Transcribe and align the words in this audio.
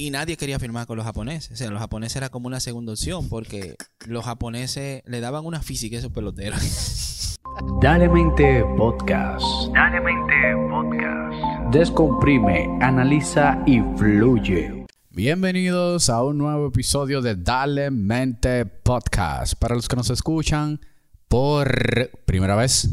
Y 0.00 0.08
nadie 0.08 0.38
quería 0.38 0.58
firmar 0.58 0.86
con 0.86 0.96
los 0.96 1.04
japoneses. 1.04 1.52
O 1.52 1.56
sea, 1.56 1.68
los 1.68 1.78
japoneses 1.78 2.16
era 2.16 2.30
como 2.30 2.46
una 2.46 2.58
segunda 2.58 2.92
opción 2.92 3.28
porque 3.28 3.76
los 4.06 4.24
japoneses 4.24 5.02
le 5.04 5.20
daban 5.20 5.44
una 5.44 5.60
física 5.60 5.96
a 5.96 5.98
esos 5.98 6.10
peloteros. 6.10 7.38
Dale 7.82 8.08
Mente 8.08 8.64
Podcast. 8.78 9.44
Dale 9.74 10.00
Mente 10.00 10.56
Podcast. 10.70 11.74
Descomprime, 11.74 12.78
analiza 12.80 13.62
y 13.66 13.80
fluye. 13.98 14.86
Bienvenidos 15.10 16.08
a 16.08 16.24
un 16.24 16.38
nuevo 16.38 16.68
episodio 16.68 17.20
de 17.20 17.36
Dale 17.36 17.90
Mente 17.90 18.64
Podcast. 18.64 19.52
Para 19.56 19.74
los 19.74 19.86
que 19.86 19.96
nos 19.96 20.08
escuchan 20.08 20.80
por 21.28 22.10
primera 22.24 22.56
vez, 22.56 22.88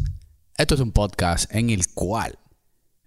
esto 0.58 0.76
es 0.76 0.82
un 0.82 0.92
podcast 0.92 1.56
en 1.56 1.70
el 1.70 1.88
cual 1.88 2.38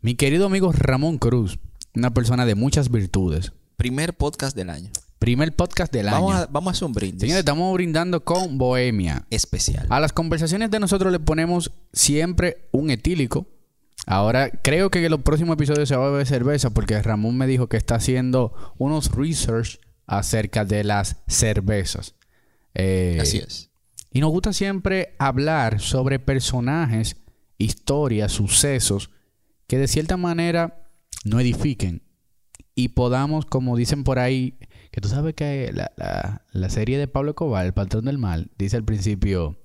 mi 0.01 0.15
querido 0.15 0.47
amigo 0.47 0.73
Ramón 0.73 1.19
Cruz, 1.19 1.59
una 1.95 2.15
persona 2.15 2.47
de 2.47 2.55
muchas 2.55 2.91
virtudes, 2.91 3.53
Primer 3.81 4.13
podcast 4.13 4.55
del 4.55 4.69
año. 4.69 4.91
primer 5.19 5.57
podcast 5.57 5.91
del 5.91 6.05
Vamos 6.05 6.35
año. 6.35 6.43
a, 6.43 6.47
vamos 6.49 6.69
a 6.69 6.73
hacer 6.73 6.85
un 6.85 6.93
brindis. 6.93 7.23
Señores, 7.23 7.39
estamos 7.39 7.73
brindando 7.73 8.23
con 8.23 8.59
Bohemia. 8.59 9.25
especial. 9.31 9.87
A 9.89 10.01
las 10.01 10.13
conversaciones 10.13 10.71
de 10.71 10.79
nosotros 10.79 11.11
le 11.11 11.19
ponemos 11.19 11.73
siempre 11.91 12.69
un 12.73 12.91
etílico. 12.91 13.47
Ahora, 14.05 14.51
creo 14.51 14.91
que 14.91 15.03
en 15.03 15.11
los 15.11 15.23
próximos 15.23 15.55
episodios 15.55 15.89
se 15.89 15.97
va 15.97 16.09
a 16.09 16.11
beber 16.11 16.27
cerveza 16.27 16.69
porque 16.69 17.01
Ramón 17.03 17.39
me 17.39 17.47
dijo 17.47 17.71
que 17.71 17.79
está 17.79 17.95
haciendo 17.95 18.53
unos 18.77 19.13
research 19.15 19.81
acerca 20.07 20.67
de 20.67 20.85
las 20.85 21.17
cervezas. 21.27 22.15
Eh, 22.75 23.17
Así 23.19 23.39
es. 23.39 23.71
Y 24.13 24.21
nos 24.21 24.31
gusta 24.31 24.53
siempre 24.53 25.15
hablar 25.19 25.81
sobre 25.81 26.19
personajes, 26.19 27.17
historias, 27.57 28.31
sucesos 28.33 29.09
que 29.67 29.79
de 29.79 29.89
cierta 29.89 30.19
manera 30.19 30.87
no 31.25 31.41
edifiquen 31.41 32.03
y 32.81 32.89
podamos, 32.89 33.45
como 33.47 33.77
dicen 33.77 34.05
por 34.05 34.19
ahí, 34.19 34.55
que 34.91 35.01
tú 35.01 35.09
sabes 35.09 35.35
que 35.35 35.71
la, 35.73 35.93
la- 35.97 36.43
la 36.53 36.71
serie 36.71 36.99
de 36.99 37.09
Pablo 37.09 37.35
Cobal, 37.35 37.67
El 37.67 37.73
Patrón 37.75 38.05
del 38.07 38.19
Mal, 38.19 38.51
dice 38.59 38.77
al 38.77 38.85
principio, 38.85 39.59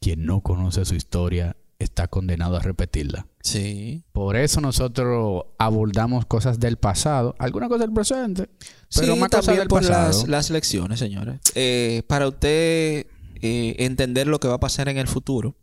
quien 0.00 0.24
no 0.24 0.40
conoce 0.40 0.84
su 0.84 0.94
historia 0.94 1.56
está 1.78 2.08
condenado 2.08 2.56
a 2.56 2.60
repetirla. 2.60 3.26
Sí. 3.42 4.02
Por 4.12 4.36
eso 4.36 4.60
nosotros 4.62 5.44
abordamos 5.58 6.24
cosas 6.24 6.58
del 6.58 6.78
pasado, 6.78 7.34
algunas 7.38 7.68
cosas 7.68 7.82
del 7.86 7.92
presente, 7.92 8.48
pero 8.94 9.14
sí, 9.14 9.20
más 9.20 9.28
cosas 9.28 9.44
también 9.46 9.60
del 9.60 9.68
por 9.68 9.82
pasado. 9.82 10.06
las, 10.20 10.28
las 10.28 10.50
lecciones, 10.50 10.98
señores. 10.98 11.38
Eh, 11.54 12.02
para 12.08 12.26
usted 12.28 13.06
eh, 13.42 13.76
entender 13.78 14.26
lo 14.26 14.40
que 14.40 14.48
va 14.48 14.54
a 14.54 14.60
pasar 14.60 14.88
en 14.88 14.96
el 14.96 15.06
futuro, 15.06 15.54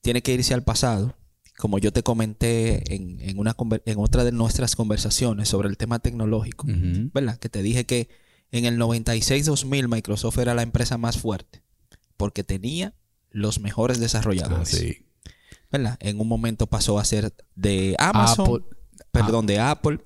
tiene 0.00 0.22
que 0.22 0.32
irse 0.32 0.54
al 0.54 0.62
pasado. 0.64 1.14
Como 1.62 1.78
yo 1.78 1.92
te 1.92 2.02
comenté 2.02 2.92
en, 2.92 3.20
en 3.20 3.38
una, 3.38 3.54
en 3.86 3.98
otra 4.00 4.24
de 4.24 4.32
nuestras 4.32 4.74
conversaciones 4.74 5.48
sobre 5.48 5.68
el 5.68 5.76
tema 5.76 6.00
tecnológico. 6.00 6.66
¿verdad? 7.14 7.38
Que 7.38 7.48
te 7.48 7.62
dije 7.62 7.86
que 7.86 8.08
en 8.50 8.64
el 8.64 8.80
96-2000 8.80 9.86
Microsoft 9.86 10.38
era 10.38 10.54
la 10.56 10.62
empresa 10.62 10.98
más 10.98 11.18
fuerte 11.18 11.62
porque 12.16 12.42
tenía 12.42 12.94
los 13.30 13.60
mejores 13.60 14.00
desarrolladores. 14.00 14.74
Ah, 14.74 14.76
sí. 14.76 15.06
¿verdad? 15.70 15.96
En 16.00 16.18
un 16.18 16.26
momento 16.26 16.66
pasó 16.66 16.98
a 16.98 17.04
ser 17.04 17.32
de 17.54 17.94
Amazon, 18.00 18.46
Apple. 18.46 18.66
perdón, 19.12 19.46
de 19.46 19.60
Apple, 19.60 20.00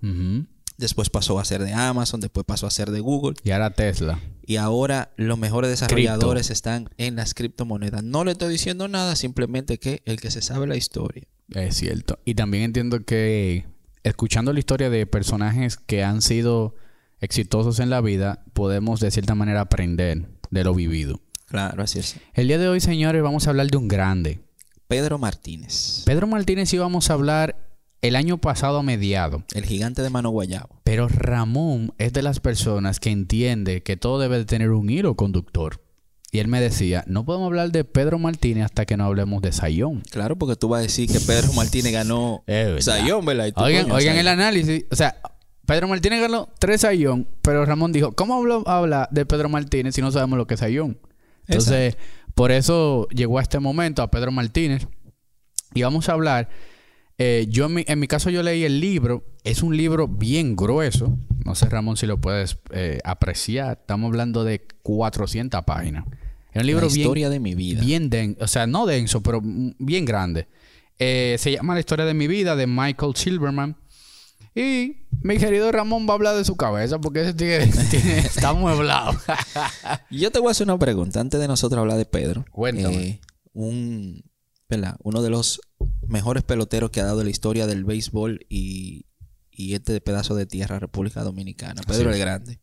después 0.77 1.09
pasó 1.09 1.39
a 1.41 1.45
ser 1.47 1.65
de 1.65 1.73
Amazon, 1.73 2.21
después 2.21 2.45
pasó 2.45 2.67
a 2.67 2.71
ser 2.71 2.91
de 2.91 3.01
Google 3.01 3.35
Y 3.45 3.53
ahora 3.53 3.71
Tesla. 3.71 4.21
y 4.45 4.57
ahora 4.57 5.15
los 5.17 5.39
mejores 5.39 5.71
desarrolladores 5.71 6.51
están 6.51 6.91
en 6.99 7.17
las 7.17 7.33
criptomonedas. 7.33 8.05
No 8.05 8.25
le 8.25 8.33
estoy 8.33 8.53
diciendo 8.53 8.89
nada, 8.89 9.17
simplemente 9.17 9.79
que 9.79 10.03
el 10.05 10.21
que 10.21 10.31
se 10.31 10.43
sabe 10.43 10.67
la 10.67 10.77
historia. 10.77 11.27
Es 11.51 11.77
cierto. 11.77 12.19
Y 12.25 12.35
también 12.35 12.65
entiendo 12.65 13.05
que 13.05 13.67
escuchando 14.03 14.53
la 14.53 14.59
historia 14.59 14.91
de 14.91 15.07
personajes 15.07 15.77
que 15.77 16.05
han 16.05 16.23
sido 16.23 16.75
exitosos 17.21 17.81
en 17.81 17.91
la 17.91 18.01
vida, 18.01 18.45
podemos 18.53 19.01
de 19.01 19.11
cierta 19.11 19.35
manera 19.35 19.63
aprender 19.63 20.29
de 20.51 20.65
lo 20.65 20.75
vivido. 20.75 21.21
Claro, 21.47 21.83
así 21.83 22.01
es. 22.01 22.17
El 22.35 22.49
día 22.49 22.59
de 22.59 22.69
hoy, 22.69 22.81
señores, 22.81 23.23
vamos 23.23 23.47
a 23.47 23.51
hablar 23.51 23.69
de 23.69 23.77
un 23.77 23.89
grande. 23.89 24.41
Pedro 24.89 25.19
Martínez, 25.19 26.03
Pedro 26.05 26.29
Martínez 26.29 26.73
íbamos 26.73 27.11
a 27.11 27.15
hablar 27.15 27.57
el 28.03 28.15
año 28.15 28.39
pasado 28.39 28.79
a 28.79 28.83
mediado. 28.85 29.43
el 29.55 29.65
gigante 29.65 30.03
de 30.03 30.11
mano 30.11 30.31
guayabo. 30.31 30.81
Pero 30.85 31.09
Ramón 31.09 31.93
es 31.99 32.13
de 32.13 32.23
las 32.23 32.39
personas 32.39 33.01
que 33.01 33.11
entiende 33.11 33.83
que 33.83 33.97
todo 33.97 34.21
debe 34.21 34.39
de 34.39 34.45
tener 34.45 34.71
un 34.71 34.89
hilo 34.89 35.17
conductor. 35.17 35.83
Y 36.33 36.39
él 36.41 36.49
me 36.49 36.61
decía, 36.61 37.05
no 37.07 37.25
podemos 37.25 37.47
hablar 37.47 37.71
de 37.71 37.85
Pedro 37.85 38.19
Martínez 38.19 38.65
hasta 38.67 38.85
que 38.85 38.97
no 38.97 39.05
hablemos 39.05 39.41
de 39.43 39.53
Sayón. 39.53 40.03
Claro, 40.11 40.37
porque 40.37 40.57
tú 40.57 40.69
vas 40.69 40.81
a 40.81 40.83
decir 40.83 41.09
que 41.11 41.21
Pedro 41.21 41.53
Martínez 41.55 41.93
ganó 41.93 42.43
verdad. 42.47 42.81
Sayón, 42.81 43.25
¿verdad? 43.25 43.53
Tú, 43.55 43.63
Oigan, 43.63 43.85
coño, 43.85 43.95
oigan 43.95 44.15
Sayón. 44.15 44.19
el 44.21 44.29
análisis. 44.29 44.85
O 44.91 44.97
sea, 44.97 45.17
Pedro 45.67 45.89
Martínez 45.89 46.21
ganó 46.21 46.49
tres 46.59 46.83
Sayón, 46.83 47.29
pero 47.43 47.65
Ramón 47.65 47.93
dijo, 47.93 48.13
¿cómo 48.13 48.35
hablo- 48.35 48.65
habla 48.67 49.09
de 49.13 49.25
Pedro 49.25 49.49
Martínez 49.49 49.95
si 49.95 50.01
no 50.03 50.11
sabemos 50.11 50.37
lo 50.37 50.47
que 50.47 50.55
es 50.55 50.61
Sayón? 50.61 50.99
Entonces, 51.47 51.97
por 52.35 52.51
eso 52.51 53.07
llegó 53.09 53.39
a 53.39 53.43
este 53.43 53.59
momento 53.61 54.03
a 54.03 54.11
Pedro 54.11 54.33
Martínez. 54.33 54.87
Y 55.75 55.83
vamos 55.83 56.09
a 56.09 56.13
hablar. 56.13 56.49
Eh, 57.19 57.47
yo 57.49 57.67
en 57.67 57.75
mi, 57.75 57.85
en 57.87 57.99
mi 57.99 58.07
caso 58.09 58.31
yo 58.31 58.43
leí 58.43 58.65
el 58.65 58.81
libro. 58.81 59.25
Es 59.45 59.63
un 59.63 59.77
libro 59.77 60.09
bien 60.09 60.57
grueso. 60.57 61.19
No 61.45 61.55
sé, 61.55 61.69
Ramón, 61.69 61.97
si 61.97 62.07
lo 62.07 62.21
puedes 62.21 62.59
eh, 62.71 62.99
apreciar. 63.05 63.79
Estamos 63.81 64.09
hablando 64.09 64.45
de 64.45 64.67
400 64.83 65.63
páginas. 65.65 66.05
Es 66.53 66.61
un 66.63 66.67
libro 66.67 66.87
la 66.87 66.93
bien, 66.93 67.01
historia 67.01 67.31
de 67.31 67.39
mi 67.41 67.55
vida. 67.55 67.81
bien 67.83 68.09
denso, 68.11 68.43
o 68.43 68.49
sea, 68.49 68.67
no 68.67 68.87
denso, 68.87 69.23
pero 69.23 69.41
bien 69.43 70.05
grande. 70.05 70.49
Eh, 70.99 71.37
se 71.39 71.53
llama 71.53 71.75
La 71.75 71.81
historia 71.81 72.07
de 72.07 72.15
mi 72.15 72.27
vida 72.27 72.57
de 72.57 72.67
Michael 72.67 73.15
Silverman. 73.15 73.77
Y 74.55 75.03
mi 75.21 75.37
querido 75.37 75.71
Ramón 75.71 76.07
va 76.09 76.13
a 76.13 76.15
hablar 76.15 76.35
de 76.35 76.45
su 76.47 76.57
cabeza 76.57 76.99
porque 76.99 77.21
ese 77.21 77.35
tigre 77.35 77.67
tiene- 77.91 78.19
está 78.21 78.55
mueblado. 78.55 79.13
Yo 80.11 80.31
te 80.31 80.39
voy 80.39 80.49
a 80.49 80.51
hacer 80.53 80.67
una 80.67 80.79
pregunta 80.79 81.21
antes 81.21 81.39
de 81.39 81.47
nosotros 81.47 81.79
hablar 81.79 81.99
de 81.99 82.07
Pedro. 82.07 82.47
Cuéntame. 82.51 83.21
Un, 83.53 84.25
¿verdad? 84.69 84.97
Uno 85.03 85.21
de 85.23 85.29
los 85.31 85.61
mejores 86.09 86.43
peloteros 86.43 86.91
que 86.91 87.01
ha 87.01 87.05
dado 87.05 87.25
la 87.25 87.31
historia 87.31 87.67
del 87.67 87.85
béisbol 87.85 88.47
y, 88.49 89.07
y 89.51 89.75
este 89.75 90.01
pedazo 90.01 90.35
de 90.35 90.47
tierra, 90.47 90.79
República 90.79 91.23
Dominicana. 91.23 91.83
Pedro 91.87 92.13
el. 92.13 92.19
Grande. 92.19 92.61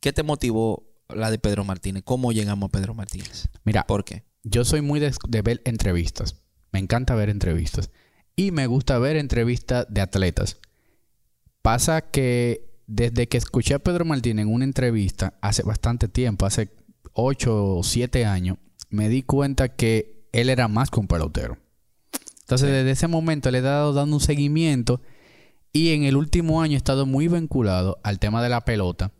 ¿Qué 0.00 0.12
te 0.12 0.22
motivó 0.22 0.88
la 1.08 1.30
de 1.30 1.38
Pedro 1.38 1.64
Martínez? 1.64 2.02
¿Cómo 2.04 2.32
llegamos 2.32 2.68
a 2.68 2.72
Pedro 2.72 2.94
Martínez? 2.94 3.48
Mira, 3.64 3.84
¿Por 3.86 4.04
qué? 4.04 4.24
yo 4.44 4.64
soy 4.64 4.80
muy 4.80 5.00
de, 5.00 5.12
de 5.28 5.42
ver 5.42 5.60
entrevistas. 5.64 6.36
Me 6.72 6.78
encanta 6.78 7.14
ver 7.14 7.30
entrevistas. 7.30 7.90
Y 8.36 8.52
me 8.52 8.66
gusta 8.66 8.98
ver 8.98 9.16
entrevistas 9.16 9.86
de 9.88 10.00
atletas. 10.00 10.58
Pasa 11.62 12.02
que 12.02 12.68
desde 12.86 13.28
que 13.28 13.36
escuché 13.36 13.74
a 13.74 13.78
Pedro 13.78 14.04
Martínez 14.04 14.44
en 14.44 14.52
una 14.52 14.64
entrevista 14.64 15.38
hace 15.40 15.62
bastante 15.62 16.08
tiempo, 16.08 16.46
hace 16.46 16.70
8 17.12 17.76
o 17.76 17.82
7 17.82 18.24
años, 18.24 18.58
me 18.90 19.08
di 19.08 19.22
cuenta 19.22 19.74
que 19.74 20.28
él 20.32 20.50
era 20.50 20.68
más 20.68 20.90
que 20.90 21.00
un 21.00 21.08
pelotero. 21.08 21.58
Entonces, 22.48 22.70
desde 22.70 22.92
ese 22.92 23.08
momento 23.08 23.50
le 23.50 23.58
he 23.58 23.60
dado 23.60 23.92
dando 23.92 24.16
un 24.16 24.22
seguimiento 24.22 25.02
y 25.70 25.90
en 25.90 26.04
el 26.04 26.16
último 26.16 26.62
año 26.62 26.72
he 26.72 26.76
estado 26.78 27.04
muy 27.04 27.28
vinculado 27.28 28.00
al 28.02 28.18
tema 28.18 28.42
de 28.42 28.48
la 28.48 28.64
pelota. 28.64 29.12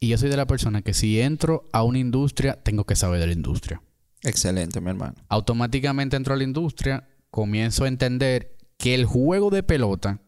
Y 0.00 0.08
yo 0.08 0.18
soy 0.18 0.30
de 0.30 0.36
la 0.36 0.48
persona 0.48 0.82
que 0.82 0.92
si 0.92 1.20
entro 1.20 1.68
a 1.72 1.84
una 1.84 2.00
industria, 2.00 2.60
tengo 2.60 2.82
que 2.82 2.96
saber 2.96 3.20
de 3.20 3.28
la 3.28 3.34
industria 3.34 3.82
Excelente, 4.24 4.80
mi 4.80 4.90
hermano. 4.90 5.14
automáticamente 5.28 6.16
entro 6.16 6.34
a 6.34 6.36
la 6.36 6.42
industria, 6.42 7.08
comienzo 7.30 7.84
a 7.84 7.88
entender 7.88 8.56
que 8.78 8.96
el 8.96 9.04
juego 9.04 9.50
de 9.50 9.62
pelota, 9.62 10.18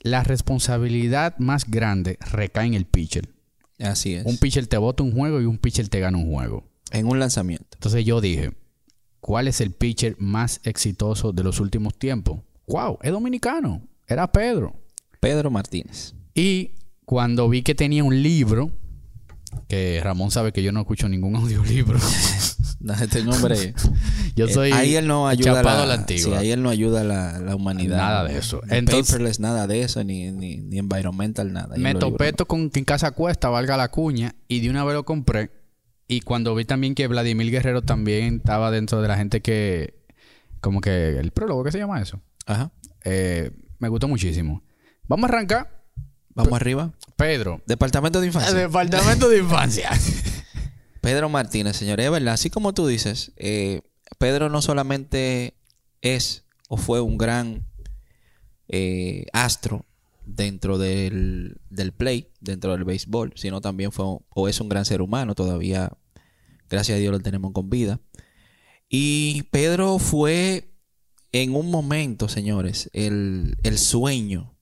la 0.00 0.24
responsabilidad 0.24 1.36
más 1.38 1.70
grande 1.70 2.16
recae 2.32 2.66
en 2.66 2.72
el 2.72 2.86
pitcher. 2.86 3.28
Así 3.78 4.14
es. 4.14 4.24
Un 4.24 4.38
pitcher 4.38 4.66
te 4.66 4.78
bota 4.78 5.02
un 5.02 5.12
juego 5.12 5.38
y 5.42 5.44
un 5.44 5.58
pitcher 5.58 5.90
te 5.90 6.00
gana 6.00 6.16
un 6.16 6.32
juego. 6.32 6.64
en 6.92 7.06
un 7.06 7.20
lanzamiento. 7.20 7.68
Entonces 7.74 8.06
yo 8.06 8.22
dije, 8.22 8.54
¿cuál 9.28 9.46
es 9.46 9.60
el 9.60 9.72
pitcher 9.72 10.16
más 10.18 10.58
exitoso 10.64 11.32
de 11.32 11.44
los 11.44 11.60
últimos 11.60 11.94
tiempos? 11.98 12.40
¡Wow! 12.66 12.98
Es 13.02 13.12
dominicano. 13.12 13.82
Era 14.06 14.32
Pedro. 14.32 14.74
Pedro 15.20 15.50
Martínez. 15.50 16.14
Y 16.34 16.70
cuando 17.04 17.46
vi 17.50 17.60
que 17.62 17.74
tenía 17.74 18.04
un 18.04 18.22
libro, 18.22 18.70
que 19.68 20.00
Ramón 20.02 20.30
sabe 20.30 20.52
que 20.52 20.62
yo 20.62 20.72
no 20.72 20.80
escucho 20.80 21.10
ningún 21.10 21.36
audiolibro. 21.42 21.98
Este 23.02 23.22
nombre. 23.24 23.74
yo 24.36 24.46
Eh, 24.46 24.52
soy 24.52 24.70
ahí 24.72 24.94
él 24.94 25.06
no 25.08 25.26
ayuda 25.28 25.56
chapado 25.56 25.78
la, 25.78 25.82
a 25.82 25.86
la 25.86 25.94
antigua. 25.94 26.38
sí, 26.38 26.44
ahí 26.46 26.52
él 26.52 26.62
no 26.62 26.70
ayuda 26.70 27.00
a 27.00 27.04
la, 27.04 27.38
la 27.40 27.56
humanidad. 27.56 27.96
Nada 27.98 28.24
de 28.24 28.38
eso. 28.38 28.62
Ni 28.70 28.76
Entonces- 28.78 29.08
paperless, 29.10 29.40
nada 29.40 29.66
de 29.66 29.82
eso, 29.82 30.02
ni, 30.04 30.30
ni, 30.30 30.58
ni 30.58 30.78
environmental, 30.78 31.52
nada. 31.52 31.76
Me 31.76 31.94
topé 31.96 32.28
esto 32.28 32.46
con 32.46 32.70
que 32.70 32.78
en 32.78 32.84
casa 32.86 33.10
cuesta, 33.10 33.48
valga 33.50 33.76
la 33.76 33.88
cuña, 33.90 34.36
y 34.46 34.60
de 34.60 34.70
una 34.70 34.84
vez 34.84 34.94
lo 34.94 35.04
compré. 35.04 35.50
Y 36.08 36.22
cuando 36.22 36.54
vi 36.54 36.64
también 36.64 36.94
que 36.94 37.06
Vladimir 37.06 37.50
Guerrero 37.50 37.82
también 37.82 38.36
estaba 38.36 38.70
dentro 38.70 39.02
de 39.02 39.08
la 39.08 39.18
gente 39.18 39.42
que, 39.42 39.94
como 40.60 40.80
que 40.80 41.18
el 41.18 41.30
prólogo, 41.32 41.62
¿qué 41.62 41.70
se 41.70 41.78
llama 41.78 42.00
eso? 42.00 42.20
Ajá. 42.46 42.72
Eh, 43.04 43.50
me 43.78 43.88
gustó 43.88 44.08
muchísimo. 44.08 44.64
Vamos 45.06 45.28
a 45.28 45.34
arrancar. 45.34 45.84
Vamos 46.30 46.54
arriba. 46.54 46.92
Pedro. 47.16 47.60
Departamento 47.66 48.20
de 48.20 48.26
El 48.26 48.34
Infancia. 48.34 48.54
departamento 48.58 49.28
de 49.28 49.38
infancia. 49.38 49.90
Pedro 51.02 51.28
Martínez, 51.28 51.76
señores. 51.76 52.06
Es 52.06 52.12
verdad, 52.12 52.34
así 52.34 52.48
como 52.48 52.72
tú 52.72 52.86
dices, 52.86 53.32
eh, 53.36 53.82
Pedro 54.18 54.48
no 54.48 54.62
solamente 54.62 55.54
es 56.00 56.44
o 56.68 56.78
fue 56.78 57.02
un 57.02 57.18
gran 57.18 57.66
eh, 58.68 59.26
astro 59.32 59.84
dentro 60.28 60.78
del, 60.78 61.60
del 61.70 61.92
play, 61.92 62.28
dentro 62.40 62.72
del 62.72 62.84
béisbol, 62.84 63.32
sino 63.34 63.60
también 63.60 63.92
fue 63.92 64.04
o 64.28 64.48
es 64.48 64.60
un 64.60 64.68
gran 64.68 64.84
ser 64.84 65.00
humano, 65.00 65.34
todavía, 65.34 65.96
gracias 66.68 66.96
a 66.96 67.00
Dios, 67.00 67.12
lo 67.12 67.20
tenemos 67.20 67.52
con 67.52 67.70
vida. 67.70 68.00
Y 68.88 69.44
Pedro 69.50 69.98
fue 69.98 70.74
en 71.32 71.54
un 71.54 71.70
momento, 71.70 72.28
señores, 72.28 72.90
el, 72.92 73.56
el 73.62 73.78
sueño 73.78 74.54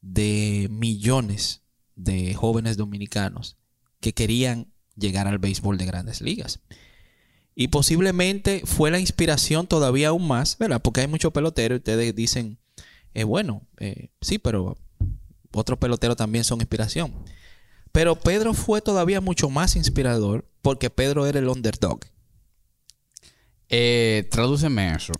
de 0.00 0.68
millones 0.70 1.62
de 1.94 2.34
jóvenes 2.34 2.76
dominicanos 2.76 3.56
que 4.00 4.12
querían 4.12 4.72
llegar 4.96 5.28
al 5.28 5.38
béisbol 5.38 5.78
de 5.78 5.86
grandes 5.86 6.20
ligas. 6.20 6.60
Y 7.54 7.68
posiblemente 7.68 8.62
fue 8.64 8.90
la 8.90 8.98
inspiración 8.98 9.66
todavía 9.66 10.08
aún 10.08 10.26
más, 10.26 10.58
¿verdad? 10.58 10.82
Porque 10.82 11.02
hay 11.02 11.06
muchos 11.06 11.32
peloteros 11.32 11.78
ustedes 11.78 12.14
dicen, 12.14 12.58
eh, 13.14 13.24
bueno, 13.24 13.62
eh, 13.78 14.08
sí, 14.20 14.38
pero 14.38 14.76
otros 15.52 15.78
peloteros 15.78 16.16
también 16.16 16.44
son 16.44 16.60
inspiración. 16.60 17.12
Pero 17.92 18.18
Pedro 18.18 18.54
fue 18.54 18.80
todavía 18.80 19.20
mucho 19.20 19.50
más 19.50 19.76
inspirador 19.76 20.48
porque 20.62 20.88
Pedro 20.90 21.26
era 21.26 21.38
el 21.38 21.48
underdog. 21.48 22.00
Eh, 23.68 24.28
tradúceme 24.30 24.94
eso. 24.94 25.12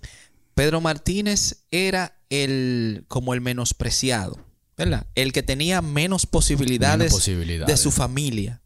Pedro 0.54 0.80
Martínez 0.80 1.64
era 1.70 2.18
el 2.30 3.04
como 3.08 3.34
el 3.34 3.40
menospreciado, 3.40 4.38
¿verdad? 4.76 5.06
El 5.14 5.32
que 5.32 5.42
tenía 5.42 5.80
menos 5.82 6.26
posibilidades, 6.26 6.98
Menos 6.98 7.12
posibilidades. 7.14 7.66
de 7.74 7.76
su 7.82 7.90
familia 7.90 8.60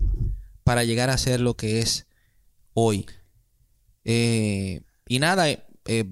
para 0.65 0.85
llegar 0.85 1.11
a 1.11 1.19
ser 1.19 1.41
lo 1.41 1.55
que 1.57 1.81
es 1.81 2.07
hoy. 2.75 3.07
Eh, 4.05 4.83
y 5.09 5.19
nada, 5.21 5.49
eh, 5.49 6.05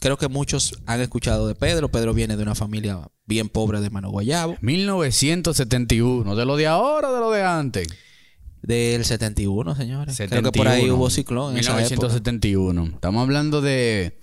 creo 0.00 0.18
que 0.18 0.28
muchos 0.28 0.74
han 0.86 1.00
escuchado 1.00 1.46
de 1.46 1.54
Pedro. 1.54 1.90
Pedro 1.90 2.14
viene 2.14 2.36
de 2.36 2.42
una 2.42 2.54
familia 2.54 3.08
bien 3.26 3.48
pobre 3.48 3.80
de 3.80 3.90
Mano 3.90 4.10
Guayabo, 4.10 4.56
1971. 4.60 6.34
¿De 6.34 6.44
lo 6.44 6.56
de 6.56 6.66
ahora 6.66 7.10
o 7.10 7.14
de 7.14 7.20
lo 7.20 7.30
de 7.30 7.42
antes? 7.42 7.88
del 8.62 9.04
71, 9.04 9.74
señores. 9.74 10.16
Creo 10.16 10.42
que 10.42 10.52
por 10.52 10.68
ahí 10.68 10.82
71. 10.82 10.94
hubo 10.94 11.10
ciclón 11.10 11.52
en 11.52 11.60
esa 11.60 11.72
época. 11.72 11.84
1971. 11.84 12.84
Estamos 12.94 13.22
hablando 13.22 13.60
de 13.60 14.18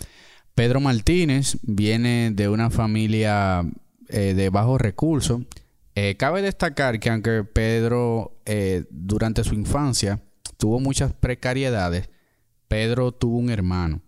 Pedro 0.56 0.79
Martínez. 0.79 1.57
Viene 1.63 2.31
de 2.31 2.50
una 2.50 2.69
familia 2.69 3.65
eh, 4.09 4.33
de 4.35 4.50
bajos 4.50 4.79
recursos. 4.79 5.41
Eh, 5.95 6.15
cabe 6.18 6.41
destacar 6.41 7.00
que 7.00 7.09
aunque 7.09 7.44
Pedro 7.44 8.39
eh, 8.45 8.85
durante 8.91 9.44
su 9.44 9.56
infancia 9.56 10.21
tuvo 10.57 10.79
muchas 10.79 11.13
precariedades, 11.13 12.09
Pedro 12.68 13.12
tuvo 13.12 13.38
un 13.38 13.50
hermano 13.50 14.01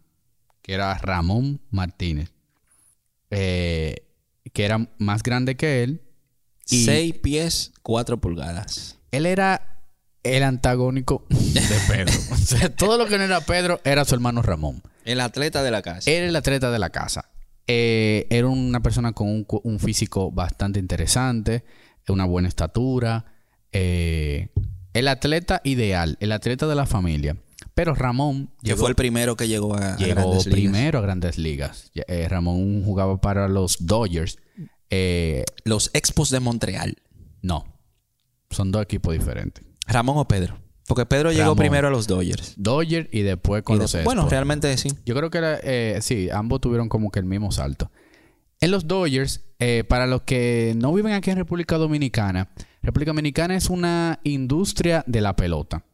que 0.70 0.76
era 0.76 0.94
Ramón 1.00 1.60
Martínez, 1.72 2.32
eh, 3.32 4.06
que 4.54 4.66
era 4.66 4.88
más 5.00 5.24
grande 5.24 5.56
que 5.56 5.82
él. 5.82 6.04
y- 6.70 6.86
6 6.86 7.16
pies, 7.16 7.72
4 7.82 8.22
pulgadas. 8.22 9.00
él 9.10 9.26
era 9.26 9.82
el 10.22 10.44
antagónico 10.44 11.26
de 11.30 11.62
Pedro. 11.88 12.14
o 12.32 12.36
sea, 12.38 12.70
todo 12.76 13.00
lo 13.00 13.08
que 13.08 13.18
no 13.18 13.24
era 13.24 13.42
Pedro 13.42 13.82
era 13.84 14.06
su 14.06 14.14
hermano 14.14 14.44
Ramón. 14.44 14.84
El 15.06 15.22
atleta 15.22 15.64
de 15.64 15.72
la 15.72 15.82
casa. 15.82 16.12
Era 16.12 16.28
el 16.28 16.36
atleta 16.36 16.70
de 16.70 16.78
la 16.78 16.92
casa. 16.92 17.26
Eh, 17.66 18.28
era 18.30 18.46
una 18.48 18.82
persona 18.84 19.14
con 19.14 19.48
un 19.64 19.80
físico 19.80 20.30
bastante 20.32 20.78
interesante, 20.80 21.64
una 22.08 22.26
buena 22.26 22.48
estatura. 22.48 23.26
eh, 23.72 24.50
el 24.94 25.08
atleta 25.08 25.62
ideal, 25.64 26.18
el 26.20 26.32
atleta 26.32 26.68
de 26.68 26.76
la 26.76 26.86
familia. 26.86 27.38
Pero 27.80 27.96
Ramón 27.96 28.48
que 28.62 28.68
llegó, 28.72 28.80
fue 28.82 28.90
el 28.90 28.96
primero 28.96 29.38
que 29.38 29.48
llegó 29.48 29.74
a, 29.74 29.94
a 29.94 29.98
llegó 29.98 30.16
grandes 30.16 30.46
ligas. 30.48 30.54
primero 30.54 31.00
a 31.00 31.02
grandes 31.02 31.38
ligas. 31.38 31.92
Eh, 31.96 32.28
Ramón 32.28 32.84
jugaba 32.84 33.22
para 33.22 33.48
los 33.48 33.86
Dodgers. 33.86 34.38
Eh, 34.90 35.46
Los 35.64 35.90
Expos 35.94 36.30
de 36.30 36.42
Montreal. 36.42 36.98
no, 37.42 37.66
son 38.50 38.72
dos 38.72 38.82
equipos 38.84 39.14
diferentes. 39.14 39.64
Ramón 39.88 40.18
o 40.18 40.28
Pedro. 40.28 40.58
Porque 40.88 41.06
Pedro 41.06 41.32
llegó 41.32 41.56
primero 41.56 41.88
a 41.88 41.92
los 41.92 42.06
Dodgers. 42.08 42.54
Dodgers 42.58 43.08
y 43.14 43.22
después 43.22 43.64
con 43.64 43.78
Y 43.78 43.80
los 43.80 43.92
después- 43.92 44.04
bueno, 44.06 44.22
Expos. 44.24 44.32
realmente 44.32 44.76
sí. 44.78 44.90
Yo 45.06 45.16
creo 45.16 45.30
que 45.30 45.38
era, 45.38 45.60
eh, 45.64 46.00
sí, 46.02 46.30
ambos 46.32 46.60
tuvieron 46.62 46.90
como 46.90 47.12
que 47.12 47.20
el 47.20 47.26
mismo 47.26 47.52
salto. 47.52 47.92
En 48.60 48.72
los 48.72 48.88
Dodgers, 48.88 49.46
eh, 49.60 49.86
para 49.88 50.06
los 50.06 50.24
que 50.24 50.74
no 50.76 50.92
viven 50.94 51.14
aquí 51.14 51.30
en 51.30 51.38
República 51.38 51.78
Dominicana, 51.78 52.50
República 52.82 53.12
Dominicana 53.12 53.56
es 53.56 53.70
una 53.70 54.20
industria 54.24 55.04
de 55.08 55.22
la 55.22 55.36
pelota 55.38 55.86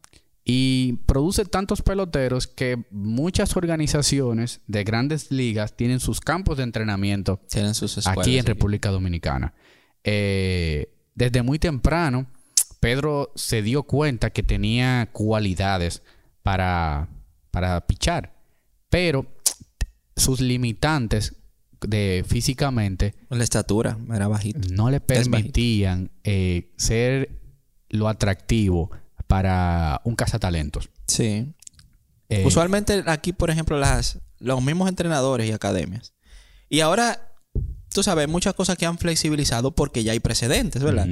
y 0.48 0.92
produce 1.06 1.44
tantos 1.44 1.82
peloteros 1.82 2.46
que 2.46 2.84
muchas 2.92 3.56
organizaciones 3.56 4.60
de 4.68 4.84
grandes 4.84 5.32
ligas 5.32 5.76
tienen 5.76 5.98
sus 5.98 6.20
campos 6.20 6.56
de 6.56 6.62
entrenamiento 6.62 7.40
Tienen 7.50 7.74
sus 7.74 7.98
escuelas. 7.98 8.24
aquí 8.24 8.38
en 8.38 8.46
República 8.46 8.90
Dominicana. 8.90 9.54
Eh, 10.04 10.94
desde 11.16 11.42
muy 11.42 11.58
temprano, 11.58 12.28
Pedro 12.78 13.32
se 13.34 13.60
dio 13.60 13.82
cuenta 13.82 14.30
que 14.30 14.44
tenía 14.44 15.08
cualidades 15.10 16.02
para, 16.44 17.08
para 17.50 17.84
pichar, 17.88 18.32
pero 18.88 19.26
sus 20.14 20.40
limitantes 20.40 21.34
de 21.80 22.24
físicamente 22.24 23.16
La 23.30 23.42
estatura 23.42 23.98
era 24.14 24.28
bajito. 24.28 24.60
no 24.72 24.90
le 24.90 25.00
permitían 25.00 26.12
eh, 26.22 26.72
ser 26.76 27.30
lo 27.88 28.06
atractivo 28.06 28.92
para 29.26 30.00
un 30.04 30.14
cazatalentos. 30.14 30.88
Sí. 31.06 31.52
Eh, 32.28 32.44
Usualmente 32.44 33.04
aquí, 33.06 33.32
por 33.32 33.50
ejemplo, 33.50 33.78
las, 33.78 34.18
los 34.38 34.62
mismos 34.62 34.88
entrenadores 34.88 35.48
y 35.48 35.52
academias. 35.52 36.12
Y 36.68 36.80
ahora, 36.80 37.32
tú 37.92 38.02
sabes, 38.02 38.28
muchas 38.28 38.54
cosas 38.54 38.76
que 38.76 38.86
han 38.86 38.98
flexibilizado 38.98 39.72
porque 39.74 40.02
ya 40.04 40.12
hay 40.12 40.20
precedentes, 40.20 40.82
¿verdad? 40.82 41.06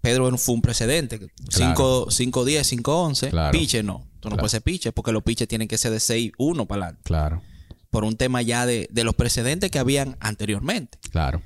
Pedro 0.00 0.36
fue 0.36 0.54
un 0.54 0.60
precedente. 0.62 1.18
5, 1.48 2.08
5, 2.10 2.44
10, 2.44 2.66
5, 2.66 3.02
11. 3.04 3.30
Claro. 3.30 3.52
Piche 3.58 3.82
no. 3.82 4.06
Tú 4.20 4.28
no 4.28 4.36
Claro. 4.36 4.36
puedes 4.36 4.52
ser 4.52 4.62
piche 4.62 4.92
porque 4.92 5.12
los 5.12 5.22
piches 5.22 5.48
tienen 5.48 5.66
que 5.68 5.78
ser 5.78 5.92
de 5.92 6.00
6, 6.00 6.32
1 6.38 6.66
para 6.66 6.82
adelante. 6.82 7.02
Claro, 7.04 7.42
Por 7.90 8.04
un 8.04 8.16
tema 8.16 8.42
ya 8.42 8.66
de, 8.66 8.88
de 8.90 9.04
los 9.04 9.14
precedentes 9.14 9.70
que 9.70 9.78
habían 9.78 10.16
anteriormente. 10.20 10.98
claro. 11.10 11.42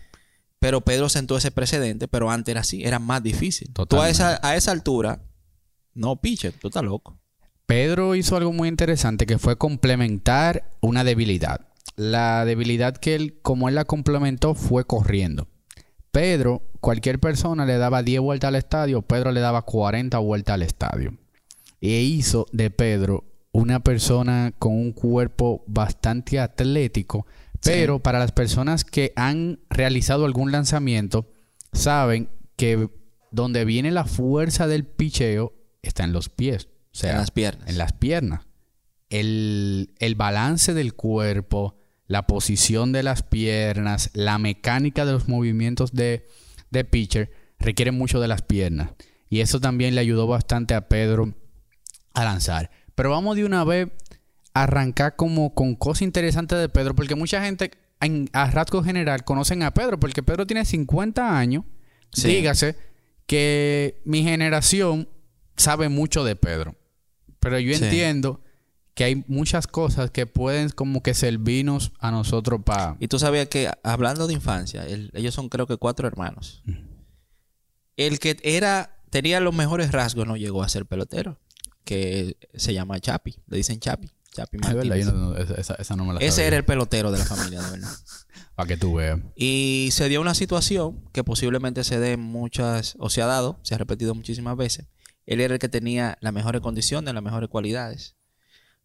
Pero 0.60 0.80
Pedro 0.80 1.08
sentó 1.08 1.36
ese 1.36 1.52
precedente, 1.52 2.08
pero 2.08 2.32
antes 2.32 2.50
era 2.50 2.62
así, 2.62 2.82
era 2.82 2.98
más 2.98 3.22
difícil. 3.22 3.68
Tú 3.72 3.82
a 3.82 3.86
Totalmente. 3.86 4.10
esa, 4.10 4.40
a 4.42 4.56
esa 4.56 4.72
altura, 4.72 5.20
no 5.98 6.16
piche, 6.16 6.52
tú 6.52 6.68
estás 6.68 6.84
loco. 6.84 7.18
Pedro 7.66 8.14
hizo 8.14 8.36
algo 8.36 8.52
muy 8.52 8.68
interesante 8.68 9.26
que 9.26 9.38
fue 9.38 9.58
complementar 9.58 10.70
una 10.80 11.04
debilidad. 11.04 11.68
La 11.96 12.44
debilidad 12.44 12.96
que 12.96 13.14
él, 13.14 13.38
como 13.42 13.68
él 13.68 13.74
la 13.74 13.84
complementó, 13.84 14.54
fue 14.54 14.84
corriendo. 14.84 15.48
Pedro, 16.10 16.62
cualquier 16.80 17.18
persona 17.18 17.66
le 17.66 17.76
daba 17.76 18.02
10 18.02 18.20
vueltas 18.20 18.48
al 18.48 18.54
estadio, 18.54 19.02
Pedro 19.02 19.32
le 19.32 19.40
daba 19.40 19.62
40 19.62 20.18
vueltas 20.18 20.54
al 20.54 20.62
estadio. 20.62 21.18
E 21.80 22.00
hizo 22.00 22.46
de 22.52 22.70
Pedro 22.70 23.24
una 23.52 23.80
persona 23.80 24.54
con 24.58 24.72
un 24.72 24.92
cuerpo 24.92 25.64
bastante 25.66 26.38
atlético, 26.38 27.26
pero 27.62 27.98
para 27.98 28.20
las 28.20 28.32
personas 28.32 28.84
que 28.84 29.12
han 29.16 29.60
realizado 29.68 30.24
algún 30.24 30.52
lanzamiento, 30.52 31.26
saben 31.72 32.30
que 32.56 32.88
donde 33.30 33.64
viene 33.64 33.90
la 33.90 34.04
fuerza 34.04 34.66
del 34.66 34.86
picheo 34.86 35.57
está 35.82 36.04
en 36.04 36.12
los 36.12 36.28
pies. 36.28 36.68
O 36.92 36.96
sea, 36.98 37.12
en 37.12 37.18
las 37.18 37.30
piernas. 37.30 37.68
en 37.68 37.78
las 37.78 37.92
piernas. 37.92 38.46
El, 39.10 39.94
el 39.98 40.14
balance 40.14 40.74
del 40.74 40.94
cuerpo, 40.94 41.78
la 42.06 42.26
posición 42.26 42.92
de 42.92 43.02
las 43.02 43.22
piernas, 43.22 44.10
la 44.14 44.38
mecánica 44.38 45.04
de 45.04 45.12
los 45.12 45.28
movimientos 45.28 45.92
de, 45.92 46.26
de 46.70 46.84
pitcher 46.84 47.30
requiere 47.58 47.92
mucho 47.92 48.20
de 48.20 48.28
las 48.28 48.42
piernas. 48.42 48.90
Y 49.28 49.40
eso 49.40 49.60
también 49.60 49.94
le 49.94 50.00
ayudó 50.00 50.26
bastante 50.26 50.74
a 50.74 50.88
Pedro 50.88 51.34
a 52.14 52.24
lanzar. 52.24 52.70
Pero 52.94 53.10
vamos 53.10 53.36
de 53.36 53.44
una 53.44 53.64
vez 53.64 53.88
a 54.54 54.64
arrancar 54.64 55.16
como 55.16 55.54
con 55.54 55.74
cosas 55.76 56.02
interesantes 56.02 56.58
de 56.58 56.68
Pedro, 56.68 56.94
porque 56.94 57.14
mucha 57.14 57.42
gente 57.42 57.70
en, 58.00 58.28
a 58.32 58.50
rasgo 58.50 58.82
general 58.82 59.24
conocen 59.24 59.62
a 59.62 59.72
Pedro, 59.72 60.00
porque 60.00 60.22
Pedro 60.22 60.46
tiene 60.46 60.64
50 60.64 61.38
años. 61.38 61.64
Sí. 62.12 62.28
Dígase 62.28 62.76
que 63.26 64.00
mi 64.04 64.22
generación 64.22 65.08
sabe 65.58 65.88
mucho 65.90 66.24
de 66.24 66.34
Pedro. 66.36 66.74
Pero 67.40 67.58
yo 67.60 67.76
Sí. 67.76 67.84
entiendo 67.84 68.42
que 68.94 69.04
hay 69.04 69.24
muchas 69.28 69.66
cosas 69.68 70.10
que 70.10 70.26
pueden 70.26 70.70
como 70.70 71.02
que 71.04 71.14
servirnos 71.14 71.92
a 72.00 72.10
nosotros 72.10 72.62
para... 72.64 72.96
Y 72.98 73.06
tú 73.06 73.18
sabías 73.20 73.46
que, 73.48 73.70
hablando 73.84 74.26
de 74.26 74.32
infancia, 74.34 74.84
el- 74.86 75.10
ellos 75.14 75.34
son 75.34 75.48
creo 75.48 75.66
que 75.68 75.76
cuatro 75.76 76.08
hermanos. 76.08 76.62
El 77.96 78.18
que 78.18 78.36
era, 78.42 78.96
tenía 79.10 79.40
los 79.40 79.54
mejores 79.54 79.92
rasgos 79.92 80.26
no 80.26 80.36
llegó 80.36 80.62
a 80.62 80.68
ser 80.68 80.86
pelotero, 80.86 81.38
que 81.84 82.36
se 82.54 82.74
llama 82.74 83.00
Chapi, 83.00 83.36
le 83.46 83.56
dicen 83.56 83.80
Chapi. 83.80 84.08
Chapi 84.32 84.58
Martínez. 84.58 85.06
no- 85.06 85.36
esa, 85.36 85.96
no 85.96 86.04
me 86.04 86.14
la 86.14 86.20
Ese 86.20 86.30
sabía. 86.32 86.46
era 86.48 86.56
el 86.58 86.64
pelotero 86.64 87.10
de 87.10 87.18
la 87.18 87.24
familia, 87.24 87.60
de 87.62 87.70
verdad. 87.70 87.88
Para 88.54 88.66
que 88.68 88.76
tú 88.76 88.94
veas. 88.94 89.18
Y 89.36 89.88
se 89.92 90.08
dio 90.08 90.20
una 90.20 90.34
situación 90.34 91.00
que 91.12 91.24
posiblemente 91.24 91.82
se 91.84 91.98
dé 91.98 92.16
muchas, 92.16 92.94
o 92.98 93.10
se 93.10 93.22
ha 93.22 93.26
dado, 93.26 93.58
se 93.62 93.74
ha 93.74 93.78
repetido 93.78 94.14
muchísimas 94.14 94.56
veces. 94.56 94.86
Él 95.28 95.42
era 95.42 95.52
el 95.52 95.60
que 95.60 95.68
tenía 95.68 96.16
las 96.22 96.32
mejores 96.32 96.62
condiciones, 96.62 97.12
las 97.12 97.22
mejores 97.22 97.50
cualidades. 97.50 98.16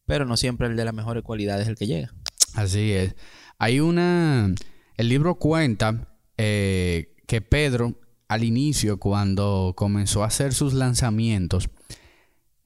Pero 0.05 0.25
no 0.25 0.35
siempre 0.35 0.67
el 0.67 0.75
de 0.75 0.83
las 0.83 0.93
mejores 0.93 1.23
cualidades 1.23 1.63
es 1.63 1.69
el 1.69 1.75
que 1.77 1.88
llega. 1.88 2.13
Así 2.53 2.91
es. 2.91 3.15
Hay 3.59 3.79
una... 3.79 4.53
El 4.97 5.07
libro 5.07 5.35
cuenta 5.35 6.13
eh, 6.38 7.15
que 7.27 7.39
Pedro, 7.39 7.97
al 8.27 8.43
inicio, 8.43 9.00
cuando 9.00 9.71
comenzó 9.77 10.21
a 10.21 10.27
hacer 10.27 10.53
sus 10.53 10.73
lanzamientos, 10.73 11.69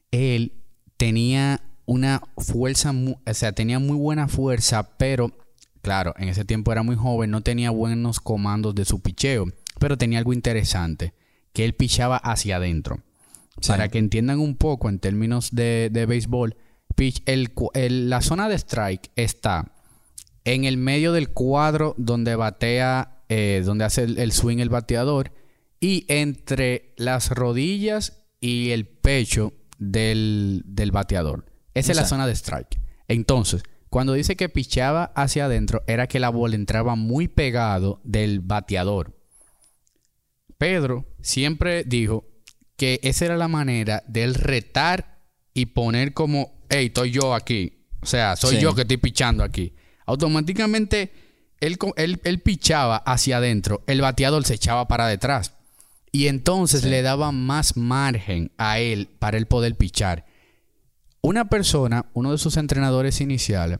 él 0.10 0.53
tenía 0.98 1.62
una 1.86 2.24
fuerza, 2.36 2.91
o 2.91 3.34
sea, 3.36 3.51
tenía 3.51 3.77
muy 3.77 3.96
buena 3.96 4.27
fuerza, 4.27 4.98
pero 4.98 5.38
claro, 5.84 6.15
en 6.17 6.29
ese 6.29 6.46
tiempo 6.46 6.72
era 6.72 6.81
muy 6.81 6.96
joven, 6.96 7.29
no 7.29 7.41
tenía 7.41 7.69
buenos 7.69 8.19
comandos 8.19 8.74
de 8.74 8.86
su 8.86 9.01
picheo, 9.01 9.46
pero 9.79 10.00
tenía 10.00 10.17
algo 10.17 10.34
interesante, 10.34 11.13
que 11.53 11.63
él 11.63 11.75
pichaba 11.75 12.17
hacia 12.17 12.55
adentro. 12.55 13.03
Para 13.66 13.90
que 13.90 13.98
entiendan 13.98 14.40
un 14.40 14.56
poco 14.56 14.90
en 14.90 15.00
términos 15.00 15.50
de, 15.52 15.90
de 15.92 16.06
béisbol, 16.06 16.56
pitch, 16.96 17.24
el, 17.26 18.10
la 18.10 18.22
zona 18.22 18.50
de 18.50 18.56
strike 18.56 19.12
está 19.16 19.72
en 20.44 20.64
el 20.64 20.78
medio 20.78 21.12
del 21.12 21.30
cuadro 21.30 21.94
donde 21.98 22.36
batea, 22.36 23.22
eh, 23.30 23.62
donde 23.66 23.84
hace 23.86 24.04
el, 24.04 24.32
swing 24.32 24.60
el 24.60 24.70
bateador, 24.70 25.34
y 25.80 26.06
entre 26.08 26.94
las 26.98 27.32
rodillas 27.32 28.24
y 28.40 28.72
el 28.72 28.88
pecho 28.88 29.54
del, 29.78 30.64
bateador. 30.92 31.46
Esa 31.74 31.92
es 31.92 31.98
la 31.98 32.06
zona 32.06 32.26
de 32.26 32.34
strike. 32.34 32.80
Entonces, 33.08 33.64
cuando 33.90 34.14
dice 34.14 34.36
que 34.36 34.50
pichaba 34.50 35.12
hacia 35.16 35.46
adentro, 35.46 35.84
era 35.86 36.08
que 36.08 36.20
la 36.20 36.30
bola 36.30 36.56
entraba 36.56 36.96
muy 36.96 37.28
pegado 37.28 38.00
del 38.04 38.40
bateador. 38.40 39.16
Pedro 40.58 41.06
siempre 41.22 41.84
dijo 41.84 42.26
que 42.77 43.00
esa 43.03 43.25
era 43.25 43.38
la 43.38 43.48
manera 43.48 44.03
de 44.07 44.24
él 44.24 44.36
retar 44.36 45.19
y 45.53 45.67
poner 45.67 46.13
como, 46.13 46.62
hey, 46.69 46.88
estoy 46.88 47.12
yo 47.12 47.34
aquí. 47.34 47.74
O 48.01 48.05
sea, 48.05 48.36
soy 48.36 48.60
yo 48.60 48.75
que 48.75 48.81
estoy 48.81 48.98
pichando 48.98 49.43
aquí. 49.43 49.74
Automáticamente 50.05 51.12
él, 51.60 51.77
él, 52.24 52.39
pichaba 52.39 52.98
hacia 52.98 53.38
adentro, 53.38 53.84
el 53.88 54.01
bateador 54.01 54.46
se 54.46 54.53
echaba 54.53 54.88
para 54.88 55.07
detrás. 55.07 55.53
Y 56.12 56.27
entonces 56.27 56.86
le 56.86 57.01
daba 57.01 57.31
más 57.31 57.75
margen 57.75 58.51
a 58.57 58.79
él 58.79 59.10
para 59.19 59.38
él 59.38 59.48
poder 59.48 59.75
pichar. 59.75 60.25
Una 61.22 61.50
persona, 61.50 62.05
uno 62.13 62.31
de 62.31 62.38
sus 62.38 62.55
entrenadores 62.57 63.19
iniciales, 63.19 63.79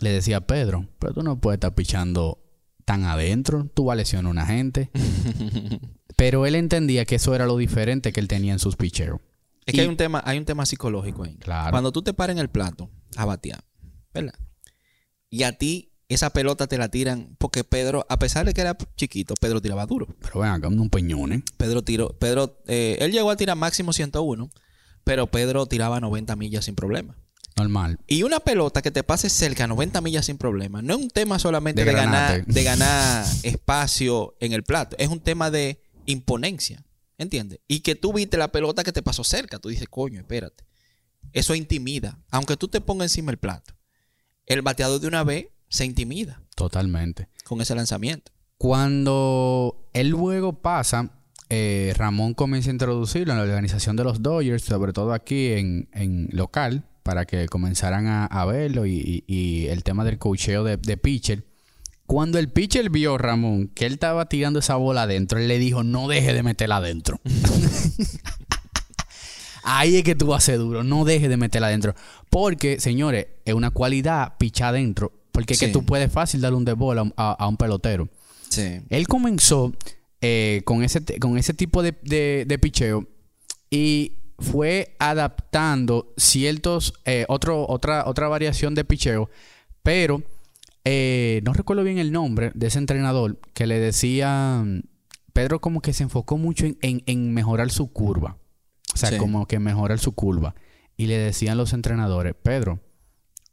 le 0.00 0.10
decía 0.10 0.38
a 0.38 0.46
Pedro, 0.46 0.88
pero 0.98 1.14
tú 1.14 1.22
no 1.22 1.40
puedes 1.40 1.56
estar 1.56 1.74
pichando 1.74 2.42
tan 2.84 3.04
adentro, 3.04 3.68
tú 3.72 3.86
vas 3.86 3.94
a 3.94 3.96
lesionar 3.96 4.28
a 4.28 4.30
una 4.30 4.46
gente. 4.46 4.90
pero 6.20 6.44
él 6.44 6.54
entendía 6.54 7.06
que 7.06 7.14
eso 7.14 7.34
era 7.34 7.46
lo 7.46 7.56
diferente 7.56 8.12
que 8.12 8.20
él 8.20 8.28
tenía 8.28 8.52
en 8.52 8.58
sus 8.58 8.76
picheros. 8.76 9.20
Es 9.64 9.74
que 9.74 9.80
hay 9.80 9.86
un 9.86 9.96
tema, 9.96 10.22
hay 10.26 10.36
un 10.36 10.44
tema 10.44 10.66
psicológico 10.66 11.24
ahí. 11.24 11.36
Claro. 11.36 11.70
Cuando 11.70 11.92
tú 11.92 12.02
te 12.02 12.12
paras 12.12 12.36
en 12.36 12.40
el 12.40 12.50
plato 12.50 12.90
a 13.16 13.24
batear, 13.24 13.64
¿verdad? 14.12 14.34
Y 15.30 15.44
a 15.44 15.56
ti 15.56 15.94
esa 16.08 16.28
pelota 16.28 16.66
te 16.66 16.76
la 16.76 16.90
tiran 16.90 17.36
porque 17.38 17.64
Pedro, 17.64 18.04
a 18.10 18.18
pesar 18.18 18.44
de 18.44 18.52
que 18.52 18.60
era 18.60 18.76
chiquito, 18.98 19.32
Pedro 19.40 19.62
tiraba 19.62 19.86
duro. 19.86 20.08
Pero 20.20 20.40
vean, 20.40 20.56
acá 20.56 20.68
un 20.68 20.90
peñón, 20.90 21.32
¿eh? 21.32 21.42
Pedro 21.56 21.80
tiró, 21.80 22.10
Pedro, 22.18 22.60
eh, 22.66 22.98
él 23.00 23.12
llegó 23.12 23.30
a 23.30 23.36
tirar 23.38 23.56
máximo 23.56 23.94
101, 23.94 24.50
pero 25.04 25.26
Pedro 25.28 25.64
tiraba 25.64 26.00
90 26.00 26.36
millas 26.36 26.66
sin 26.66 26.74
problema. 26.74 27.16
Normal. 27.56 27.98
Y 28.06 28.24
una 28.24 28.40
pelota 28.40 28.82
que 28.82 28.90
te 28.90 29.02
pase 29.02 29.30
cerca 29.30 29.66
90 29.66 30.02
millas 30.02 30.26
sin 30.26 30.36
problema, 30.36 30.82
no 30.82 30.96
es 30.96 31.00
un 31.00 31.08
tema 31.08 31.38
solamente 31.38 31.82
de, 31.82 31.92
ganar, 31.94 32.44
de 32.44 32.62
ganar 32.62 33.24
espacio 33.42 34.36
en 34.40 34.52
el 34.52 34.64
plato, 34.64 34.96
es 34.98 35.08
un 35.08 35.20
tema 35.20 35.50
de 35.50 35.80
imponencia. 36.10 36.84
¿Entiendes? 37.18 37.60
Y 37.68 37.80
que 37.80 37.94
tú 37.94 38.14
viste 38.14 38.38
la 38.38 38.50
pelota 38.50 38.82
que 38.82 38.92
te 38.92 39.02
pasó 39.02 39.24
cerca. 39.24 39.58
Tú 39.58 39.68
dices, 39.68 39.88
coño, 39.88 40.20
espérate. 40.20 40.64
Eso 41.32 41.54
intimida. 41.54 42.18
Aunque 42.30 42.56
tú 42.56 42.68
te 42.68 42.80
pongas 42.80 43.10
encima 43.10 43.30
el 43.30 43.36
plato. 43.36 43.74
El 44.46 44.62
bateador 44.62 45.00
de 45.00 45.06
una 45.06 45.22
vez 45.22 45.48
se 45.68 45.84
intimida. 45.84 46.42
Totalmente. 46.56 47.28
Con 47.44 47.60
ese 47.60 47.74
lanzamiento. 47.74 48.32
Cuando 48.56 49.88
el 49.92 50.08
luego 50.08 50.60
pasa, 50.60 51.10
eh, 51.48 51.92
Ramón 51.96 52.34
comienza 52.34 52.70
a 52.70 52.72
introducirlo 52.72 53.32
en 53.32 53.38
la 53.38 53.44
organización 53.44 53.96
de 53.96 54.04
los 54.04 54.22
Dodgers, 54.22 54.62
sobre 54.62 54.92
todo 54.92 55.12
aquí 55.12 55.52
en, 55.52 56.28
local, 56.32 56.84
para 57.02 57.26
que 57.26 57.46
comenzaran 57.48 58.06
a, 58.06 58.44
verlo 58.44 58.86
y, 58.86 59.66
el 59.68 59.82
tema 59.82 60.04
del 60.04 60.18
cocheo 60.18 60.64
de, 60.64 60.76
de 60.76 60.96
pitcher. 60.96 61.44
Cuando 62.10 62.40
el 62.40 62.48
pitcher 62.48 62.90
vio, 62.90 63.18
Ramón, 63.18 63.68
que 63.68 63.86
él 63.86 63.92
estaba 63.92 64.28
tirando 64.28 64.58
esa 64.58 64.74
bola 64.74 65.02
adentro, 65.02 65.38
él 65.38 65.46
le 65.46 65.60
dijo, 65.60 65.84
no 65.84 66.08
deje 66.08 66.34
de 66.34 66.42
meterla 66.42 66.78
adentro. 66.78 67.20
Ahí 69.62 69.98
es 69.98 70.02
que 70.02 70.16
tú 70.16 70.34
haces 70.34 70.58
duro, 70.58 70.82
no 70.82 71.04
deje 71.04 71.28
de 71.28 71.36
meterla 71.36 71.68
adentro. 71.68 71.94
Porque, 72.28 72.80
señores, 72.80 73.28
es 73.44 73.54
una 73.54 73.70
cualidad 73.70 74.32
pichar 74.38 74.70
adentro. 74.70 75.12
Porque 75.30 75.52
es 75.52 75.60
que 75.60 75.68
tú 75.68 75.86
puedes 75.86 76.10
fácil 76.10 76.40
darle 76.40 76.56
un 76.56 76.64
de 76.64 76.72
bola 76.72 77.12
a, 77.16 77.46
un 77.46 77.56
pelotero. 77.56 78.08
Sí. 78.48 78.80
Él 78.90 79.06
comenzó 79.06 79.72
eh, 80.20 80.62
con, 80.64 80.82
ese, 80.82 81.04
con 81.20 81.38
ese 81.38 81.54
tipo 81.54 81.80
de, 81.80 81.94
de, 82.02 82.58
picheo 82.58 83.06
y 83.70 84.14
fue 84.36 84.96
adaptando 84.98 86.12
ciertos, 86.16 86.92
eh, 87.04 87.24
otro, 87.28 87.68
otra, 87.68 88.08
otra 88.08 88.26
variación 88.26 88.74
de 88.74 88.84
picheo, 88.84 89.30
pero 89.84 90.24
eh, 90.84 91.40
no 91.44 91.52
recuerdo 91.52 91.84
bien 91.84 91.98
el 91.98 92.12
nombre 92.12 92.52
de 92.54 92.68
ese 92.68 92.78
entrenador 92.78 93.40
que 93.54 93.66
le 93.66 93.78
decía, 93.78 94.64
Pedro 95.32 95.60
como 95.60 95.80
que 95.80 95.92
se 95.92 96.02
enfocó 96.02 96.38
mucho 96.38 96.66
en, 96.80 97.34
mejorar 97.34 97.70
su 97.70 97.92
curva. 97.92 98.38
O 98.92 98.96
sea, 98.96 99.16
como 99.18 99.46
que 99.46 99.58
mejorar 99.58 99.98
su 99.98 100.12
curva. 100.12 100.54
Y 100.96 101.06
le 101.06 101.16
decían 101.16 101.56
los 101.56 101.72
entrenadores, 101.72 102.34
Pedro, 102.34 102.80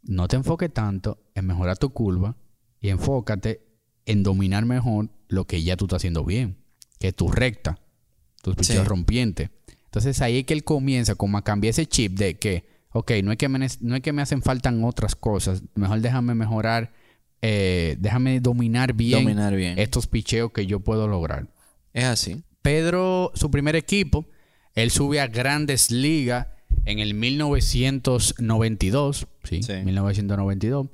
no 0.03 0.27
te 0.27 0.35
enfoques 0.35 0.73
tanto 0.73 1.19
en 1.35 1.45
mejorar 1.45 1.77
tu 1.77 1.91
curva 1.91 2.35
y 2.79 2.89
enfócate 2.89 3.67
en 4.05 4.23
dominar 4.23 4.65
mejor 4.65 5.09
lo 5.27 5.45
que 5.45 5.61
ya 5.63 5.75
tú 5.77 5.85
estás 5.85 5.97
haciendo 5.97 6.23
bien, 6.23 6.57
que 6.99 7.11
tu 7.11 7.29
recta, 7.29 7.79
tus 8.41 8.55
pichos 8.55 8.87
rompientes. 8.87 9.49
Entonces 9.85 10.21
ahí 10.21 10.39
es 10.39 10.45
que 10.45 10.53
él 10.53 10.63
comienza 10.63 11.15
como 11.15 11.37
a 11.37 11.43
cambiar 11.43 11.71
ese 11.71 11.85
chip 11.85 12.17
de 12.17 12.37
que, 12.37 12.67
ok, 12.91 13.11
no 13.23 13.31
es 13.31 13.37
que 13.37 13.49
me, 13.49 13.67
no 13.81 13.95
es 13.95 14.01
que 14.01 14.13
me 14.13 14.21
hacen 14.21 14.41
falta 14.41 14.73
otras 14.83 15.15
cosas, 15.15 15.63
mejor 15.75 16.01
déjame 16.01 16.35
mejorar 16.35 16.93
eh, 17.41 17.97
déjame 17.99 18.39
dominar 18.39 18.93
bien, 18.93 19.27
estos 19.77 20.07
picheos 20.07 20.51
que 20.51 20.65
yo 20.65 20.79
puedo 20.79 21.07
lograr. 21.07 21.45
Es 21.93 22.05
así. 22.05 22.41
Pedro, 22.61 23.31
su 23.35 23.51
primer 23.51 23.75
equipo, 23.75 24.25
él 24.73 24.89
sube 24.91 25.19
a 25.21 25.27
grandes 25.27 25.91
ligas 25.91 26.47
en 26.85 26.99
el 26.99 27.13
1992, 27.13 29.27
sí, 29.43 29.61
1992, 29.85 30.87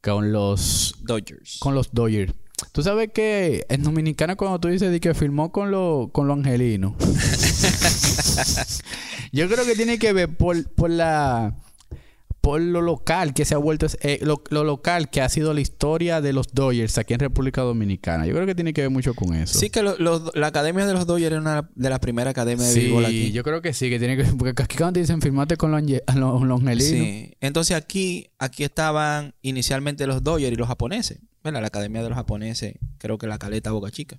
con 0.00 0.32
los 0.32 0.94
Dodgers. 1.02 1.58
Con 1.58 1.74
los 1.74 1.92
Dodgers. 1.92 2.32
Tú 2.72 2.82
sabes 2.82 3.10
que 3.12 3.66
en 3.68 3.82
Dominicana 3.82 4.36
cuando 4.36 4.58
tú 4.60 4.68
dices 4.68 4.98
que 5.00 5.14
firmó 5.14 5.50
con 5.50 5.70
los 5.70 6.10
con 6.10 6.26
lo 6.26 6.34
angelinos. 6.34 6.92
yo 9.32 9.48
creo 9.48 9.64
que 9.64 9.74
tiene 9.74 9.98
que 9.98 10.12
ver 10.12 10.36
por, 10.36 10.68
por 10.70 10.90
la 10.90 11.54
por 12.40 12.60
lo 12.60 12.80
local 12.80 13.34
que 13.34 13.44
se 13.44 13.54
ha 13.54 13.58
vuelto, 13.58 13.86
eh, 14.00 14.20
lo, 14.22 14.64
local 14.64 15.10
que 15.10 15.20
ha 15.20 15.28
sido 15.28 15.52
la 15.52 15.60
historia 15.60 16.20
de 16.20 16.32
los 16.32 16.54
Dodgers 16.54 16.96
aquí 16.98 17.14
en 17.14 17.20
República 17.20 17.60
Dominicana. 17.62 18.26
Yo 18.26 18.34
creo 18.34 18.46
que 18.46 18.54
tiene 18.54 18.72
que 18.72 18.80
ver 18.82 18.90
mucho 18.90 19.14
con 19.14 19.34
eso. 19.34 19.58
Sí, 19.58 19.70
que 19.70 19.82
la 19.82 20.46
academia 20.46 20.86
de 20.86 20.94
los 20.94 21.06
Dodgers 21.06 21.32
era 21.32 21.40
una 21.40 21.70
de 21.74 21.90
las 21.90 21.98
primeras 21.98 22.30
academias 22.30 22.74
de 22.74 22.80
béisbol 22.80 23.04
aquí. 23.04 23.32
yo 23.32 23.42
creo 23.42 23.60
que 23.60 23.72
sí, 23.74 23.90
que 23.90 23.98
tiene 23.98 24.16
que 24.16 24.24
porque 24.24 24.62
aquí 24.62 24.76
cuando 24.76 25.00
dicen 25.00 25.20
firmate 25.20 25.56
con 25.56 25.70
los, 25.70 25.82
los, 25.82 26.60
Sí, 26.80 27.34
entonces 27.40 27.76
aquí, 27.76 28.30
aquí 28.38 28.64
estaban 28.64 29.34
inicialmente 29.42 30.06
los 30.06 30.22
Dodgers 30.22 30.52
y 30.52 30.56
los 30.56 30.68
japoneses. 30.68 31.18
Bueno, 31.42 31.60
la 31.60 31.68
academia 31.68 32.02
de 32.02 32.08
los 32.08 32.16
japoneses, 32.16 32.74
creo 32.98 33.18
que 33.18 33.26
la 33.26 33.38
caleta 33.38 33.70
Boca 33.70 33.90
Chica. 33.90 34.18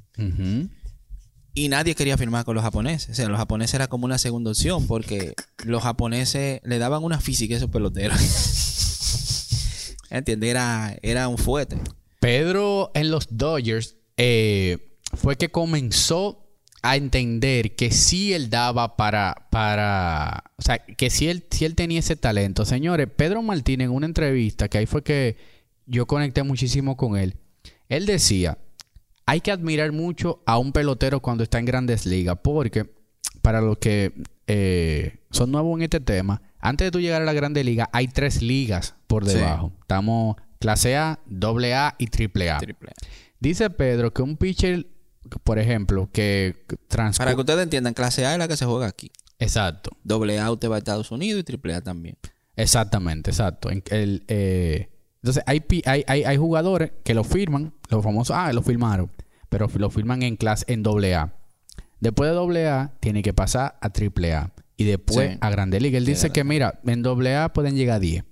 Y 1.54 1.68
nadie 1.68 1.96
quería 1.96 2.18
firmar 2.18 2.46
con 2.46 2.56
los 2.56 2.64
japoneses. 2.64 3.10
O 3.10 3.14
sea, 3.14 3.28
los 3.28 3.38
japoneses 3.38 3.74
era 3.74 3.88
como 3.88 4.06
una 4.06 4.18
segunda 4.18 4.52
opción 4.52 4.88
porque 4.88 5.34
los 5.66 5.84
japoneses 5.84 6.62
le 6.64 6.80
daban 6.80 7.04
una 7.04 7.20
física 7.20 7.56
a 7.56 7.58
esos 7.58 7.70
peloteros. 7.70 8.18
¿Entiendes? 10.10 10.50
Era, 10.50 10.98
era 11.02 11.28
un 11.28 11.38
fuerte. 11.38 11.78
Pedro 12.20 12.92
en 12.94 13.12
los 13.12 13.28
Dodgers 13.32 13.96
eh, 14.16 14.98
fue 15.16 15.38
que 15.38 15.50
comenzó 15.50 16.42
a 16.84 16.96
entender 16.96 17.76
que 17.76 17.92
sí 17.92 18.34
él 18.34 18.50
daba 18.50 18.96
para, 18.98 19.48
para, 19.52 20.44
o 20.58 20.62
sea, 20.62 20.80
que 20.80 21.10
sí 21.10 21.28
él, 21.28 21.46
sí 21.52 21.66
él 21.66 21.76
tenía 21.76 22.00
ese 22.00 22.16
talento. 22.16 22.66
Señores, 22.66 23.08
Pedro 23.16 23.42
Martín 23.42 23.82
en 23.82 23.92
una 23.92 24.08
entrevista, 24.08 24.68
que 24.68 24.80
ahí 24.80 24.86
fue 24.86 25.04
que 25.04 25.38
yo 25.86 26.08
conecté 26.08 26.44
muchísimo 26.44 26.98
con 26.98 27.18
él, 27.18 27.36
él 27.90 28.06
decía, 28.06 28.58
hay 29.32 29.40
que 29.40 29.50
admirar 29.50 29.94
mucho 29.94 30.42
a 30.46 30.58
un 30.58 30.74
pelotero 30.74 31.22
cuando 31.22 31.44
está 31.44 31.58
en 31.58 31.64
grandes 31.64 32.06
ligas, 32.06 32.38
porque 32.44 32.94
para 33.42 33.62
los 33.62 33.78
que 33.78 34.12
eh, 34.46 35.20
son 35.30 35.54
nuevos 35.54 35.78
en 35.78 35.84
este 35.84 36.02
tema, 36.02 36.42
antes 36.60 36.88
de 36.88 36.92
tú 36.92 37.00
llegar 37.00 37.22
a 37.22 37.26
la 37.26 37.32
grande 37.32 37.64
liga, 37.64 37.90
hay 37.94 38.10
tres 38.10 38.42
ligas 38.42 38.94
por 39.08 39.24
debajo. 39.24 39.72
Estamos 39.80 40.36
clase 40.60 40.98
A, 40.98 41.18
doble 41.28 41.74
A 41.74 41.96
y 41.98 42.08
triple 42.08 42.52
A. 42.52 42.60
Dice 43.40 43.70
Pedro 43.70 44.14
que 44.14 44.22
un 44.22 44.36
pitcher, 44.36 44.88
por 45.46 45.60
ejemplo, 45.60 46.10
que. 46.12 46.66
Para 47.18 47.34
que 47.34 47.40
ustedes 47.40 47.64
entiendan, 47.64 47.94
clase 47.94 48.26
A 48.26 48.34
es 48.34 48.38
la 48.38 48.50
que 48.50 48.58
se 48.58 48.66
juega 48.66 48.88
aquí. 48.88 49.14
Exacto. 49.40 49.92
Doble 50.04 50.42
A 50.42 50.52
usted 50.52 50.70
va 50.70 50.76
a 50.76 50.80
Estados 50.80 51.10
Unidos 51.10 51.40
y 51.40 51.44
triple 51.46 51.74
A 51.74 51.82
también. 51.82 52.18
Exactamente, 52.58 53.32
exacto. 53.32 53.70
El, 53.70 54.26
eh, 54.28 54.90
entonces, 55.24 55.44
hay, 55.46 55.64
hay, 55.86 56.04
hay, 56.06 56.24
hay, 56.24 56.38
jugadores 56.38 56.92
que 57.04 57.14
lo 57.14 57.24
firman, 57.24 57.74
los 57.90 58.04
famosos, 58.04 58.36
ah, 58.36 58.52
lo 58.52 58.64
firmaron. 58.64 59.12
Pero 59.52 59.70
lo 59.76 59.90
firman 59.90 60.24
en 60.24 60.38
clase 60.38 60.64
en 60.70 60.82
doble 60.82 61.14
A. 61.14 61.36
Después 62.00 62.30
de 62.30 62.36
doble 62.36 62.70
A, 62.70 62.94
tiene 63.02 63.22
que 63.22 63.34
pasar 63.34 63.78
a 63.82 63.90
triple 63.90 64.34
A. 64.34 64.54
Y 64.78 64.86
después 64.86 65.32
Sí. 65.34 65.38
a 65.42 65.50
Grande 65.50 65.82
Liga. 65.82 65.98
Él 65.98 66.06
Sí, 66.06 66.12
dice 66.14 66.30
que, 66.32 66.46
mira, 66.46 66.80
en 66.86 67.04
doble 67.04 67.36
A 67.36 67.52
pueden 67.52 67.76
llegar 67.76 67.98
a 67.98 68.00
10. 68.00 68.24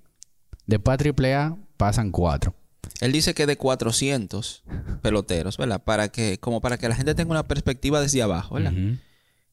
Después 0.66 0.96
a 0.96 0.98
triple 0.98 1.36
A 1.36 1.58
pasan 1.76 2.12
4. 2.12 2.56
Él 3.02 3.12
dice 3.12 3.34
que 3.34 3.46
de 3.46 3.58
400 3.58 4.64
peloteros, 5.02 5.58
¿verdad? 5.58 5.84
Para 5.84 6.08
que, 6.08 6.40
como 6.40 6.62
para 6.62 6.78
que 6.78 6.88
la 6.88 6.96
gente 6.96 7.14
tenga 7.16 7.32
una 7.32 7.48
perspectiva 7.50 8.00
desde 8.00 8.22
abajo, 8.22 8.56
¿verdad? 8.56 8.74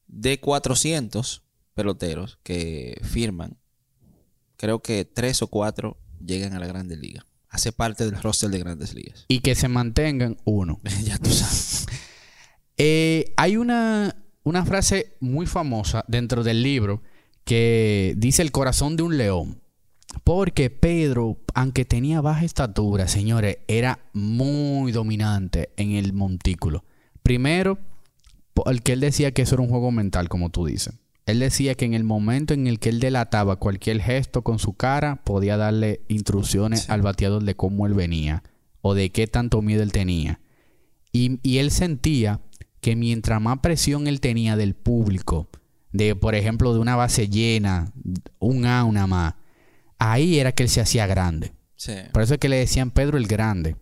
De 0.06 0.38
400 0.38 1.42
peloteros 1.74 2.38
que 2.44 2.98
firman, 3.02 3.58
creo 4.56 4.78
que 4.82 5.04
3 5.04 5.42
o 5.42 5.48
4 5.48 5.98
llegan 6.24 6.54
a 6.54 6.60
la 6.60 6.68
Grande 6.68 6.96
Liga. 6.96 7.26
Hace 7.56 7.72
parte 7.72 8.04
del 8.04 8.20
roster 8.20 8.50
de 8.50 8.58
Grandes 8.58 8.92
Ligas. 8.92 9.24
Y 9.28 9.40
que 9.40 9.54
se 9.54 9.68
mantengan 9.68 10.36
uno. 10.44 10.78
ya 11.04 11.16
tú 11.18 11.30
sabes. 11.30 11.86
Eh, 12.78 13.32
hay 13.38 13.56
una, 13.56 14.14
una 14.42 14.66
frase 14.66 15.16
muy 15.20 15.46
famosa 15.46 16.04
dentro 16.08 16.44
del 16.44 16.62
libro 16.62 17.00
que 17.44 18.12
dice 18.18 18.42
el 18.42 18.52
corazón 18.52 18.96
de 18.96 19.02
un 19.02 19.16
león. 19.16 19.62
Porque 20.24 20.68
Pedro, 20.68 21.38
aunque 21.54 21.86
tenía 21.86 22.20
baja 22.20 22.44
estatura, 22.44 23.08
señores, 23.08 23.56
era 23.66 24.00
muy 24.12 24.92
dominante 24.92 25.70
en 25.78 25.92
el 25.92 26.12
montículo. 26.12 26.84
Primero, 27.22 27.78
porque 28.52 28.92
él 28.92 29.00
decía 29.00 29.32
que 29.32 29.40
eso 29.40 29.54
era 29.54 29.62
un 29.62 29.70
juego 29.70 29.90
mental, 29.90 30.28
como 30.28 30.50
tú 30.50 30.66
dices. 30.66 30.92
Él 31.26 31.40
decía 31.40 31.74
que 31.74 31.84
en 31.84 31.94
el 31.94 32.04
momento 32.04 32.54
en 32.54 32.66
el 32.68 32.78
que 32.78 32.88
él 32.88 33.00
delataba 33.00 33.56
cualquier 33.56 34.00
gesto 34.00 34.42
con 34.42 34.58
su 34.58 34.74
cara, 34.74 35.16
podía 35.24 35.56
darle 35.56 36.02
instrucciones 36.08 36.82
Sí. 36.82 36.86
al 36.92 37.02
bateador 37.02 37.42
de 37.42 37.56
cómo 37.56 37.86
él 37.86 37.94
venía 37.94 38.42
o 38.80 38.94
de 38.94 39.10
qué 39.10 39.26
tanto 39.26 39.60
miedo 39.60 39.82
él 39.82 39.90
tenía. 39.92 40.40
Y, 41.12 41.40
y 41.42 41.58
él 41.58 41.70
sentía 41.72 42.40
que 42.80 42.94
mientras 42.94 43.40
más 43.40 43.58
presión 43.58 44.06
él 44.06 44.20
tenía 44.20 44.56
del 44.56 44.74
público, 44.74 45.48
de 45.92 46.14
por 46.14 46.34
ejemplo 46.36 46.72
de 46.72 46.78
una 46.78 46.94
base 46.94 47.28
llena, 47.28 47.92
un 48.38 48.64
A, 48.66 48.84
una 48.84 49.06
más, 49.08 49.34
ahí 49.98 50.38
era 50.38 50.52
que 50.52 50.62
él 50.62 50.68
se 50.68 50.80
hacía 50.80 51.06
grande. 51.08 51.52
Sí. 51.74 51.92
Por 52.12 52.22
eso 52.22 52.34
es 52.34 52.40
que 52.40 52.48
le 52.48 52.56
decían 52.56 52.90
Pedro 52.92 53.18
el 53.18 53.26
Grande. 53.26 53.76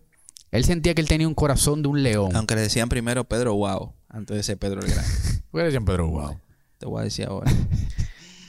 Él 0.51 0.63
sentía 0.63 0.95
que 0.95 1.01
él 1.01 1.07
tenía 1.07 1.27
un 1.27 1.33
corazón 1.35 1.81
de 1.81 1.89
un 1.89 2.01
león. 2.01 2.35
Aunque 2.35 2.55
le 2.55 2.61
decían 2.61 2.89
primero 2.89 3.23
Pedro 3.25 3.53
Wow, 3.55 3.93
antes 4.09 4.35
de 4.35 4.43
ser 4.43 4.57
Pedro 4.57 4.81
el 4.81 4.87
Grande. 4.89 5.11
¿Por 5.51 5.59
qué 5.59 5.63
le 5.63 5.65
decían 5.65 5.85
Pedro 5.85 6.07
Wow? 6.09 6.39
Te 6.77 6.85
voy 6.85 7.01
a 7.01 7.03
decir 7.03 7.25
ahora. 7.25 7.51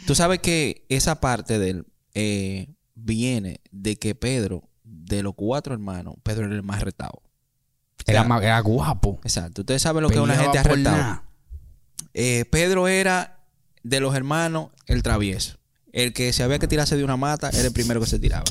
Tú 0.06 0.14
sabes 0.14 0.38
que 0.38 0.85
esa 0.88 1.21
parte 1.21 1.59
de 1.59 1.71
él 1.71 1.87
eh, 2.14 2.68
viene 2.95 3.61
de 3.71 3.97
que 3.97 4.14
Pedro, 4.14 4.68
de 4.85 5.23
los 5.23 5.35
cuatro 5.35 5.75
hermanos, 5.75 6.14
Pedro 6.23 6.47
era 6.47 6.54
el 6.54 6.62
más 6.62 6.83
retado. 6.83 7.23
Era, 8.06 8.26
era 8.40 8.61
guapo. 8.61 9.21
Exacto. 9.25 9.62
Ustedes 9.62 9.83
saben 9.83 10.02
lo 10.02 10.09
que 10.09 10.16
es 10.16 10.21
una 10.21 10.37
gente 10.37 10.76
nada. 10.78 11.25
Eh, 12.14 12.45
Pedro 12.50 12.88
era 12.88 13.45
de 13.83 14.00
los 14.00 14.14
hermanos 14.14 14.71
el 14.87 15.02
travieso. 15.02 15.59
El 15.92 16.12
que 16.12 16.33
se 16.33 16.42
había 16.42 16.59
que 16.59 16.68
tirarse 16.68 16.97
de 16.97 17.04
una 17.04 17.16
mata 17.16 17.50
era 17.50 17.66
el 17.66 17.73
primero 17.73 18.00
que 18.00 18.06
se 18.06 18.18
tiraba. 18.18 18.45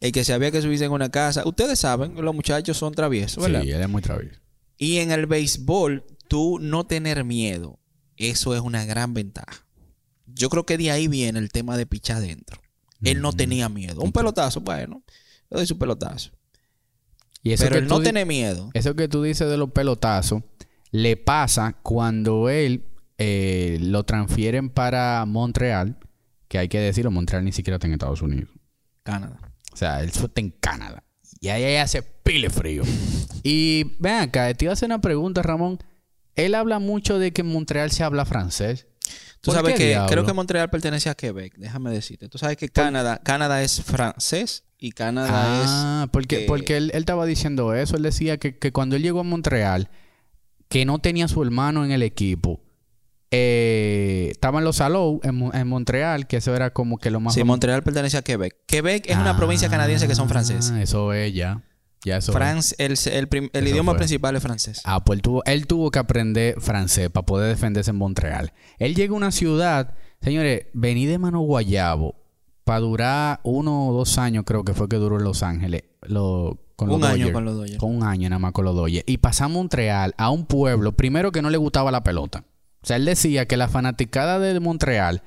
El 0.00 0.12
que 0.12 0.24
se 0.24 0.32
había 0.32 0.50
que 0.50 0.62
subirse 0.62 0.84
en 0.84 0.92
una 0.92 1.10
casa. 1.10 1.46
Ustedes 1.46 1.78
saben, 1.78 2.14
los 2.16 2.34
muchachos 2.34 2.76
son 2.76 2.94
traviesos, 2.94 3.42
¿verdad? 3.42 3.62
Sí, 3.62 3.70
él 3.70 3.80
es 3.80 3.88
muy 3.88 4.02
travieso. 4.02 4.40
Y 4.76 4.98
en 4.98 5.10
el 5.10 5.26
béisbol, 5.26 6.04
tú 6.28 6.58
no 6.60 6.86
tener 6.86 7.24
miedo, 7.24 7.77
eso 8.18 8.54
es 8.54 8.60
una 8.60 8.84
gran 8.84 9.14
ventaja. 9.14 9.64
Yo 10.26 10.50
creo 10.50 10.66
que 10.66 10.78
de 10.78 10.90
ahí 10.90 11.08
viene 11.08 11.38
el 11.38 11.50
tema 11.50 11.76
de 11.76 11.86
pichar 11.86 12.18
adentro. 12.18 12.60
Él 13.02 13.20
no 13.20 13.32
tenía 13.32 13.68
miedo. 13.68 14.00
Un 14.02 14.12
pelotazo, 14.12 14.60
bueno, 14.60 15.02
le 15.50 15.56
doy 15.56 15.66
su 15.66 15.78
pelotazo. 15.78 16.30
Y 17.42 17.52
eso 17.52 17.64
Pero 17.64 17.74
que 17.74 17.78
él 17.78 17.88
no 17.88 18.00
tiene 18.00 18.24
miedo. 18.24 18.70
Eso 18.74 18.94
que 18.94 19.08
tú 19.08 19.22
dices 19.22 19.48
de 19.48 19.56
los 19.56 19.70
pelotazos, 19.70 20.42
le 20.90 21.16
pasa 21.16 21.76
cuando 21.82 22.48
él 22.48 22.84
eh, 23.18 23.78
lo 23.80 24.04
transfieren 24.04 24.70
para 24.70 25.24
Montreal, 25.26 25.96
que 26.48 26.58
hay 26.58 26.68
que 26.68 26.80
decirlo, 26.80 27.10
Montreal 27.10 27.44
ni 27.44 27.52
siquiera 27.52 27.76
está 27.76 27.86
en 27.86 27.94
Estados 27.94 28.22
Unidos. 28.22 28.50
Canadá. 29.02 29.38
O 29.72 29.76
sea, 29.76 30.02
él 30.02 30.08
está 30.08 30.40
en 30.40 30.50
Canadá. 30.50 31.04
Y 31.40 31.48
ahí 31.48 31.76
hace 31.76 32.02
pile 32.02 32.50
frío. 32.50 32.82
y 33.42 33.96
ven 33.98 34.16
acá, 34.16 34.52
te 34.54 34.64
iba 34.64 34.72
a 34.72 34.74
hacer 34.74 34.88
una 34.88 35.00
pregunta, 35.00 35.42
Ramón. 35.42 35.78
Él 36.38 36.54
habla 36.54 36.78
mucho 36.78 37.18
de 37.18 37.32
que 37.32 37.42
en 37.42 37.48
Montreal 37.48 37.90
se 37.90 38.02
habla 38.04 38.24
francés. 38.24 38.86
Tú 39.40 39.50
¿Por 39.52 39.54
sabes 39.54 39.74
que 39.76 39.88
diablo? 39.88 40.10
creo 40.10 40.26
que 40.26 40.32
Montreal 40.32 40.68
pertenece 40.70 41.08
a 41.10 41.14
Quebec, 41.14 41.54
déjame 41.56 41.90
decirte. 41.90 42.28
Tú 42.28 42.38
sabes 42.38 42.56
que 42.56 42.68
Canadá, 42.68 43.20
Canadá 43.22 43.62
es 43.62 43.82
francés 43.82 44.64
y 44.78 44.92
Canadá 44.92 45.30
Ah, 45.32 46.08
porque, 46.10 46.44
eh, 46.44 46.46
porque 46.46 46.76
él, 46.76 46.90
él 46.94 47.00
estaba 47.00 47.24
diciendo 47.26 47.74
eso. 47.74 47.96
Él 47.96 48.02
decía 48.02 48.38
que, 48.38 48.56
que 48.58 48.72
cuando 48.72 48.96
él 48.96 49.02
llegó 49.02 49.20
a 49.20 49.24
Montreal, 49.24 49.90
que 50.68 50.84
no 50.84 50.98
tenía 50.98 51.26
a 51.26 51.28
su 51.28 51.42
hermano 51.42 51.84
en 51.84 51.92
el 51.92 52.02
equipo. 52.02 52.60
Eh, 53.30 54.28
estaban 54.30 54.64
los 54.64 54.76
Salou 54.76 55.20
en, 55.22 55.50
en 55.52 55.68
Montreal, 55.68 56.26
que 56.26 56.38
eso 56.38 56.54
era 56.56 56.70
como 56.72 56.98
que 56.98 57.10
lo 57.10 57.18
es. 57.18 57.24
más... 57.24 57.34
Sí, 57.34 57.44
Montreal 57.44 57.82
pertenece 57.82 58.16
a 58.16 58.22
Quebec. 58.22 58.56
Quebec 58.66 59.08
es 59.08 59.16
una 59.16 59.36
provincia 59.36 59.68
canadiense 59.68 60.08
que 60.08 60.14
son 60.14 60.28
franceses. 60.28 60.70
Ah, 60.74 60.82
Eso 60.82 61.12
es 61.12 61.34
ya. 61.34 61.62
France, 62.20 62.74
el, 62.78 62.96
el 63.52 63.68
idioma 63.68 63.92
fue. 63.92 63.98
principal 63.98 64.36
es 64.36 64.42
francés. 64.42 64.80
Ah, 64.84 65.04
pues 65.04 65.18
él 65.18 65.22
tuvo, 65.22 65.44
él 65.44 65.66
tuvo 65.66 65.90
que 65.90 65.98
aprender 65.98 66.60
francés 66.60 67.10
para 67.10 67.26
poder 67.26 67.48
defenderse 67.48 67.90
en 67.90 67.96
Montreal. 67.96 68.52
Él 68.78 68.94
llega 68.94 69.12
a 69.12 69.16
una 69.16 69.32
ciudad, 69.32 69.94
señores, 70.22 70.66
vení 70.72 71.06
de 71.06 71.18
Mano 71.18 71.40
Guayabo 71.40 72.14
para 72.64 72.80
durar 72.80 73.40
uno 73.44 73.88
o 73.88 73.92
dos 73.92 74.18
años, 74.18 74.44
creo 74.46 74.64
que 74.64 74.74
fue 74.74 74.88
que 74.88 74.96
duró 74.96 75.16
en 75.18 75.24
Los 75.24 75.42
Ángeles. 75.42 75.84
Lo, 76.02 76.58
con 76.76 76.88
los 76.88 76.98
Un 76.98 77.04
año 77.04 77.12
Dodgers. 77.16 77.32
con 77.32 77.44
los 77.44 77.54
Dodgers. 77.56 77.78
Con 77.78 77.96
un 77.96 78.02
año 78.04 78.28
nada 78.28 78.38
más 78.38 78.52
con 78.52 78.64
los 78.64 78.76
Dodgers. 78.76 79.04
Y 79.06 79.18
pasamos 79.18 79.56
a 79.56 79.58
Montreal, 79.58 80.14
a 80.16 80.30
un 80.30 80.46
pueblo, 80.46 80.92
primero 80.92 81.32
que 81.32 81.42
no 81.42 81.50
le 81.50 81.56
gustaba 81.58 81.90
la 81.90 82.04
pelota. 82.04 82.44
O 82.82 82.86
sea, 82.86 82.96
él 82.96 83.04
decía 83.04 83.46
que 83.46 83.56
la 83.56 83.68
fanaticada 83.68 84.38
de 84.38 84.60
Montreal 84.60 85.22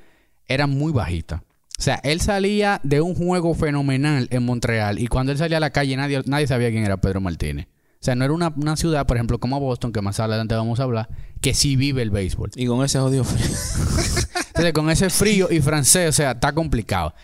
era 0.47 0.67
muy 0.67 0.91
bajita. 0.93 1.43
O 1.82 1.84
sea, 1.84 2.00
él 2.04 2.22
salía 2.22 2.80
de 2.84 3.02
un 3.02 3.15
juego 3.15 3.56
fenomenal 3.56 4.28
en 4.30 4.46
Montreal 4.46 5.00
y 5.00 5.08
cuando 5.08 5.32
él 5.32 5.39
salía 5.39 5.58
a 5.58 5.60
la 5.60 5.72
calle 5.72 5.98
nadie, 5.98 6.22
nadie 6.28 6.46
sabía 6.46 6.70
quién 6.70 6.86
era 6.86 6.98
Pedro 6.98 7.22
Martínez. 7.22 7.65
O 7.65 8.04
sea, 8.04 8.13
no 8.13 8.24
era 8.24 8.36
una, 8.36 8.54
una 8.56 8.78
ciudad, 8.78 9.08
por 9.08 9.17
ejemplo, 9.17 9.39
como 9.39 9.60
Boston, 9.60 9.91
que 9.91 10.00
más 10.00 10.20
adelante 10.20 10.54
vamos 10.54 10.80
a 10.80 10.84
hablar, 10.84 11.10
que 11.41 11.56
sí 11.56 11.76
vive 11.76 12.04
el 12.04 12.12
béisbol. 12.12 12.52
Y 12.56 12.67
con 12.67 12.86
ese 12.86 13.00
odio 13.00 13.24
frío. 13.24 13.48
Entonces, 14.50 14.74
con 14.74 14.91
ese 14.91 15.10
frío 15.10 15.48
y 15.50 15.60
francés, 15.60 16.10
o 16.10 16.12
sea, 16.12 16.32
está 16.34 16.54
complicado. 16.54 17.15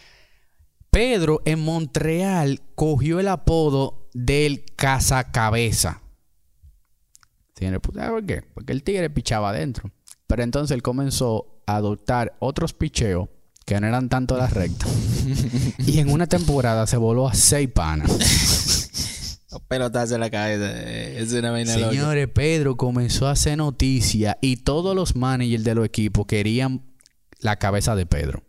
Pedro 0.90 1.44
en 1.46 1.60
Montreal 1.60 2.64
cogió 2.74 3.20
el 3.20 3.28
apodo 3.28 4.10
del 4.16 4.66
cazacabeza. 4.76 6.02
Señores, 7.54 7.80
pues, 7.84 7.96
¿sabe 7.96 8.10
por 8.10 8.26
qué? 8.26 8.42
Porque 8.56 8.74
el 8.74 8.82
tigre 8.82 9.12
pichaba 9.12 9.50
adentro. 9.50 9.92
Pero 10.26 10.42
entonces 10.42 10.74
él 10.74 10.82
comenzó 10.82 11.62
a 11.68 11.76
adoptar 11.76 12.36
otros 12.40 12.74
picheos 12.74 13.30
que 13.68 13.80
no 13.82 13.86
eran 13.88 14.08
tanto 14.08 14.38
las 14.38 14.54
rectas. 14.54 14.90
y 15.86 16.00
en 16.00 16.10
una 16.10 16.26
temporada 16.26 16.88
se 16.88 16.96
voló 16.96 17.28
a 17.28 17.34
seis 17.34 17.70
panas. 17.70 18.10
Pelotazo 19.68 20.16
en 20.16 20.22
la 20.22 20.30
cabeza. 20.30 20.72
eh, 20.72 21.18
Es 21.22 21.34
una 21.34 21.52
vaina 21.52 21.76
loca. 21.76 21.90
Señores, 21.92 22.30
Pedro 22.30 22.78
comenzó 22.78 23.28
a 23.28 23.32
hacer 23.32 23.58
noticia 23.58 24.38
y 24.40 24.58
todos 24.58 24.96
los 24.96 25.16
managers 25.18 25.64
de 25.66 25.76
los 25.76 25.86
equipos 25.86 26.26
querían 26.26 26.82
la 27.42 27.58
cabeza 27.58 27.96
de 27.96 28.06
Pedro. 28.06 28.44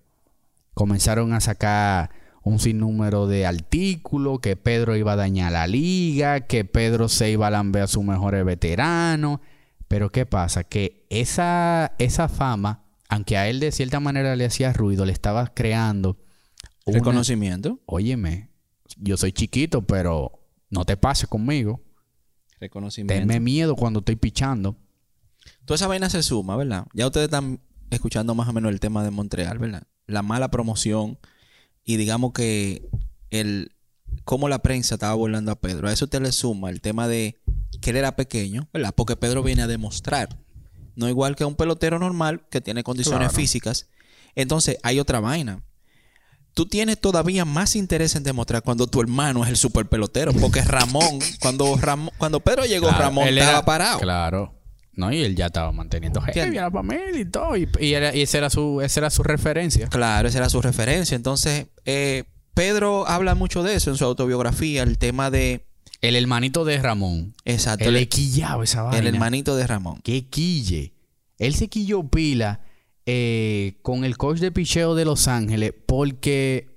Comenzaron 0.74 1.32
a 1.32 1.40
sacar 1.40 2.10
un 2.44 2.60
sinnúmero 2.60 3.26
de 3.26 3.44
artículos 3.46 4.38
que 4.40 4.54
Pedro 4.54 4.94
iba 4.96 5.12
a 5.14 5.16
dañar 5.16 5.50
la 5.52 5.66
liga, 5.66 6.42
que 6.42 6.64
Pedro 6.64 7.08
se 7.08 7.30
iba 7.32 7.48
a 7.48 7.50
lamber 7.50 7.82
a 7.82 7.88
sus 7.88 8.04
mejores 8.04 8.44
veteranos. 8.44 9.40
Pero 9.88 10.10
¿qué 10.12 10.26
pasa? 10.26 10.62
Que 10.62 11.04
esa, 11.10 11.94
esa 11.98 12.28
fama, 12.28 12.84
aunque 13.08 13.36
a 13.36 13.48
él 13.48 13.60
de 13.60 13.72
cierta 13.72 14.00
manera 14.00 14.36
le 14.36 14.44
hacía 14.44 14.72
ruido, 14.72 15.04
le 15.06 15.12
estaba 15.12 15.46
creando 15.54 16.18
una- 16.84 16.98
Reconocimiento. 16.98 17.80
Óyeme, 17.86 18.50
yo 18.96 19.16
soy 19.16 19.32
chiquito, 19.32 19.86
pero 19.86 20.40
no 20.70 20.84
te 20.84 20.96
pases 20.96 21.28
conmigo. 21.28 21.82
Reconocimiento. 22.60 23.14
Tenme 23.14 23.40
miedo 23.40 23.76
cuando 23.76 24.00
estoy 24.00 24.16
pichando. 24.16 24.76
Toda 25.64 25.76
esa 25.76 25.86
vaina 25.86 26.10
se 26.10 26.22
suma, 26.22 26.56
¿verdad? 26.56 26.86
Ya 26.94 27.06
ustedes 27.06 27.24
están 27.26 27.60
escuchando 27.90 28.34
más 28.34 28.48
o 28.48 28.52
menos 28.52 28.70
el 28.72 28.80
tema 28.80 29.04
de 29.04 29.10
Montreal, 29.10 29.58
¿verdad? 29.58 29.84
La 30.06 30.22
mala 30.22 30.50
promoción 30.50 31.18
y 31.84 31.96
digamos 31.96 32.32
que 32.32 32.88
el 33.30 33.72
cómo 34.24 34.48
la 34.48 34.60
prensa 34.60 34.96
estaba 34.96 35.14
volando 35.14 35.52
a 35.52 35.60
Pedro. 35.60 35.88
A 35.88 35.92
eso 35.92 36.06
usted 36.06 36.20
le 36.20 36.32
suma 36.32 36.70
el 36.70 36.80
tema 36.80 37.06
de 37.08 37.38
que 37.80 37.90
él 37.90 37.96
era 37.96 38.16
pequeño, 38.16 38.68
¿verdad? 38.72 38.94
Porque 38.94 39.16
Pedro 39.16 39.42
viene 39.42 39.62
a 39.62 39.66
demostrar. 39.66 40.38
No 40.98 41.08
igual 41.08 41.36
que 41.36 41.44
un 41.44 41.54
pelotero 41.54 41.98
normal 41.98 42.42
que 42.50 42.60
tiene 42.60 42.82
condiciones 42.82 43.28
Claro. 43.28 43.34
físicas. 43.34 43.86
Entonces, 44.34 44.78
hay 44.82 44.98
otra 45.00 45.20
vaina. 45.20 45.62
Tú 46.54 46.66
tienes 46.66 47.00
todavía 47.00 47.44
más 47.44 47.76
interés 47.76 48.16
en 48.16 48.24
demostrar 48.24 48.62
cuando 48.62 48.88
tu 48.88 49.00
hermano 49.00 49.44
es 49.44 49.50
el 49.50 49.56
super 49.56 49.86
pelotero. 49.86 50.32
Porque 50.32 50.60
Ramón, 50.62 51.20
cuando 51.40 51.76
Ramón, 51.76 52.10
cuando 52.18 52.40
Pedro 52.40 52.64
llegó, 52.66 52.88
Claro, 52.88 53.04
Ramón 53.04 53.28
estaba 53.28 53.50
era- 53.50 53.64
parado. 53.64 54.00
Claro. 54.00 54.54
No, 54.94 55.12
y 55.12 55.22
él 55.22 55.36
ya 55.36 55.46
estaba 55.46 55.70
manteniendo 55.70 56.20
heavy 56.20 56.58
a 56.58 56.62
la 56.62 56.70
familia 56.72 57.20
y 57.20 57.24
todo. 57.26 57.56
Y, 57.56 57.68
y 57.78 57.92
era- 57.94 58.12
y 58.12 58.22
esa, 58.22 58.38
era 58.38 58.50
su, 58.50 58.80
esa 58.80 58.98
era 58.98 59.10
su 59.10 59.22
referencia. 59.22 59.86
Claro, 59.86 60.26
esa 60.26 60.38
era 60.38 60.48
su 60.48 60.60
referencia. 60.60 61.14
Entonces, 61.14 61.68
eh, 61.84 62.24
Pedro 62.54 63.06
habla 63.06 63.36
mucho 63.36 63.62
de 63.62 63.76
eso 63.76 63.90
en 63.90 63.96
su 63.96 64.04
autobiografía, 64.04 64.82
el 64.82 64.98
tema 64.98 65.30
de 65.30 65.67
El 66.00 66.16
hermanito 66.16 66.64
de 66.64 66.78
Ramón. 66.78 67.34
Exacto. 67.44 67.88
El 67.88 67.96
El, 67.96 68.02
equillado 68.02 68.62
esa 68.62 68.82
vaina. 68.82 68.98
el 68.98 69.06
hermanito 69.06 69.56
de 69.56 69.66
Ramón. 69.66 70.00
Qué 70.02 70.26
quille. 70.26 70.92
Él 71.38 71.54
se 71.54 71.68
quilló 71.68 72.04
pila 72.04 72.60
eh, 73.06 73.78
con 73.82 74.04
el 74.04 74.16
coach 74.16 74.38
de 74.38 74.52
picheo 74.52 74.94
de 74.94 75.04
Los 75.04 75.28
Ángeles 75.28 75.72
porque 75.86 76.68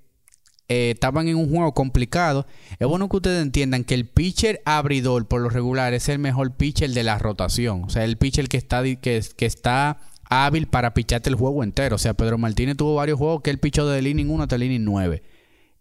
eh, 0.68 0.92
estaban 0.92 1.28
en 1.28 1.36
un 1.36 1.50
juego 1.50 1.74
complicado. 1.74 2.48
Es 2.80 2.88
bueno 2.88 3.10
que 3.10 3.18
ustedes 3.18 3.42
entiendan 3.42 3.84
que 3.84 3.94
el 3.94 4.08
pitcher 4.08 4.62
abridor, 4.66 5.28
por 5.28 5.42
lo 5.42 5.50
regular, 5.50 5.94
es 5.94 6.10
el 6.10 6.20
mejor 6.20 6.56
pitcher 6.56 6.92
de 6.92 7.04
la 7.04 7.18
rotación. 7.20 7.84
O 7.84 7.90
sea, 7.90 8.06
el 8.06 8.18
pitcher 8.18 8.48
que 8.48 8.58
está, 8.58 8.82
que, 8.84 9.22
que 9.36 9.46
está 9.46 10.00
hábil 10.30 10.68
para 10.68 10.94
picharte 10.94 11.30
el 11.30 11.36
juego 11.36 11.64
entero. 11.64 11.98
O 11.98 12.00
sea, 12.00 12.14
Pedro 12.14 12.38
Martínez 12.38 12.78
tuvo 12.78 12.96
varios 12.96 13.20
juegos 13.20 13.42
que 13.42 13.50
él 13.50 13.60
pichó 13.60 13.86
de 13.86 14.00
inning 14.08 14.30
1 14.30 14.44
hasta 14.44 14.56
el 14.56 14.64
inning 14.64 14.86
9. 14.86 15.22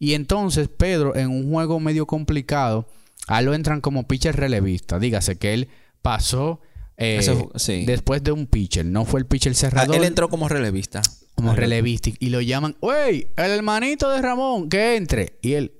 Y 0.01 0.15
entonces 0.15 0.69
Pedro, 0.69 1.15
en 1.15 1.29
un 1.29 1.51
juego 1.53 1.79
medio 1.79 2.07
complicado, 2.07 2.89
a 3.31 3.43
lo 3.43 3.55
entran 3.55 3.81
como 3.81 4.07
pitcher 4.07 4.37
relevista. 4.37 4.99
Dígase 4.99 5.37
que 5.37 5.55
él 5.55 5.69
pasó 6.03 6.61
eh, 6.97 7.17
Eso, 7.21 7.51
sí. 7.55 7.85
después 7.87 8.23
de 8.23 8.33
un 8.33 8.47
pitcher. 8.47 8.85
No 8.85 9.05
fue 9.05 9.21
el 9.21 9.27
pitcher 9.27 9.53
Ah, 9.53 9.55
cerrador 9.55 9.97
él 9.97 10.05
entró 10.05 10.29
como 10.29 10.49
relevista. 10.49 11.01
como 11.35 11.55
relevista. 11.55 12.11
Y 12.19 12.29
lo 12.29 12.41
llaman, 12.43 12.77
¡Wey! 12.83 13.29
El 13.37 13.51
hermanito 13.53 14.11
de 14.11 14.21
Ramón, 14.21 14.69
que 14.69 14.97
entre. 14.97 15.39
Y 15.41 15.55
él, 15.55 15.73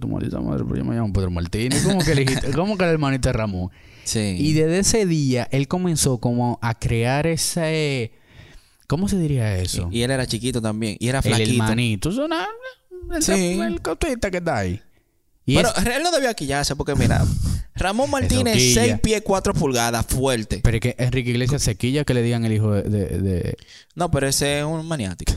tu 0.00 0.08
maldita 0.08 0.40
madre, 0.40 0.64
pero 0.64 0.76
yo 0.76 0.84
me 0.84 0.94
llamo 0.96 1.12
Pedro 1.12 1.30
Martínez. 1.30 1.82
¿Cómo 1.84 2.00
que 2.02 2.12
elegiste? 2.12 2.50
¿Cómo 2.54 2.78
que 2.78 2.84
el 2.84 2.90
hermanito 2.90 3.28
de 3.28 3.32
Ramón? 3.34 3.70
Sí. 4.04 4.36
Y 4.38 4.54
desde 4.54 4.78
ese 4.78 5.04
día, 5.06 5.48
él 5.50 5.68
comenzó 5.68 6.18
como 6.18 6.58
a 6.62 6.78
crear 6.78 7.26
ese... 7.26 8.12
¿Cómo 8.86 9.06
se 9.08 9.18
diría 9.18 9.58
eso? 9.58 9.90
Y 9.92 10.00
él 10.00 10.10
era 10.10 10.26
chiquito 10.26 10.62
también. 10.62 10.96
Y 10.98 11.08
era 11.08 11.18
el 11.18 11.24
flaquito. 11.24 11.62
hermanito. 11.62 12.08
Es 12.08 12.16
una... 12.16 12.46
El, 13.14 13.22
Sí. 13.22 13.58
el 13.60 13.80
que 13.82 14.36
está 14.38 14.56
ahí. 14.56 14.80
Y 15.48 15.56
Pero 15.56 15.70
es- 15.74 15.86
él 15.86 16.02
no 16.02 16.10
debía 16.10 16.34
quillarse 16.34 16.76
porque 16.76 16.94
mira, 16.94 17.24
Ramón 17.74 18.10
Martínez, 18.10 18.54
quilla. 18.56 18.82
6 18.84 19.00
pies 19.00 19.22
4 19.24 19.54
pulgadas, 19.54 20.04
fuerte. 20.06 20.60
pero 20.62 20.76
es 20.76 20.80
que 20.82 20.94
Enrique 20.98 21.30
Iglesias 21.30 21.62
sequilla 21.62 22.04
que 22.04 22.12
le 22.12 22.22
digan 22.22 22.44
el 22.44 22.52
hijo 22.52 22.72
de... 22.72 22.82
de- 22.82 23.18
de- 23.20 23.56
No, 23.94 24.10
pero 24.10 24.28
ese 24.28 24.58
es 24.58 24.64
un 24.64 24.86
maniático. 24.86 25.32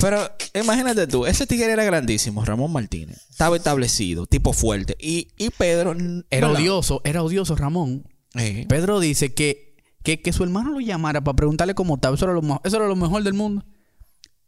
Pero 0.00 0.28
imagínate 0.54 1.06
tú, 1.06 1.24
ese 1.24 1.46
tigre 1.46 1.70
era 1.72 1.84
grandísimo, 1.84 2.44
Ramón 2.44 2.72
Martínez. 2.72 3.18
Estaba 3.30 3.56
establecido, 3.56 4.26
tipo 4.26 4.52
fuerte. 4.52 4.96
Y, 4.98 5.28
y 5.38 5.50
Pedro. 5.50 5.94
Era 6.30 6.50
odioso, 6.50 7.00
era 7.04 7.22
odioso 7.22 7.54
Ramón. 7.54 8.04
Eh, 8.34 8.66
Pedro 8.68 8.98
dice 8.98 9.32
que, 9.34 9.76
que, 10.02 10.20
que 10.20 10.32
su 10.32 10.42
hermano 10.42 10.72
lo 10.72 10.80
llamara 10.80 11.22
para 11.22 11.36
preguntarle 11.36 11.74
cómo 11.74 11.94
estaba. 11.94 12.16
Eso 12.16 12.24
era 12.24 12.34
lo, 12.34 12.60
eso 12.64 12.76
era 12.76 12.88
lo 12.88 12.96
mejor 12.96 13.22
del 13.22 13.34
mundo. 13.34 13.64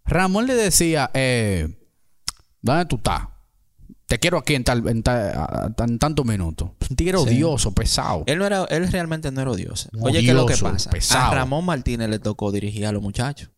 Ramón 0.04 0.46
le 0.48 0.54
decía, 0.56 1.10
eh, 1.14 1.68
¿dónde 2.60 2.84
tú 2.86 2.96
estás? 2.96 3.22
Te 4.06 4.18
quiero 4.20 4.38
aquí 4.38 4.54
en, 4.54 4.62
tal, 4.62 4.86
en, 4.88 5.02
tal- 5.02 5.32
a- 5.36 5.72
a- 5.78 5.84
en 5.84 5.98
tantos 5.98 6.24
minutos. 6.24 6.70
Es 6.80 6.90
un 6.90 6.96
tigre 6.96 7.18
Sí. 7.18 7.24
odioso, 7.24 7.72
pesado. 7.72 8.22
Él, 8.26 8.38
no 8.38 8.46
era, 8.46 8.64
él 8.70 8.90
realmente 8.90 9.32
no 9.32 9.40
era 9.40 9.50
odioso. 9.50 9.88
Oye, 10.00 10.20
¿qué 10.22 10.28
es 10.28 10.34
lo 10.34 10.46
que 10.46 10.54
Odioso, 10.54 10.64
pasa? 10.72 10.90
pesado. 10.90 11.32
A 11.32 11.34
Ramón 11.34 11.64
Martínez 11.64 12.08
le 12.08 12.18
tocó 12.20 12.52
dirigir 12.52 12.86
a 12.86 12.92
los 12.92 13.02
muchachos. 13.02 13.50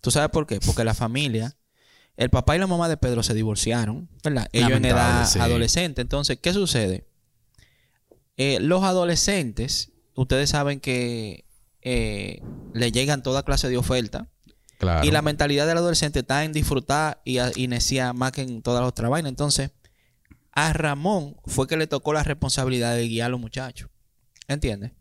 ¿Tú 0.00 0.10
sabes 0.10 0.30
por 0.30 0.46
qué? 0.46 0.60
Porque 0.64 0.82
la 0.84 0.94
familia, 0.94 1.56
el 2.16 2.30
papá 2.30 2.56
y 2.56 2.58
la 2.58 2.66
mamá 2.66 2.88
de 2.88 2.96
Pedro 2.96 3.22
se 3.22 3.34
divorciaron, 3.34 4.08
¿verdad? 4.24 4.48
Ellos 4.52 4.68
en 4.70 4.82
Lamentable, 4.82 5.02
edad 5.20 5.28
sí. 5.28 5.38
adolescente. 5.38 6.00
Entonces, 6.00 6.38
¿qué 6.40 6.52
sucede? 6.54 7.06
Eh, 8.38 8.58
los 8.60 8.82
adolescentes, 8.82 9.92
ustedes 10.14 10.50
saben 10.50 10.80
que 10.80 11.44
eh, 11.82 12.40
le 12.72 12.92
llegan 12.92 13.22
toda 13.22 13.42
clase 13.44 13.68
de 13.68 13.76
ofertas. 13.76 14.26
Claro. 14.78 15.06
Y 15.06 15.10
la 15.10 15.22
mentalidad 15.22 15.66
del 15.66 15.76
adolescente 15.78 16.20
está 16.20 16.44
en 16.44 16.52
disfrutar 16.52 17.20
y, 17.24 17.38
y 17.56 17.68
más 18.14 18.32
que 18.32 18.40
en 18.42 18.62
todas 18.62 18.80
las 18.80 18.88
otras 18.88 19.10
vainas. 19.10 19.28
Entonces, 19.30 19.70
a 20.52 20.72
Ramón 20.72 21.36
fue 21.46 21.66
que 21.66 21.76
le 21.76 21.86
tocó 21.86 22.12
la 22.12 22.22
responsabilidad 22.22 22.94
de 22.94 23.08
guiar 23.08 23.26
a 23.26 23.30
los 23.30 23.40
muchachos. 23.40 23.88
¿Entiendes? 24.48 24.92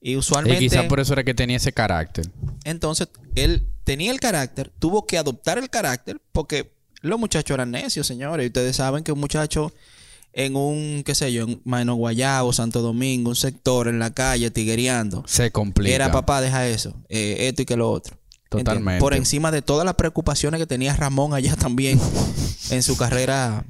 Y 0.00 0.12
y 0.12 0.16
usualmente, 0.16 0.60
quizás 0.60 0.86
por 0.86 0.98
eso 0.98 1.12
era 1.12 1.24
que 1.24 1.34
tenía 1.34 1.58
ese 1.58 1.72
carácter. 1.72 2.26
entonces, 2.64 3.08
él 3.34 3.66
tenía 3.84 4.10
el 4.12 4.20
carácter, 4.20 4.72
tuvo 4.78 5.06
que 5.06 5.18
adoptar 5.18 5.58
el 5.58 5.68
carácter 5.68 6.20
porque 6.32 6.72
los 7.02 7.18
muchachos 7.18 7.54
eran 7.54 7.70
necios, 7.70 8.06
señores. 8.06 8.44
Y 8.44 8.46
ustedes 8.48 8.76
saben 8.76 9.04
que 9.04 9.12
un 9.12 9.20
muchacho 9.20 9.72
en 10.32 10.56
un, 10.56 11.02
qué 11.04 11.14
sé 11.14 11.32
yo, 11.32 11.44
en 11.44 11.60
Mano 11.64 11.94
Guayabo, 11.94 12.52
Santo 12.52 12.82
Domingo, 12.82 13.30
un 13.30 13.36
sector 13.36 13.88
en 13.88 13.98
la 13.98 14.12
calle, 14.12 14.50
tiguereando. 14.50 15.24
Se 15.26 15.50
complica. 15.50 15.94
Era 15.94 16.12
papá, 16.12 16.40
deja 16.40 16.66
eso, 16.68 16.94
eh, 17.08 17.48
esto 17.48 17.62
y 17.62 17.64
que 17.64 17.76
lo 17.76 17.90
otro. 17.90 18.16
¿Entiendes? 18.44 18.64
Totalmente. 18.64 19.00
Por 19.00 19.14
encima 19.14 19.50
de 19.50 19.62
todas 19.62 19.84
las 19.84 19.94
preocupaciones 19.94 20.60
que 20.60 20.66
tenía 20.66 20.94
Ramón 20.96 21.34
allá 21.34 21.56
también 21.60 22.00
en 22.70 22.82
su 22.82 22.96
carrera 22.96 23.64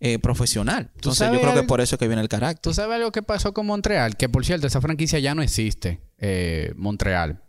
eh, 0.00 0.18
profesional. 0.18 0.90
Entonces 0.94 1.26
yo 1.32 1.38
creo 1.40 1.52
que 1.52 1.58
algo? 1.60 1.66
por 1.66 1.80
eso 1.80 1.96
es 1.96 1.98
que 1.98 2.06
viene 2.08 2.22
el 2.22 2.28
carácter. 2.28 2.62
¿Tú 2.62 2.74
sabes 2.74 2.96
algo 2.96 3.10
que 3.12 3.22
pasó 3.22 3.52
con 3.52 3.66
Montreal? 3.66 4.16
Que 4.16 4.28
por 4.28 4.44
cierto, 4.44 4.66
esa 4.66 4.80
franquicia 4.80 5.18
ya 5.18 5.34
no 5.34 5.42
existe, 5.42 6.00
eh, 6.18 6.72
Montreal. 6.76 7.42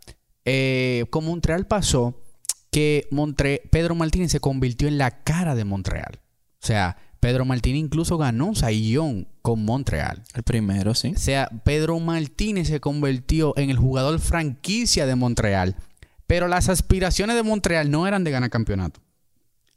Eh, 0.44 1.04
con 1.10 1.24
Montreal 1.24 1.66
pasó 1.66 2.22
que 2.70 3.06
Montre- 3.10 3.62
Pedro 3.70 3.94
Martínez 3.94 4.32
se 4.32 4.40
convirtió 4.40 4.88
en 4.88 4.98
la 4.98 5.22
cara 5.22 5.54
de 5.54 5.64
Montreal. 5.64 6.20
O 6.62 6.66
sea, 6.66 6.96
Pedro 7.20 7.44
Martínez 7.44 7.80
incluso 7.80 8.16
ganó 8.16 8.46
un 8.46 8.56
saillón 8.56 9.28
con 9.42 9.64
Montreal. 9.64 10.22
El 10.34 10.42
primero, 10.42 10.94
sí. 10.94 11.12
O 11.14 11.18
sea, 11.18 11.48
Pedro 11.64 11.98
Martínez 12.00 12.68
se 12.68 12.80
convirtió 12.80 13.56
en 13.58 13.70
el 13.70 13.76
jugador 13.76 14.18
franquicia 14.20 15.04
de 15.06 15.14
Montreal. 15.16 15.76
Pero 16.26 16.48
las 16.48 16.68
aspiraciones 16.68 17.36
de 17.36 17.42
Montreal 17.42 17.90
no 17.90 18.06
eran 18.06 18.24
de 18.24 18.30
ganar 18.30 18.50
campeonato. 18.50 19.00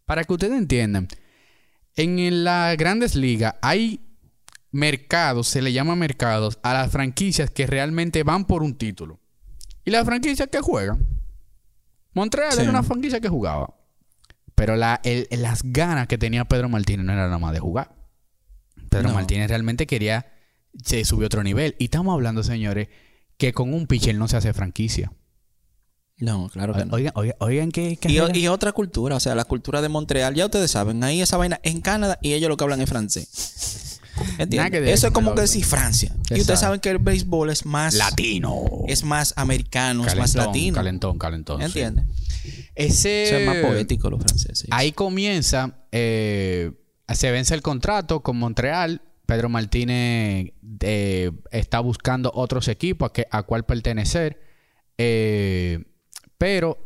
Para 0.06 0.24
que 0.24 0.34
ustedes 0.34 0.58
entiendan, 0.58 1.08
en 1.96 2.44
las 2.44 2.76
grandes 2.78 3.16
ligas 3.16 3.56
hay 3.62 4.02
mercados, 4.72 5.48
se 5.48 5.62
le 5.62 5.72
llama 5.74 5.96
mercados, 5.96 6.60
a 6.64 6.74
las 6.74 6.92
franquicias 6.92 7.52
que 7.52 7.68
realmente 7.68 8.24
van 8.24 8.46
por 8.46 8.64
un 8.64 8.76
título. 8.76 9.20
Y 9.86 9.92
las 9.92 10.06
franquicias 10.06 10.48
que 10.52 10.60
juegan. 10.62 11.06
Montreal 12.14 12.54
Sí. 12.54 12.62
era 12.62 12.70
una 12.70 12.84
franquicia 12.84 13.20
que 13.20 13.30
jugaba. 13.30 13.76
Pero 14.56 14.76
la- 14.76 15.00
el- 15.04 15.28
las 15.32 15.62
ganas 15.64 16.08
que 16.08 16.18
tenía 16.18 16.46
Pedro 16.46 16.70
Martínez 16.70 17.06
no 17.06 17.14
era 17.14 17.26
nada 17.26 17.40
más 17.40 17.54
de 17.54 17.60
jugar. 17.60 17.96
Pedro 18.90 19.10
No. 19.10 19.16
Martínez 19.16 19.50
realmente 19.50 19.88
quería 19.88 20.28
se 20.84 21.06
subió 21.06 21.26
a 21.26 21.28
otro 21.28 21.44
nivel. 21.44 21.76
Y 21.78 21.86
estamos 21.86 22.14
hablando, 22.14 22.42
señores, 22.44 22.88
que 23.38 23.54
con 23.54 23.74
un 23.74 23.86
pitcher 23.88 24.16
no 24.16 24.28
se 24.28 24.38
hace 24.38 24.54
franquicia. 24.54 25.12
No, 26.24 26.48
claro 26.48 26.74
que 26.74 26.86
no. 26.86 26.94
Oigan, 26.96 27.12
oigan, 27.16 27.36
oigan 27.40 27.72
qué 27.72 27.98
Y, 28.08 28.48
otra 28.48 28.72
cultura, 28.72 29.18
o 29.18 29.20
sea, 29.20 29.36
la 29.36 29.44
cultura 29.44 29.82
de 29.82 29.90
Montreal, 29.90 30.34
ya 30.34 30.46
ustedes 30.46 30.72
saben, 30.72 31.04
ahí 31.04 31.22
esa 31.22 31.36
vaina 31.36 31.60
en 31.64 31.82
Canadá 31.82 32.18
y 32.22 32.32
ellos 32.32 32.48
lo 32.48 32.56
que 32.56 32.64
hablan 32.64 32.80
es 32.80 32.90
francés. 32.90 34.00
Eso 34.38 35.08
es 35.08 35.14
como 35.14 35.36
que 35.36 35.42
decir 35.42 35.66
Francia. 35.66 36.16
Y 36.30 36.40
ustedes 36.40 36.60
saben 36.60 36.80
que 36.80 36.92
el 36.92 37.00
béisbol 37.00 37.50
es 37.50 37.66
más 37.66 37.96
latino. 37.96 38.64
es 38.88 39.04
más 39.04 39.34
americano, 39.36 40.06
es 40.06 40.16
más 40.16 40.36
latino. 40.36 40.76
Calentón, 40.76 41.18
calentón. 41.18 41.60
sí. 41.60 41.66
¿Entiendes? 41.66 42.06
Ese. 42.76 43.24
Eso 43.24 43.38
es 43.38 43.46
más 43.46 43.58
poético 43.58 44.10
los 44.10 44.22
franceses. 44.22 44.68
Ahí 44.72 44.92
comienza, 44.94 45.84
eh, 45.92 46.72
se 47.12 47.32
vence 47.32 47.54
el 47.54 47.62
contrato 47.62 48.22
con 48.22 48.38
Montreal. 48.38 49.02
Pedro 49.26 49.50
Martínez 49.50 50.54
eh, 50.82 51.32
está 51.52 51.80
buscando 51.80 52.32
otros 52.36 52.68
equipos 52.68 53.10
a, 53.10 53.14
que, 53.14 53.28
a 53.30 53.44
cuál 53.44 53.66
pertenecer. 53.66 54.40
Eh, 54.98 55.84
pero 56.44 56.78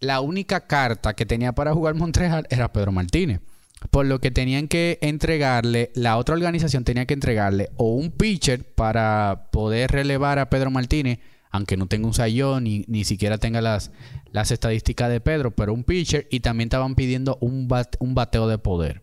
la 0.00 0.20
única 0.20 0.66
carta 0.66 1.14
que 1.14 1.24
tenía 1.24 1.54
para 1.54 1.72
jugar 1.72 1.94
Montreal 1.94 2.46
era 2.50 2.74
Pedro 2.74 2.92
Martínez. 2.92 3.40
Por 3.90 4.04
lo 4.04 4.20
que 4.20 4.30
tenían 4.30 4.68
que 4.68 4.98
entregarle, 5.00 5.90
la 5.94 6.18
otra 6.18 6.34
organización 6.34 6.84
tenía 6.84 7.06
que 7.06 7.14
entregarle 7.14 7.70
o 7.76 7.94
un 7.94 8.10
pitcher 8.10 8.64
para 8.74 9.48
poder 9.50 9.92
relevar 9.92 10.38
a 10.38 10.50
Pedro 10.50 10.70
Martínez, 10.70 11.20
aunque 11.50 11.78
no 11.78 11.86
tenga 11.86 12.06
un 12.06 12.12
sayón 12.12 12.64
ni, 12.64 12.84
ni 12.86 13.04
siquiera 13.04 13.38
tenga 13.38 13.62
las, 13.62 13.92
las 14.30 14.50
estadísticas 14.50 15.08
de 15.08 15.22
Pedro, 15.22 15.52
pero 15.52 15.72
un 15.72 15.84
pitcher 15.84 16.28
y 16.30 16.40
también 16.40 16.66
estaban 16.66 16.94
pidiendo 16.94 17.38
un, 17.40 17.68
bat- 17.68 17.96
un 17.98 18.14
bateo 18.14 18.46
de 18.46 18.58
poder. 18.58 19.02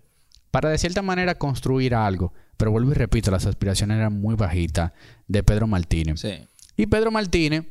Para 0.51 0.69
de 0.69 0.77
cierta 0.77 1.01
manera 1.01 1.33
construir 1.33 1.95
algo. 1.95 2.31
Pero 2.57 2.69
vuelvo 2.69 2.91
y 2.91 2.93
repito, 2.93 3.31
las 3.31 3.47
aspiraciones 3.47 3.97
eran 3.97 4.21
muy 4.21 4.35
bajitas 4.35 4.91
de 5.27 5.41
Pedro 5.41 5.65
Martínez. 5.65 6.19
Sí. 6.19 6.45
Y 6.77 6.85
Pedro 6.85 7.09
Martínez 7.09 7.65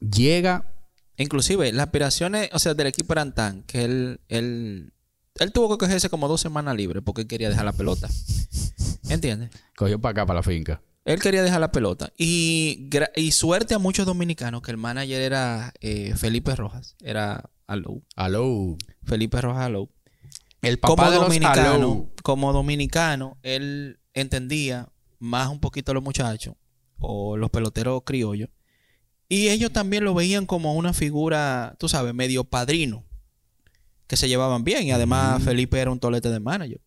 llega 0.00 0.71
Inclusive, 1.16 1.72
las 1.72 1.86
aspiraciones, 1.86 2.50
o 2.52 2.58
sea, 2.58 2.74
del 2.74 2.86
equipo 2.86 3.12
eran 3.12 3.34
tan 3.34 3.62
que 3.64 3.84
él, 3.84 4.20
él, 4.28 4.92
él 5.38 5.52
tuvo 5.52 5.70
que 5.70 5.84
cogerse 5.84 6.08
como 6.08 6.28
dos 6.28 6.40
semanas 6.40 6.76
libres 6.76 7.02
porque 7.04 7.22
él 7.22 7.28
quería 7.28 7.48
dejar 7.48 7.64
la 7.64 7.72
pelota. 7.72 8.08
¿Entiendes? 9.08 9.50
Cogió 9.76 10.00
para 10.00 10.12
acá, 10.12 10.26
para 10.26 10.38
la 10.38 10.42
finca. 10.42 10.80
Él 11.04 11.20
quería 11.20 11.42
dejar 11.42 11.60
la 11.60 11.72
pelota. 11.72 12.12
Y, 12.16 12.88
y 13.16 13.32
suerte 13.32 13.74
a 13.74 13.78
muchos 13.78 14.06
dominicanos 14.06 14.62
que 14.62 14.70
el 14.70 14.76
manager 14.76 15.20
era 15.20 15.72
eh, 15.80 16.14
Felipe 16.16 16.54
Rojas. 16.54 16.96
Era 17.02 17.50
Alou. 17.66 18.04
Aló. 18.16 18.76
Felipe 19.04 19.40
Rojas 19.40 19.64
Alou. 19.64 19.90
El 20.62 20.78
papá 20.78 20.94
Como 20.94 21.10
de 21.10 21.16
los 21.16 21.26
dominicano, 21.26 22.10
como 22.22 22.52
dominicano, 22.52 23.36
él 23.42 23.98
entendía 24.14 24.88
más 25.18 25.48
un 25.48 25.58
poquito 25.58 25.90
a 25.90 25.94
los 25.94 26.04
muchachos 26.04 26.54
o 26.98 27.36
los 27.36 27.50
peloteros 27.50 28.02
criollos. 28.04 28.48
Y 29.32 29.48
ellos 29.48 29.72
también 29.72 30.04
lo 30.04 30.12
veían 30.12 30.44
como 30.44 30.74
una 30.74 30.92
figura, 30.92 31.74
tú 31.78 31.88
sabes, 31.88 32.12
medio 32.12 32.44
padrino. 32.44 33.02
Que 34.06 34.18
se 34.18 34.28
llevaban 34.28 34.62
bien. 34.62 34.82
Y 34.82 34.92
además 34.92 35.42
Felipe 35.42 35.78
era 35.78 35.90
un 35.90 35.98
tolete 35.98 36.28
de 36.28 36.38
manager. 36.38 36.82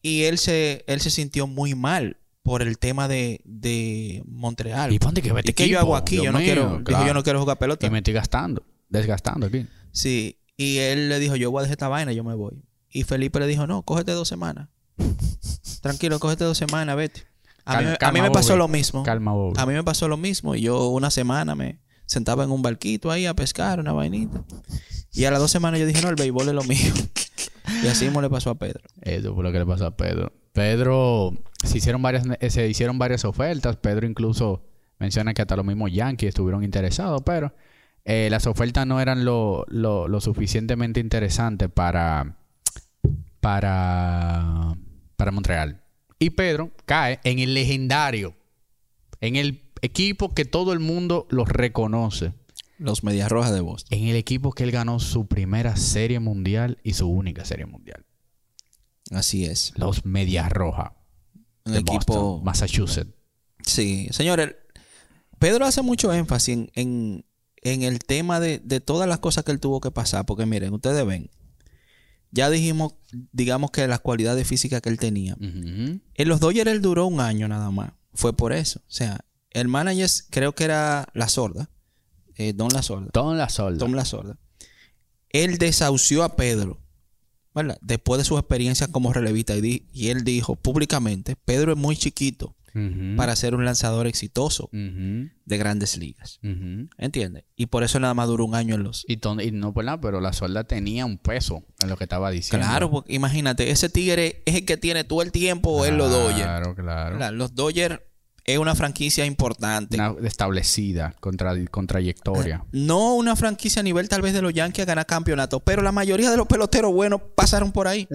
Y 0.00 0.22
él 0.22 0.38
se, 0.38 0.86
él 0.86 1.02
se 1.02 1.10
sintió 1.10 1.46
muy 1.46 1.74
mal 1.74 2.16
por 2.42 2.62
el 2.62 2.78
tema 2.78 3.08
de, 3.08 3.42
de 3.44 4.22
Montreal. 4.24 4.90
¿Y 4.90 4.98
ponte 4.98 5.20
que 5.20 5.34
vete 5.34 5.50
¿Y 5.50 5.52
qué 5.52 5.68
yo 5.68 5.78
hago 5.78 5.96
aquí? 5.96 6.14
Dios 6.14 6.24
Yo 6.24 6.32
no, 6.32 6.38
mío, 6.38 6.46
quiero, 6.46 6.62
dijo, 6.70 6.84
claro. 6.84 7.06
yo 7.08 7.12
no 7.12 7.22
quiero 7.22 7.40
jugar 7.40 7.58
pelota. 7.58 7.86
Y 7.86 7.90
me 7.90 7.98
estoy 7.98 8.14
gastando, 8.14 8.64
desgastando 8.88 9.48
aquí. 9.48 9.66
Sí. 9.92 10.38
Y 10.56 10.78
él 10.78 11.10
le 11.10 11.18
dijo, 11.18 11.36
yo 11.36 11.50
voy 11.50 11.58
a 11.58 11.62
dejar 11.64 11.74
esta 11.74 11.88
vaina, 11.88 12.12
yo 12.14 12.24
me 12.24 12.34
voy. 12.34 12.64
Y 12.88 13.02
Felipe 13.02 13.38
le 13.38 13.46
dijo, 13.46 13.66
no, 13.66 13.82
cógete 13.82 14.12
dos 14.12 14.28
semanas. 14.28 14.70
Tranquilo, 15.82 16.18
cógete 16.20 16.44
dos 16.44 16.56
semanas, 16.56 16.96
vete. 16.96 17.33
A 17.66 17.78
mí, 17.80 17.84
Cal- 17.98 18.08
a 18.08 18.12
mí 18.12 18.20
me 18.20 18.30
pasó 18.30 18.50
Bobby. 18.50 18.58
lo 18.58 18.68
mismo. 18.68 19.02
Calma, 19.04 19.32
Bobby. 19.32 19.54
A 19.60 19.66
mí 19.66 19.72
me 19.72 19.82
pasó 19.84 20.08
lo 20.08 20.16
mismo. 20.16 20.54
Y 20.54 20.62
yo 20.62 20.88
una 20.88 21.10
semana 21.10 21.54
me 21.54 21.78
sentaba 22.06 22.44
en 22.44 22.50
un 22.50 22.60
barquito 22.62 23.10
ahí 23.10 23.26
a 23.26 23.34
pescar 23.34 23.80
una 23.80 23.92
vainita. 23.92 24.42
Y 25.12 25.24
a 25.24 25.30
las 25.30 25.40
dos 25.40 25.50
semanas 25.50 25.80
yo 25.80 25.86
dije, 25.86 26.02
no, 26.02 26.08
el 26.08 26.16
béisbol 26.16 26.48
es 26.48 26.54
lo 26.54 26.64
mío. 26.64 26.92
y 27.82 27.86
así 27.86 28.04
mismo 28.06 28.20
le 28.20 28.28
pasó 28.28 28.50
a 28.50 28.54
Pedro. 28.56 28.80
Eso 29.00 29.34
fue 29.34 29.42
lo 29.44 29.52
que 29.52 29.58
le 29.58 29.66
pasó 29.66 29.86
a 29.86 29.96
Pedro. 29.96 30.32
Pedro, 30.52 31.32
se 31.64 31.78
hicieron 31.78 32.02
varias, 32.02 32.24
se 32.48 32.68
hicieron 32.68 32.98
varias 32.98 33.24
ofertas. 33.24 33.76
Pedro 33.76 34.06
incluso 34.06 34.62
menciona 34.98 35.32
que 35.34 35.42
hasta 35.42 35.56
los 35.56 35.64
mismos 35.64 35.90
Yankees 35.92 36.28
estuvieron 36.28 36.62
interesados, 36.64 37.22
pero 37.24 37.54
eh, 38.04 38.28
las 38.30 38.46
ofertas 38.46 38.86
no 38.86 39.00
eran 39.00 39.24
lo, 39.24 39.64
lo- 39.68 40.06
lo 40.08 40.20
suficientemente 40.20 41.00
interesantes 41.00 41.68
para, 41.70 42.36
para, 43.40 44.74
para 45.16 45.30
Montreal. 45.30 45.80
Y 46.18 46.30
Pedro 46.30 46.70
cae 46.86 47.20
en 47.24 47.38
el 47.38 47.54
legendario, 47.54 48.34
en 49.20 49.36
el 49.36 49.62
equipo 49.82 50.34
que 50.34 50.44
todo 50.44 50.72
el 50.72 50.78
mundo 50.80 51.26
los 51.30 51.48
reconoce. 51.48 52.32
Los 52.78 53.04
Medias 53.04 53.30
Rojas 53.30 53.52
de 53.52 53.60
Boston. 53.60 53.98
En 53.98 54.08
el 54.08 54.16
equipo 54.16 54.52
que 54.52 54.64
él 54.64 54.70
ganó 54.72 54.98
su 55.00 55.26
primera 55.26 55.76
serie 55.76 56.18
mundial 56.20 56.78
y 56.82 56.94
su 56.94 57.08
única 57.08 57.44
serie 57.44 57.66
mundial. 57.66 58.04
Así 59.10 59.44
es. 59.44 59.72
Los 59.76 60.04
Medias 60.04 60.50
Rojas. 60.50 60.92
Un 61.64 61.72
de 61.74 61.78
equipo. 61.80 61.98
Boston, 62.14 62.44
Massachusetts. 62.44 63.12
Sí, 63.64 64.08
señores. 64.10 64.54
Pedro 65.38 65.66
hace 65.66 65.82
mucho 65.82 66.12
énfasis 66.12 66.54
en, 66.56 66.70
en- 66.74 67.24
en 67.62 67.82
el 67.82 67.98
tema 68.00 68.40
de, 68.40 68.58
de 68.58 68.80
todas 68.80 69.08
las 69.08 69.20
cosas 69.20 69.42
que 69.44 69.52
él 69.52 69.60
tuvo 69.60 69.80
que 69.80 69.90
pasar. 69.90 70.26
Porque 70.26 70.44
miren, 70.46 70.72
ustedes 70.74 71.06
ven. 71.06 71.30
Ya 72.34 72.50
dijimos, 72.50 72.94
digamos 73.30 73.70
que 73.70 73.86
las 73.86 74.00
cualidades 74.00 74.46
físicas 74.48 74.80
que 74.82 74.88
él 74.88 74.98
tenía. 74.98 75.36
En 75.40 76.28
los 76.28 76.40
Dodgers 76.40 76.68
él 76.70 76.82
duró 76.82 77.06
un 77.06 77.20
año 77.20 77.46
nada 77.46 77.70
más. 77.70 77.92
Fue 78.12 78.36
por 78.36 78.52
eso. 78.52 78.80
O 78.80 78.92
sea, 78.92 79.20
el 79.50 79.68
manager 79.68 80.10
creo 80.30 80.52
que 80.52 80.64
era 80.64 81.06
La 81.14 81.28
Sorda. 81.28 81.70
eh, 82.36 82.52
Don 82.52 82.70
La 82.72 82.82
Sorda. 82.82 83.10
Tom 83.12 83.36
la 83.36 83.48
solda. 83.48 83.78
Tom 83.78 83.92
La 83.94 84.04
Sorda. 84.04 84.36
Él 85.30 85.58
desahució 85.58 86.24
a 86.24 86.34
Pedro. 86.34 86.80
¿verdad? 87.54 87.78
Después 87.80 88.18
de 88.18 88.24
su 88.24 88.36
experiencia 88.36 88.88
como 88.88 89.12
relevista. 89.12 89.54
Y 89.56 90.08
él 90.08 90.24
dijo 90.24 90.56
públicamente, 90.56 91.36
Pedro 91.36 91.70
es 91.72 91.78
muy 91.78 91.96
chiquito 91.96 92.56
Para 93.16 93.36
ser 93.36 93.54
un 93.54 93.64
lanzador 93.64 94.06
exitoso 94.08 94.68
de 94.72 95.58
grandes 95.58 95.96
ligas. 95.96 96.40
Ujú. 96.42 96.88
¿Entiendes? 96.98 97.44
Y 97.54 97.66
por 97.66 97.84
eso 97.84 98.00
nada 98.00 98.14
más 98.14 98.26
duró 98.28 98.44
un 98.44 98.54
año 98.54 98.74
en 98.74 98.82
los... 98.82 99.04
Y, 99.08 99.18
no 99.52 99.72
por 99.72 99.84
nada, 99.84 100.00
pero 100.00 100.20
la 100.20 100.32
solda 100.32 100.64
tenía 100.64 101.06
un 101.06 101.18
peso 101.18 101.62
en 101.82 101.88
lo 101.88 101.96
que 101.96 102.04
estaba 102.04 102.30
diciendo. 102.30 102.66
Claro, 102.66 102.90
porque 102.90 103.14
imagínate, 103.14 103.70
ese 103.70 103.88
tigre 103.88 104.42
es 104.44 104.56
el 104.56 104.64
que 104.64 104.76
tiene 104.76 105.04
todo 105.04 105.22
el 105.22 105.30
tiempo 105.30 105.86
en 105.86 105.96
los 105.98 106.10
Dodgers. 106.10 106.42
Claro, 106.42 106.74
claro. 106.74 107.32
Los 107.32 107.54
Dodgers 107.54 108.00
es 108.44 108.58
una 108.58 108.74
franquicia 108.74 109.24
importante. 109.24 109.96
Una 109.96 110.14
establecida 110.26 111.14
con, 111.20 111.36
tra- 111.36 111.70
con 111.70 111.86
trayectoria. 111.86 112.64
No 112.72 113.14
una 113.14 113.36
franquicia 113.36 113.80
a 113.80 113.82
nivel 113.82 114.08
tal 114.08 114.20
vez 114.20 114.34
de 114.34 114.42
los 114.42 114.52
Yankees 114.52 114.82
a 114.82 114.86
ganar 114.86 115.06
campeonatos, 115.06 115.62
pero 115.64 115.80
la 115.80 115.92
mayoría 115.92 116.30
de 116.30 116.36
los 116.36 116.46
peloteros 116.46 116.92
buenos 116.92 117.20
pasaron 117.36 117.72
por 117.72 117.86
ahí. 117.88 118.06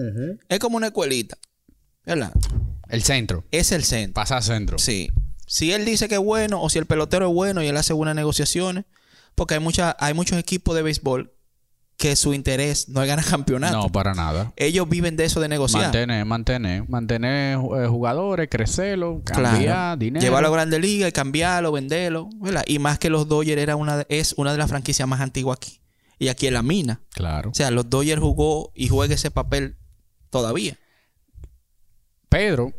Es 0.48 0.58
como 0.58 0.76
una 0.76 0.88
escuelita. 0.88 1.36
¿Verdad? 2.06 2.32
El 2.90 3.02
centro. 3.02 3.44
Es 3.50 3.72
el 3.72 3.84
centro. 3.84 4.14
Pasa 4.14 4.36
a 4.36 4.42
centro. 4.42 4.78
Sí. 4.78 5.10
Si 5.46 5.72
él 5.72 5.84
dice 5.84 6.08
que 6.08 6.14
es 6.16 6.20
bueno 6.20 6.62
o 6.62 6.70
si 6.70 6.78
el 6.78 6.86
pelotero 6.86 7.28
es 7.28 7.34
bueno 7.34 7.62
y 7.62 7.66
él 7.66 7.76
hace 7.76 7.92
buenas 7.92 8.14
negociaciones, 8.14 8.84
porque 9.34 9.54
hay, 9.54 9.60
mucha, 9.60 9.96
hay 9.98 10.14
muchos 10.14 10.38
equipos 10.38 10.74
de 10.76 10.82
béisbol 10.82 11.32
que 11.96 12.16
su 12.16 12.32
interés 12.32 12.88
no 12.88 13.02
es 13.02 13.08
ganar 13.08 13.24
campeonato. 13.28 13.76
No, 13.76 13.88
para 13.90 14.14
nada. 14.14 14.52
Ellos 14.56 14.88
viven 14.88 15.16
de 15.16 15.24
eso 15.24 15.40
de 15.40 15.48
negociar. 15.48 15.82
Mantener, 15.84 16.24
mantener. 16.24 16.88
Mantener 16.88 17.58
eh, 17.58 17.86
jugadores, 17.88 18.48
crecerlo, 18.50 19.22
Claro. 19.24 19.42
cambiar 19.42 19.98
dinero. 19.98 20.22
Llevarlo 20.24 20.48
a 20.48 20.52
Grandes 20.52 20.80
Ligas 20.80 21.08
y 21.10 21.12
cambiarlo, 21.12 21.72
venderlo. 21.72 22.28
¿verdad? 22.40 22.64
Y 22.66 22.78
más 22.78 22.98
que 22.98 23.10
los 23.10 23.28
Dodgers 23.28 23.60
era 23.60 23.76
una 23.76 24.06
es 24.08 24.34
una 24.38 24.52
de 24.52 24.58
las 24.58 24.68
franquicias 24.70 25.06
más 25.06 25.20
antiguas 25.20 25.58
aquí. 25.58 25.80
Y 26.18 26.28
aquí 26.28 26.46
en 26.46 26.54
la 26.54 26.62
mina. 26.62 27.00
Claro. 27.10 27.50
O 27.50 27.54
sea, 27.54 27.70
los 27.70 27.88
Dodgers 27.90 28.20
jugó 28.20 28.72
y 28.74 28.88
juega 28.88 29.14
ese 29.14 29.30
papel 29.30 29.76
todavía. 30.30 30.78
Pedro 32.28 32.72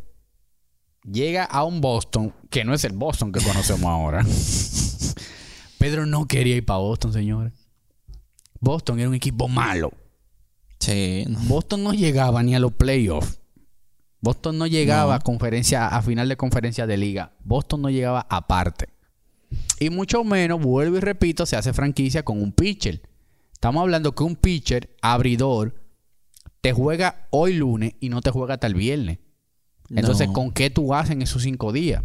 llega 1.03 1.43
a 1.45 1.63
un 1.63 1.81
Boston 1.81 2.33
que 2.49 2.63
no 2.63 2.73
es 2.73 2.83
el 2.83 2.93
Boston 2.93 3.31
que 3.31 3.41
conocemos 3.41 3.85
ahora. 3.85 4.25
Pedro 5.77 6.05
no 6.05 6.27
quería 6.27 6.57
ir 6.57 6.65
para 6.65 6.79
Boston, 6.79 7.13
señores. 7.13 7.53
Boston 8.59 8.99
era 8.99 9.09
un 9.09 9.15
equipo 9.15 9.47
malo. 9.47 9.91
Sí. 10.79 11.25
no. 11.27 11.39
Boston 11.41 11.83
no 11.83 11.93
llegaba 11.93 12.43
ni 12.43 12.55
a 12.55 12.59
los 12.59 12.71
playoffs. 12.73 13.39
Boston 14.19 14.59
no 14.59 14.67
llegaba 14.67 15.13
No. 15.13 15.15
a 15.15 15.19
conferencia, 15.19 15.87
a 15.87 16.01
final 16.03 16.29
de 16.29 16.37
conferencia 16.37 16.85
de 16.85 16.97
liga. 16.97 17.33
Boston 17.43 17.81
no 17.81 17.89
llegaba 17.89 18.27
aparte. 18.29 18.89
Y 19.79 19.89
mucho 19.89 20.23
menos, 20.23 20.61
vuelvo 20.61 20.97
y 20.97 20.99
repito, 20.99 21.45
se 21.47 21.55
hace 21.55 21.73
franquicia 21.73 22.23
con 22.23 22.41
un 22.41 22.51
pitcher. 22.51 23.01
Estamos 23.51 23.81
hablando 23.81 24.13
que 24.13 24.23
un 24.23 24.35
pitcher 24.35 24.95
abridor 25.01 25.75
te 26.61 26.71
juega 26.73 27.27
hoy 27.31 27.53
lunes 27.55 27.93
y 27.99 28.09
no 28.09 28.21
te 28.21 28.29
juega 28.29 28.53
hasta 28.55 28.67
el 28.67 28.75
viernes. 28.75 29.17
Entonces, 29.95 30.27
No. 30.27 30.33
¿con 30.33 30.51
qué 30.51 30.69
tú 30.69 30.93
haces 30.93 31.11
en 31.11 31.21
esos 31.21 31.43
cinco 31.43 31.71
días? 31.71 32.03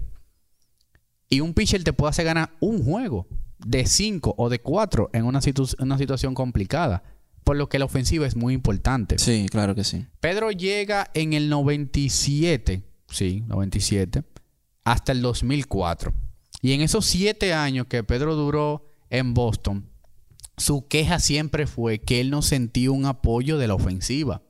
Y 1.29 1.41
un 1.41 1.55
pitcher 1.55 1.83
te 1.85 1.93
puede 1.93 2.11
hacer 2.11 2.25
ganar 2.25 2.51
un 2.61 2.83
juego 2.85 3.27
de 3.59 3.87
cinco 3.87 4.35
o 4.39 4.49
de 4.49 4.61
cuatro 4.61 5.11
en 5.13 5.25
una, 5.25 5.41
situ- 5.41 5.75
una 5.81 5.99
situación 5.99 6.35
complicada. 6.35 7.03
Por 7.45 7.57
lo 7.57 7.69
que 7.69 7.79
la 7.79 7.85
ofensiva 7.85 8.27
es 8.27 8.35
muy 8.37 8.55
importante. 8.55 9.19
Sí, 9.19 9.47
claro 9.49 9.75
que 9.75 9.85
sí. 9.85 10.07
Pedro 10.21 10.51
llega 10.51 11.11
en 11.15 11.33
el 11.33 11.49
97, 11.49 12.83
sí, 13.09 13.45
97, 13.47 14.25
hasta 14.85 15.13
el 15.13 15.23
2004. 15.23 16.13
Y 16.63 16.73
en 16.73 16.81
esos 16.81 17.07
siete 17.07 17.53
años 17.55 17.87
que 17.89 18.03
Pedro 18.03 18.35
duró 18.35 18.89
en 19.11 19.33
Boston, 19.35 19.89
su 20.57 20.89
queja 20.89 21.21
siempre 21.21 21.67
fue 21.69 21.99
que 22.01 22.21
él 22.21 22.31
no 22.31 22.43
sentía 22.43 22.91
un 22.91 23.05
apoyo 23.07 23.59
de 23.59 23.69
la 23.69 23.75
ofensiva. 23.75 24.43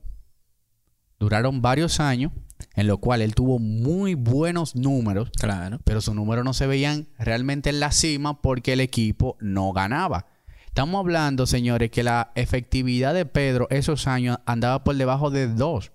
Duraron 1.19 1.61
varios 1.61 1.99
años 1.99 2.31
en 2.75 2.87
los 2.87 2.99
cuales 2.99 3.27
él 3.27 3.35
tuvo 3.35 3.59
muy 3.59 4.13
buenos 4.15 4.75
números, 4.75 5.29
Claro. 5.39 5.79
pero 5.83 6.01
sus 6.01 6.15
números 6.15 6.43
no 6.45 6.53
se 6.53 6.67
veían 6.67 7.07
realmente 7.17 7.69
en 7.69 7.79
la 7.79 7.91
cima 7.91 8.41
porque 8.41 8.73
el 8.73 8.79
equipo 8.79 9.37
no 9.39 9.71
ganaba. 9.73 10.27
Estamos 10.67 10.99
hablando, 10.99 11.47
señores, 11.47 11.89
que 11.89 12.03
la 12.03 12.31
efectividad 12.35 13.13
de 13.13 13.25
Pedro 13.25 13.67
esos 13.71 14.05
años 14.07 14.37
andaba 14.45 14.83
por 14.83 14.95
debajo 14.95 15.31
de 15.31 15.47
2. 15.47 15.91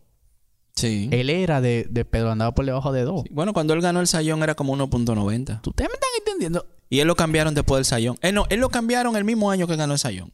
Sí. 0.75 1.09
Él 1.13 1.31
era 1.31 1.61
de, 1.61 1.87
de 1.89 2.05
Pedro, 2.05 2.33
andaba 2.33 2.53
por 2.55 2.65
debajo 2.65 2.93
de 2.93 3.03
2. 3.03 3.25
Bueno, 3.31 3.53
cuando 3.53 3.75
él 3.75 3.81
ganó 3.81 4.01
el 4.01 4.07
Sayón 4.07 4.43
era 4.43 4.55
como 4.55 4.75
1.90. 4.77 5.61
¿Ustedes 5.67 5.89
me 5.91 5.95
están 5.95 6.11
entendiendo? 6.19 6.67
Y 6.89 7.01
él 7.01 7.07
lo 7.09 7.15
cambiaron 7.15 7.55
después 7.55 7.79
del 7.79 7.85
Sayón. 7.85 8.17
Eh, 8.23 8.33
no, 8.33 8.45
él 8.51 8.61
lo 8.61 8.71
cambiaron 8.71 9.15
el 9.17 9.25
mismo 9.25 9.51
año 9.51 9.67
que 9.67 9.77
ganó 9.77 9.93
el 9.93 9.99
Sayón. 9.99 10.31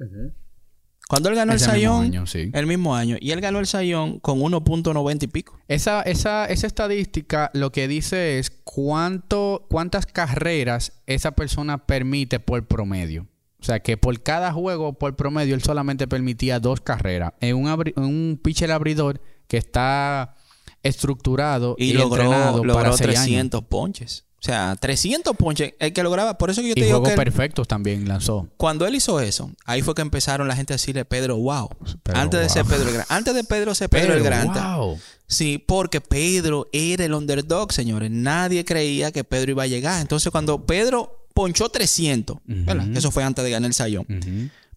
Cuando 1.08 1.30
él 1.30 1.36
ganó 1.36 1.54
Ese 1.54 1.64
el 1.64 1.70
Sayón, 1.70 2.26
sí. 2.26 2.50
el 2.52 2.66
mismo 2.66 2.94
año. 2.94 3.16
Y 3.18 3.30
él 3.30 3.40
ganó 3.40 3.58
el 3.60 3.66
Sayón 3.66 4.20
con 4.20 4.40
1.90 4.40 5.22
y 5.22 5.26
pico. 5.26 5.58
Esa, 5.66 6.02
esa, 6.02 6.44
esa 6.44 6.66
estadística 6.66 7.50
lo 7.54 7.72
que 7.72 7.88
dice 7.88 8.38
es 8.38 8.50
cuánto, 8.62 9.66
cuántas 9.70 10.04
carreras 10.06 10.92
esa 11.06 11.30
persona 11.32 11.78
permite 11.86 12.40
por 12.40 12.66
promedio. 12.66 13.26
O 13.60 13.64
sea, 13.64 13.80
que 13.80 13.96
por 13.96 14.22
cada 14.22 14.52
juego, 14.52 14.92
por 14.92 15.16
promedio, 15.16 15.54
él 15.54 15.62
solamente 15.62 16.06
permitía 16.06 16.60
dos 16.60 16.80
carreras. 16.82 17.32
En 17.40 17.56
un, 17.56 17.66
abri- 17.68 17.94
en 17.96 18.04
un 18.04 18.40
pitcher 18.42 18.70
abridor 18.70 19.20
que 19.48 19.56
está 19.56 20.36
estructurado 20.82 21.74
y, 21.78 21.86
Y, 21.90 21.92
logró, 21.94 22.22
entrenado 22.22 22.56
logró 22.58 22.74
para 22.74 22.92
seis 22.92 23.10
años. 23.10 23.24
300 23.24 23.64
ponches. 23.64 24.24
O 24.40 24.40
sea, 24.40 24.76
300 24.76 25.36
ponches. 25.36 25.74
El 25.80 25.92
que 25.92 26.02
lograba. 26.04 26.38
Por 26.38 26.48
eso 26.50 26.62
que 26.62 26.68
yo 26.68 26.74
te 26.74 26.80
Y 26.80 26.84
digo 26.84 26.98
juegos 26.98 27.08
que 27.08 27.14
él- 27.14 27.24
perfectos 27.24 27.66
también 27.66 28.06
lanzó. 28.06 28.48
cuando 28.56 28.86
él 28.86 28.94
hizo 28.94 29.18
eso, 29.20 29.50
ahí 29.64 29.82
fue 29.82 29.94
que 29.96 30.02
empezaron 30.02 30.46
la 30.46 30.54
gente 30.54 30.72
a 30.74 30.76
decirle 30.76 31.04
Pedro, 31.04 31.36
wow. 31.38 31.68
Pedro, 32.04 32.20
antes 32.20 32.40
de 32.40 32.48
ser 32.48 32.64
Pedro 32.64 32.88
el 32.88 32.94
Gran. 32.94 33.06
Antes 33.08 33.34
de 33.34 33.42
Pedro 33.44 33.74
ser 33.74 33.88
Pedro, 33.88 34.14
el 34.14 34.22
Grande. 34.22 34.60
wow. 34.60 34.98
Sí, 35.26 35.58
porque 35.58 36.00
Pedro 36.00 36.68
era 36.72 37.04
el 37.04 37.14
underdog, 37.14 37.72
señores. 37.72 38.10
Nadie 38.12 38.64
creía 38.64 39.10
que 39.10 39.24
Pedro 39.24 39.50
iba 39.50 39.64
a 39.64 39.66
llegar. 39.66 40.00
Entonces, 40.00 40.30
cuando 40.30 40.64
Pedro 40.64 41.26
ponchó 41.34 41.68
300, 41.68 42.38
¿verdad? 42.46 42.86
Eso 42.96 43.10
fue 43.10 43.24
antes 43.24 43.44
de 43.44 43.50
ganar 43.50 43.66
el 43.68 43.74
Sayón. 43.74 44.06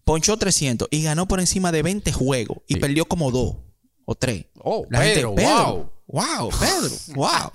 Ponchó 0.04 0.36
300 0.36 0.88
y 0.90 1.02
ganó 1.04 1.28
por 1.28 1.38
encima 1.38 1.70
de 1.70 1.82
20 1.82 2.10
juegos 2.12 2.58
y 2.66 2.74
Sí. 2.74 2.80
perdió 2.80 3.04
como 3.04 3.30
2 3.30 3.54
o 4.04 4.14
3. 4.16 4.46
Oh, 4.58 4.84
La 4.90 4.98
gente, 5.02 5.14
Pedro, 5.14 5.34
Pedro, 5.36 5.66
wow. 5.74 5.90
Wow, 6.06 6.50
Pedro, 6.50 6.94
wow. 7.14 7.50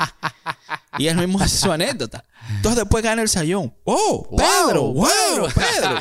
y 0.97 1.07
él 1.07 1.17
mismo 1.17 1.39
hace 1.39 1.57
su 1.57 1.71
anécdota. 1.71 2.23
Entonces 2.55 2.79
después 2.81 3.03
gana 3.03 3.21
el 3.21 3.29
Sayón. 3.29 3.73
Oh, 3.83 4.27
Pedro, 4.35 4.83
Wow, 4.93 4.93
wow, 4.93 5.47
Pedro. 5.53 5.99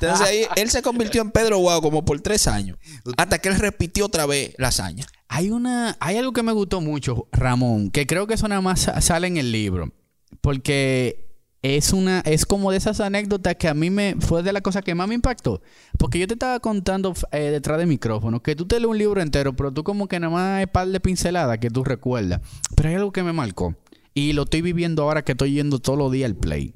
Entonces 0.00 0.26
ahí 0.26 0.46
él 0.56 0.70
se 0.70 0.82
convirtió 0.82 1.22
en 1.22 1.30
Pedro 1.30 1.58
Wow 1.60 1.80
como 1.82 2.04
por 2.04 2.20
tres 2.20 2.48
años. 2.48 2.78
Hasta 3.16 3.38
que 3.38 3.48
él 3.48 3.58
repitió 3.58 4.06
otra 4.06 4.26
vez 4.26 4.54
la 4.58 4.68
hazaña. 4.68 5.06
Hay 5.28 5.50
una, 5.50 5.96
hay 6.00 6.16
algo 6.16 6.32
que 6.32 6.42
me 6.42 6.52
gustó 6.52 6.80
mucho, 6.80 7.28
Ramón, 7.32 7.90
que 7.90 8.06
creo 8.06 8.26
que 8.26 8.34
eso 8.34 8.48
nada 8.48 8.60
más 8.60 8.80
sa- 8.80 9.00
sale 9.00 9.26
en 9.26 9.36
el 9.36 9.52
libro, 9.52 9.92
porque 10.40 11.23
es 11.66 11.94
una, 11.94 12.20
es 12.20 12.44
como 12.44 12.70
de 12.70 12.76
esas 12.76 13.00
anécdotas 13.00 13.54
que 13.56 13.68
a 13.68 13.74
mí 13.74 13.88
me 13.88 14.16
fue 14.20 14.42
de 14.42 14.52
la 14.52 14.60
cosa 14.60 14.82
que 14.82 14.94
más 14.94 15.08
me 15.08 15.14
impactó, 15.14 15.62
porque 15.98 16.18
yo 16.18 16.26
te 16.26 16.34
estaba 16.34 16.60
contando 16.60 17.14
eh, 17.32 17.38
detrás 17.50 17.78
del 17.78 17.86
micrófono 17.86 18.42
que 18.42 18.54
tú 18.54 18.66
te 18.66 18.78
lees 18.78 18.90
un 18.90 18.98
libro 18.98 19.22
entero, 19.22 19.56
pero 19.56 19.72
tú 19.72 19.82
como 19.82 20.06
que 20.06 20.20
nada 20.20 20.30
más 20.30 20.58
hay 20.58 20.66
par 20.66 20.86
de 20.88 21.00
pinceladas 21.00 21.56
que 21.58 21.70
tú 21.70 21.82
recuerdas, 21.82 22.42
pero 22.76 22.90
hay 22.90 22.96
algo 22.96 23.12
que 23.12 23.22
me 23.22 23.32
marcó 23.32 23.74
y 24.12 24.34
lo 24.34 24.42
estoy 24.42 24.60
viviendo 24.60 25.04
ahora 25.04 25.24
que 25.24 25.32
estoy 25.32 25.54
yendo 25.54 25.78
todos 25.78 25.98
los 25.98 26.12
días 26.12 26.26
al 26.30 26.36
play. 26.36 26.74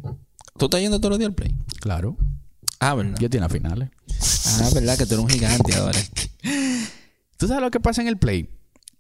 ¿Tú 0.57 0.65
estás 0.65 0.81
yendo 0.81 0.99
todos 0.99 1.11
los 1.11 1.19
días 1.19 1.29
al 1.29 1.35
play? 1.35 1.55
Claro, 1.81 2.17
Ah, 2.81 2.95
¿verdad? 2.95 3.19
yo 3.21 3.29
tiene 3.29 3.49
finales. 3.51 3.91
Ah, 4.47 4.71
¿verdad? 4.73 4.97
Que 4.97 5.05
tú 5.05 5.15
eres 5.15 5.25
un 5.25 5.29
gigante 5.29 5.75
ahora. 5.75 5.99
¿Tú 7.37 7.47
sabes 7.47 7.63
lo 7.63 7.71
que 7.71 7.81
pasa 7.81 8.01
en 8.01 8.09
el 8.09 8.17
play? 8.17 8.49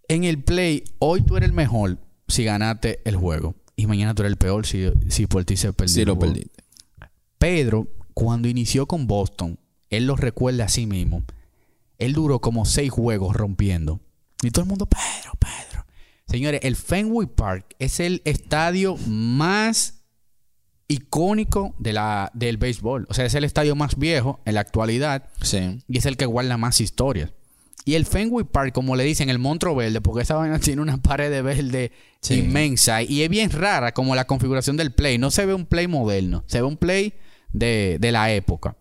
En 0.09 0.24
el 0.24 0.42
play, 0.42 0.85
hoy 0.98 1.22
tú 1.22 1.37
eres 1.37 1.48
el 1.48 1.55
mejor 1.55 1.98
si 2.29 2.44
ganaste 2.44 3.01
el 3.05 3.16
juego. 3.16 3.55
Y 3.79 3.87
mañana 3.87 4.12
tú 4.12 4.23
eres 4.23 4.33
el 4.33 4.38
peor 4.38 4.67
si, 4.67 4.91
si 5.09 5.29
por 5.29 5.45
ti 5.45 5.57
se 5.57 5.73
perdió. 5.73 5.95
Sí, 5.95 6.05
lo 6.05 6.19
perdiste. 6.19 6.64
Pedro, 7.38 7.87
cuando 8.12 8.49
inició 8.49 8.87
con 8.87 9.07
Boston, 9.07 9.57
él 9.88 10.07
lo 10.07 10.17
recuerda 10.17 10.64
a 10.64 10.69
sí 10.69 10.85
mismo. 10.87 11.23
Él 11.97 12.12
duró 12.12 12.41
como 12.41 12.64
seis 12.64 12.91
juegos 12.91 13.37
rompiendo. 13.37 14.01
Y 14.43 14.51
todo 14.51 14.64
el 14.64 14.69
mundo, 14.69 14.87
Pedro, 14.87 15.33
Pedro. 15.38 15.87
Señores, 16.27 16.61
el 16.64 16.75
Fenway 16.75 17.29
Park 17.29 17.77
es 17.79 18.01
el 18.01 18.21
estadio 18.25 18.97
más 19.07 20.03
icónico 20.88 21.77
de 21.79 21.93
la, 21.93 22.33
del 22.35 22.57
béisbol. 22.57 23.07
O 23.09 23.14
sea, 23.14 23.27
es 23.27 23.35
el 23.35 23.45
estadio 23.45 23.77
más 23.77 23.97
viejo 23.97 24.41
en 24.45 24.55
la 24.55 24.61
actualidad 24.61 25.29
Sí. 25.43 25.85
y 25.87 25.99
es 25.99 26.07
el 26.07 26.17
que 26.17 26.27
guarda 26.27 26.57
más 26.57 26.81
historias. 26.81 27.31
Y 27.88 27.94
el 27.94 28.05
Fenway 28.05 28.44
Park, 28.44 28.74
como 28.74 28.96
le 28.96 29.05
dicen, 29.05 29.31
el 29.31 29.38
monstruo 29.38 29.74
verde, 29.74 30.03
porque 30.03 30.20
esa 30.22 30.35
vaina 30.35 30.59
tiene 30.59 30.83
una 30.83 30.98
pared 30.98 31.31
de 31.31 31.40
verde 31.40 31.90
Sí. 32.20 32.35
inmensa 32.40 33.01
y 33.03 33.22
es 33.22 33.31
bien 33.31 33.51
rara 33.51 33.92
como 33.92 34.14
la 34.14 34.27
configuración 34.27 34.77
del 34.77 34.92
play. 34.92 35.16
No 35.16 35.31
se 35.31 35.46
ve 35.46 35.55
un 35.55 35.64
play 35.64 35.87
moderno, 35.88 36.44
se 36.48 36.61
ve 36.61 36.66
un 36.66 36.77
play 36.77 37.14
de, 37.53 37.96
de 37.98 38.12
la 38.12 38.31
época. 38.33 38.77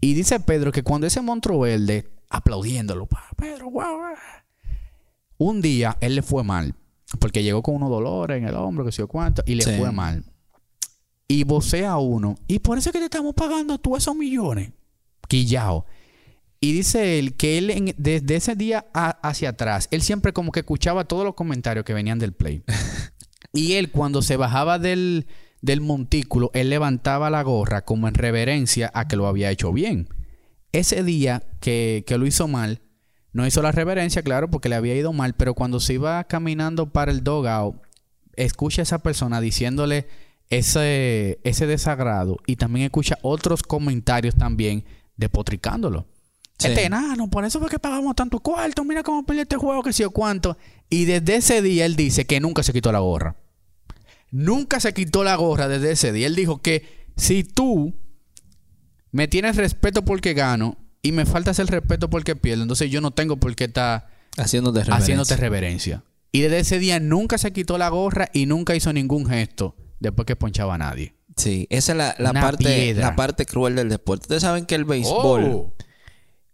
Y 0.00 0.14
dice 0.14 0.40
Pedro 0.40 0.72
que 0.72 0.82
cuando 0.82 1.06
ese 1.06 1.20
monstruo 1.20 1.60
verde, 1.60 2.10
aplaudiéndolo, 2.30 3.06
"Pa, 3.06 3.28
Pedro, 3.36 3.68
guau, 3.68 3.96
guau". 3.98 4.14
Un 5.38 5.60
día 5.62 5.96
él 6.00 6.16
le 6.16 6.22
fue 6.22 6.42
mal, 6.42 6.74
porque 7.20 7.44
llegó 7.44 7.62
con 7.62 7.76
unos 7.76 7.90
dolores 7.90 8.38
en 8.38 8.48
el 8.48 8.56
hombro, 8.56 8.84
que 8.84 8.90
sé 8.90 8.98
yo 9.02 9.06
cuánto, 9.08 9.44
y 9.46 9.54
le 9.54 9.62
Sí. 9.62 9.70
fue 9.78 9.92
mal. 9.92 10.24
Y 11.28 11.44
vocea 11.44 11.92
a 11.92 11.98
uno, 11.98 12.34
y 12.48 12.58
por 12.58 12.76
eso 12.76 12.88
es 12.88 12.92
que 12.92 12.98
te 12.98 13.04
estamos 13.04 13.34
pagando 13.34 13.78
tú 13.78 13.94
esos 13.96 14.16
millones. 14.16 14.72
Quillao. 15.28 15.86
Y 16.64 16.72
dice 16.72 17.18
él 17.18 17.34
que 17.36 17.58
él 17.58 17.70
en- 17.70 17.94
desde 17.98 18.36
ese 18.36 18.54
día 18.54 18.86
a- 18.94 19.18
hacia 19.28 19.48
atrás, 19.48 19.88
él 19.90 20.00
siempre 20.00 20.32
como 20.32 20.52
que 20.52 20.60
escuchaba 20.60 21.04
todos 21.06 21.24
los 21.24 21.34
comentarios 21.34 21.84
que 21.84 21.92
venían 21.92 22.20
del 22.20 22.32
play. 22.32 22.62
y 23.52 23.72
él 23.72 23.90
cuando 23.90 24.22
se 24.22 24.36
bajaba 24.36 24.78
del, 24.78 25.26
del 25.60 25.80
montículo, 25.80 26.52
él 26.54 26.70
levantaba 26.70 27.30
la 27.30 27.42
gorra 27.42 27.84
como 27.84 28.06
en 28.06 28.14
reverencia 28.14 28.92
a 28.94 29.08
que 29.08 29.16
lo 29.16 29.26
había 29.26 29.50
hecho 29.50 29.72
bien. 29.72 30.08
Ese 30.70 31.02
día 31.02 31.42
que, 31.58 32.04
que 32.06 32.16
lo 32.16 32.26
hizo 32.26 32.46
mal, 32.46 32.80
no 33.32 33.44
hizo 33.44 33.60
la 33.60 33.72
reverencia, 33.72 34.22
claro, 34.22 34.48
porque 34.48 34.68
le 34.68 34.76
había 34.76 34.94
ido 34.94 35.12
mal, 35.12 35.34
pero 35.34 35.54
cuando 35.54 35.80
se 35.80 35.94
iba 35.94 36.22
caminando 36.24 36.92
para 36.92 37.10
el 37.10 37.24
dogout, 37.24 37.82
escucha 38.36 38.82
a 38.82 38.84
esa 38.84 39.02
persona 39.02 39.40
diciéndole 39.40 40.06
ese, 40.48 41.40
ese 41.42 41.66
desagrado 41.66 42.36
y 42.46 42.54
también 42.54 42.84
escucha 42.84 43.18
otros 43.22 43.64
comentarios 43.64 44.36
también 44.36 44.84
despotricándolo. 45.16 46.06
Sí. 46.62 46.68
Este 46.68 46.84
enano, 46.84 47.28
por 47.28 47.44
eso 47.44 47.58
fue 47.60 47.68
que 47.68 47.78
pagamos 47.78 48.14
tanto 48.16 48.38
cuarto, 48.40 48.84
mira 48.84 49.02
cómo 49.02 49.24
perdió 49.24 49.42
este 49.42 49.56
juego, 49.56 49.82
que 49.82 49.92
sé 49.92 50.02
yo 50.02 50.10
cuánto. 50.10 50.56
Y 50.88 51.04
desde 51.04 51.36
ese 51.36 51.62
día 51.62 51.86
él 51.86 51.96
dice 51.96 52.24
que 52.26 52.40
nunca 52.40 52.62
se 52.62 52.72
quitó 52.72 52.92
la 52.92 53.00
gorra. 53.00 53.36
Nunca 54.30 54.80
se 54.80 54.94
quitó 54.94 55.24
la 55.24 55.36
gorra 55.36 55.68
desde 55.68 55.90
ese 55.92 56.12
día. 56.12 56.26
Él 56.26 56.34
dijo 56.34 56.62
que 56.62 57.06
si 57.16 57.44
tú 57.44 57.94
me 59.10 59.28
tienes 59.28 59.56
respeto 59.56 60.04
porque 60.04 60.32
gano 60.34 60.78
y 61.02 61.12
me 61.12 61.26
faltas 61.26 61.58
el 61.58 61.68
respeto 61.68 62.08
porque 62.08 62.36
pierdo, 62.36 62.62
entonces 62.62 62.90
yo 62.90 63.00
no 63.00 63.10
tengo 63.10 63.36
por 63.36 63.54
qué 63.54 63.64
estar 63.64 64.08
Haciéndote 64.38 64.78
reverencia. 64.80 65.02
haciéndote 65.04 65.36
reverencia. 65.36 66.04
Y 66.32 66.40
desde 66.40 66.60
ese 66.60 66.78
día 66.78 66.98
nunca 66.98 67.36
se 67.36 67.52
quitó 67.52 67.76
la 67.76 67.90
gorra 67.90 68.28
y 68.32 68.46
nunca 68.46 68.74
hizo 68.74 68.90
ningún 68.94 69.26
gesto 69.26 69.76
después 70.00 70.24
que 70.24 70.36
ponchaba 70.36 70.76
a 70.76 70.78
nadie. 70.78 71.14
Sí, 71.36 71.66
esa 71.70 71.92
es 71.92 71.98
la, 71.98 72.14
la 72.18 72.32
parte, 72.32 72.64
piedra. 72.64 73.08
la 73.10 73.16
parte 73.16 73.44
cruel 73.44 73.76
del 73.76 73.88
deporte. 73.90 74.22
Ustedes 74.24 74.42
saben 74.42 74.64
que 74.64 74.74
el 74.74 74.84
béisbol, 74.86 75.44
Oh. 75.44 75.74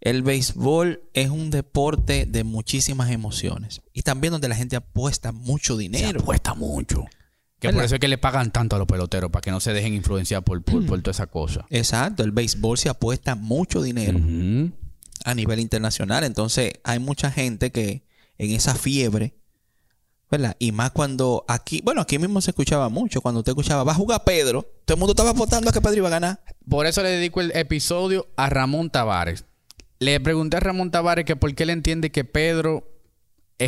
El 0.01 0.23
béisbol 0.23 1.01
es 1.13 1.29
un 1.29 1.49
deporte 1.49 2.25
de 2.25 2.43
muchísimas 2.43 3.11
emociones 3.11 3.81
y 3.93 4.01
también 4.03 4.31
donde 4.31 4.47
la 4.47 4.55
gente 4.55 4.75
apuesta 4.75 5.31
mucho 5.31 5.75
Se 5.75 5.81
dinero. 5.81 6.21
apuesta 6.21 6.53
mucho. 6.53 7.05
Que 7.59 7.73
por 7.73 7.83
eso 7.83 7.95
es 7.95 7.99
que 7.99 8.07
le 8.07 8.17
pagan 8.17 8.51
tanto 8.51 8.77
a 8.77 8.79
los 8.79 8.87
peloteros, 8.87 9.29
para 9.31 9.41
que 9.41 9.51
no 9.51 9.59
se 9.59 9.73
dejen 9.73 9.93
influenciar 9.93 10.43
por, 10.43 10.63
por, 10.63 10.85
por 10.85 11.01
toda 11.01 11.11
esa 11.11 11.27
cosa. 11.27 11.65
Exacto, 11.69 12.23
el 12.23 12.31
béisbol 12.31 12.77
se 12.77 12.87
apuesta 12.87 13.35
mucho 13.35 13.81
dinero 13.81 14.17
a 15.25 15.35
nivel 15.35 15.59
internacional. 15.59 16.23
Entonces, 16.23 16.71
hay 16.85 16.99
mucha 16.99 17.31
gente 17.31 17.71
que 17.73 18.03
en 18.37 18.51
esa 18.51 18.75
fiebre, 18.75 19.35
¿verdad? 20.31 20.55
Y 20.57 20.71
más 20.71 20.91
cuando 20.91 21.43
aquí, 21.49 21.81
bueno, 21.83 21.99
aquí 21.99 22.17
mismo 22.17 22.39
se 22.39 22.51
escuchaba 22.51 22.87
mucho. 22.87 23.19
Cuando 23.19 23.39
usted 23.39 23.51
escuchaba, 23.51 23.83
va 23.83 23.91
a 23.91 23.95
jugar 23.95 24.23
Pedro, 24.23 24.61
todo 24.85 24.95
el 24.95 24.99
mundo 24.99 25.11
estaba 25.11 25.31
apostando 25.31 25.69
a 25.69 25.73
que 25.73 25.81
Pedro 25.81 25.97
iba 25.97 26.07
a 26.07 26.11
ganar. 26.11 26.41
Por 26.69 26.85
eso 26.85 27.03
le 27.03 27.09
dedico 27.09 27.41
el 27.41 27.51
episodio 27.53 28.27
a 28.37 28.49
Ramón 28.49 28.89
Tavares. 28.89 29.43
Le 29.99 30.19
pregunté 30.21 30.57
a 30.57 30.59
Ramón 30.61 30.91
Tavares 30.91 31.25
que 31.25 31.35
por 31.35 31.53
qué 31.53 31.63
él 31.63 31.71
entiende 31.71 32.09
que 32.11 32.23
Pedro 32.23 32.87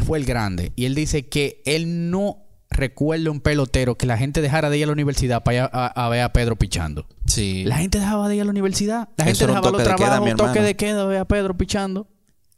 fue 0.05 0.17
el 0.17 0.25
grande. 0.25 0.71
Y 0.75 0.85
él 0.85 0.95
dice 0.95 1.27
que 1.27 1.61
él 1.65 2.09
no 2.09 2.37
recuerda 2.69 3.29
un 3.29 3.41
pelotero 3.41 3.95
que 3.95 4.05
la 4.05 4.17
gente 4.17 4.41
dejara 4.41 4.69
de 4.69 4.77
ir 4.77 4.83
a 4.85 4.87
la 4.87 4.93
universidad 4.93 5.43
para 5.43 5.57
ir 5.57 5.69
a, 5.73 5.87
a 5.87 6.09
ver 6.09 6.21
a 6.21 6.31
Pedro 6.31 6.55
pichando. 6.55 7.05
Sí. 7.25 7.65
La 7.65 7.77
gente 7.77 7.99
dejaba 7.99 8.29
de 8.29 8.37
ir 8.37 8.41
a 8.41 8.45
la 8.45 8.51
universidad. 8.51 9.09
La 9.17 9.25
gente 9.25 9.43
un 9.43 9.49
dejaba 9.49 9.71
los 9.71 9.83
trabajos, 9.83 10.25
mi 10.25 10.33
toque 10.33 10.61
de 10.61 10.75
queda, 10.75 11.05
ver 11.05 11.19
a 11.19 11.25
Pedro 11.25 11.57
pichando. 11.57 12.07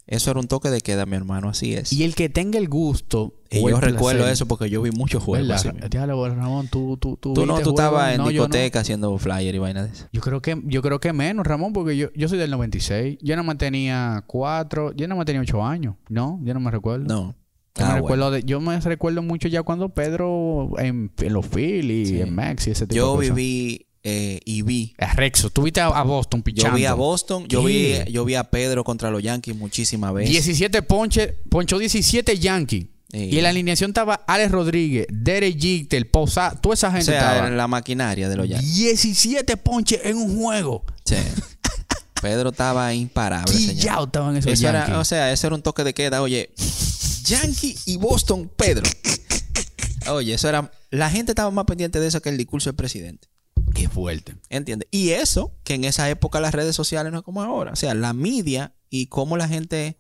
Eso 0.06 0.32
era 0.32 0.40
un 0.42 0.48
toque 0.48 0.70
de 0.70 0.82
queda, 0.82 1.06
mi 1.06 1.16
hermano, 1.16 1.48
así 1.48 1.74
es. 1.76 1.94
Y 1.94 2.04
el 2.04 2.14
que 2.14 2.28
tenga 2.28 2.60
el 2.60 2.68
gusto. 2.68 3.36
Y 3.50 3.62
yo 3.62 3.80
recuerdo 3.80 4.20
placer- 4.24 4.34
eso 4.34 4.48
porque 4.48 4.70
yo 4.70 4.82
vi 4.82 4.92
muchos 4.92 5.24
juegos. 5.24 5.50
Así. 5.52 5.70
Diálogo, 5.90 6.28
Ramón, 6.28 6.68
tú, 6.68 6.98
tú, 6.98 7.16
tú, 7.16 7.34
Tú 7.34 7.46
no, 7.46 7.60
tú 7.62 7.70
estabas 7.70 8.12
en 8.12 8.18
No, 8.18 8.30
yo 8.30 8.42
no. 8.42 8.48
discoteca 8.48 8.82
haciendo 8.82 9.18
flyer 9.18 9.56
y 9.56 9.60
vaina 9.60 9.84
de 9.84 9.92
eso. 9.92 10.08
Yo 10.12 10.20
creo 10.22 10.42
que 10.42 10.62
yo 10.66 10.82
creo 10.82 11.00
que 11.00 11.14
menos, 11.14 11.48
Ramón, 11.48 11.72
porque 11.72 11.96
yo, 11.96 12.10
yo 12.16 12.28
soy 12.28 12.38
del 12.38 12.52
96. 12.52 13.18
Yo 13.22 13.36
no 13.38 13.44
me 13.46 13.56
tenía 13.56 14.24
cuatro, 14.28 14.92
yo 14.94 15.08
no 15.08 15.16
me 15.16 15.24
tenía 15.24 15.42
ocho 15.42 15.64
años. 15.64 15.96
No, 16.10 16.40
yo 16.44 16.54
no 16.54 16.60
me 16.60 16.70
recuerdo. 16.72 17.06
No. 17.06 17.36
Yo, 17.76 17.86
Ah, 17.86 17.94
me 17.96 18.02
bueno. 18.02 18.02
recuerdo 18.02 18.32
de- 18.32 18.44
yo 18.44 18.60
me 18.60 18.80
recuerdo 18.82 19.22
mucho 19.24 19.48
ya 19.48 19.64
cuando 19.64 19.90
Pedro 19.90 20.72
en, 20.80 21.12
en 21.18 21.34
los 21.34 21.48
Phillies, 21.48 22.10
Sí. 22.10 22.20
en 22.22 22.36
Max 22.36 22.68
y 22.68 22.72
ese 22.72 22.86
tipo 22.88 22.96
Yo 22.98 23.12
de 23.14 23.18
cosas. 23.30 23.36
viví 23.36 23.86
eh, 24.04 24.40
y 24.46 24.62
vi. 24.64 24.94
A 24.98 25.14
Rexo, 25.14 25.50
tú 25.50 25.64
viste 25.64 25.80
a, 25.82 25.88
a 25.88 26.04
Boston 26.04 26.42
Yo 26.42 26.44
pichando. 26.44 26.78
vi 26.78 26.86
a 26.86 26.94
Boston, 26.94 27.48
yo 27.48 27.64
vi, 27.64 27.96
yo 28.12 28.26
vi 28.26 28.36
a 28.36 28.44
Pedro 28.44 28.84
contra 28.84 29.10
los 29.10 29.24
Yankees 29.24 29.56
muchísimas 29.56 30.14
veces. 30.14 30.32
17 30.32 30.82
ponches, 30.84 31.34
ponchó 31.50 31.78
17 31.78 32.38
Yankees. 32.40 32.86
Sí. 33.12 33.30
Y 33.32 33.38
en 33.38 33.44
la 33.44 33.50
alineación 33.50 33.92
estaba 33.92 34.16
Alex 34.28 34.52
Rodríguez, 34.52 35.06
Derek 35.10 35.60
Jeter, 35.60 36.10
Posada, 36.10 36.60
toda 36.60 36.74
esa 36.74 36.88
o 36.88 36.92
gente 36.92 37.06
sea, 37.06 37.20
estaba. 37.34 37.48
en 37.48 37.58
la 37.58 37.68
maquinaria 37.68 38.28
de 38.28 38.36
los 38.36 38.50
Yankees. 38.50 38.76
17 38.76 39.56
ponches 39.58 40.02
en 40.04 40.18
un 40.18 40.36
juego. 40.36 40.84
Sí. 41.06 41.16
Pedro 42.22 42.50
estaba 42.50 42.94
imparable. 42.94 43.54
Quillao 43.54 44.06
estaban 44.06 44.36
esos 44.38 44.52
Eso 44.52 44.68
era, 44.70 44.98
o 45.00 45.06
sea, 45.06 45.32
ese 45.32 45.46
era 45.48 45.56
un 45.56 45.62
toque 45.62 45.84
de 45.84 45.94
queda. 45.94 46.22
Oye, 46.22 46.50
Yankee 47.26 47.76
y 47.86 47.98
Boston, 47.98 48.50
Pedro. 48.56 48.84
Oye, 50.08 50.34
eso 50.34 50.50
era. 50.50 50.72
La 50.90 51.10
gente 51.10 51.32
estaba 51.34 51.52
más 51.52 51.66
pendiente 51.66 52.00
de 52.00 52.08
eso 52.08 52.22
que 52.22 52.30
el 52.30 52.38
discurso 52.38 52.70
del 52.70 52.76
presidente. 52.76 53.28
Qué 53.74 53.90
fuerte. 53.90 54.36
¿Entiendes? 54.50 54.88
Y 54.92 55.10
eso, 55.12 55.52
que 55.64 55.74
en 55.76 55.84
esa 55.84 56.10
época 56.10 56.40
las 56.40 56.54
redes 56.54 56.76
sociales 56.76 57.12
no 57.12 57.20
es 57.20 57.24
como 57.24 57.42
ahora. 57.42 57.72
O 57.72 57.76
sea, 57.76 57.94
la 57.94 58.14
media 58.14 58.74
y 58.90 59.08
cómo 59.08 59.38
la 59.38 59.48
gente 59.48 59.98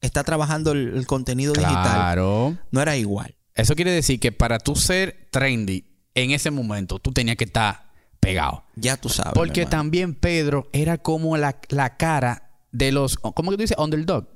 está 0.00 0.22
trabajando 0.24 0.72
el, 0.72 0.94
el 0.96 1.06
contenido 1.06 1.52
digital 1.52 1.82
Claro. 1.82 2.56
no 2.70 2.80
era 2.82 2.96
igual. 2.96 3.36
Eso 3.54 3.74
quiere 3.74 3.90
decir 3.90 4.20
que 4.20 4.32
para 4.32 4.58
tú 4.58 4.76
ser 4.76 5.28
trendy 5.30 5.86
en 6.14 6.30
ese 6.32 6.50
momento, 6.50 6.98
tú 6.98 7.12
tenías 7.12 7.36
que 7.36 7.44
estar 7.44 7.90
pegado. 8.20 8.64
Ya 8.74 8.96
tú 8.98 9.08
sabes. 9.08 9.32
Porque 9.34 9.64
también 9.66 10.14
Pedro 10.14 10.68
era 10.72 10.98
como 10.98 11.36
la, 11.38 11.58
la 11.70 11.96
cara 11.96 12.50
de 12.72 12.92
los... 12.92 13.16
¿Cómo 13.16 13.50
que 13.50 13.56
tú 13.56 13.62
dices? 13.62 13.78
Underdog. 13.78 14.28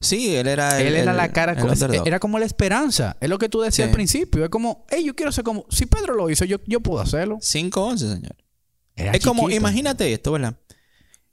Sí, 0.00 0.36
él 0.36 0.46
era. 0.46 0.80
el- 0.80 0.88
Él 0.88 0.96
era 0.96 1.10
el- 1.12 1.16
la 1.16 1.32
cara... 1.32 1.52
el 1.52 1.58
co- 1.58 1.68
underdog. 1.68 2.06
era 2.06 2.18
como 2.20 2.38
la 2.38 2.44
esperanza. 2.46 3.16
Es 3.20 3.28
lo 3.28 3.38
que 3.38 3.48
tú 3.48 3.60
decías 3.60 3.86
Sí. 3.86 3.90
al 3.90 3.90
principio. 3.92 4.44
Es 4.44 4.50
como... 4.50 4.84
Hey, 4.90 5.04
yo 5.04 5.14
quiero 5.14 5.32
ser 5.32 5.44
como... 5.44 5.64
Si 5.70 5.86
Pedro 5.86 6.14
lo 6.14 6.28
hizo, 6.30 6.44
yo, 6.44 6.58
yo 6.66 6.80
puedo 6.80 7.00
hacerlo. 7.00 7.38
5-11, 7.40 7.98
señor. 8.14 8.36
Era 8.94 9.12
es 9.12 9.22
como, 9.24 9.50
imagínate 9.50 10.12
esto, 10.12 10.32
¿verdad? 10.32 10.56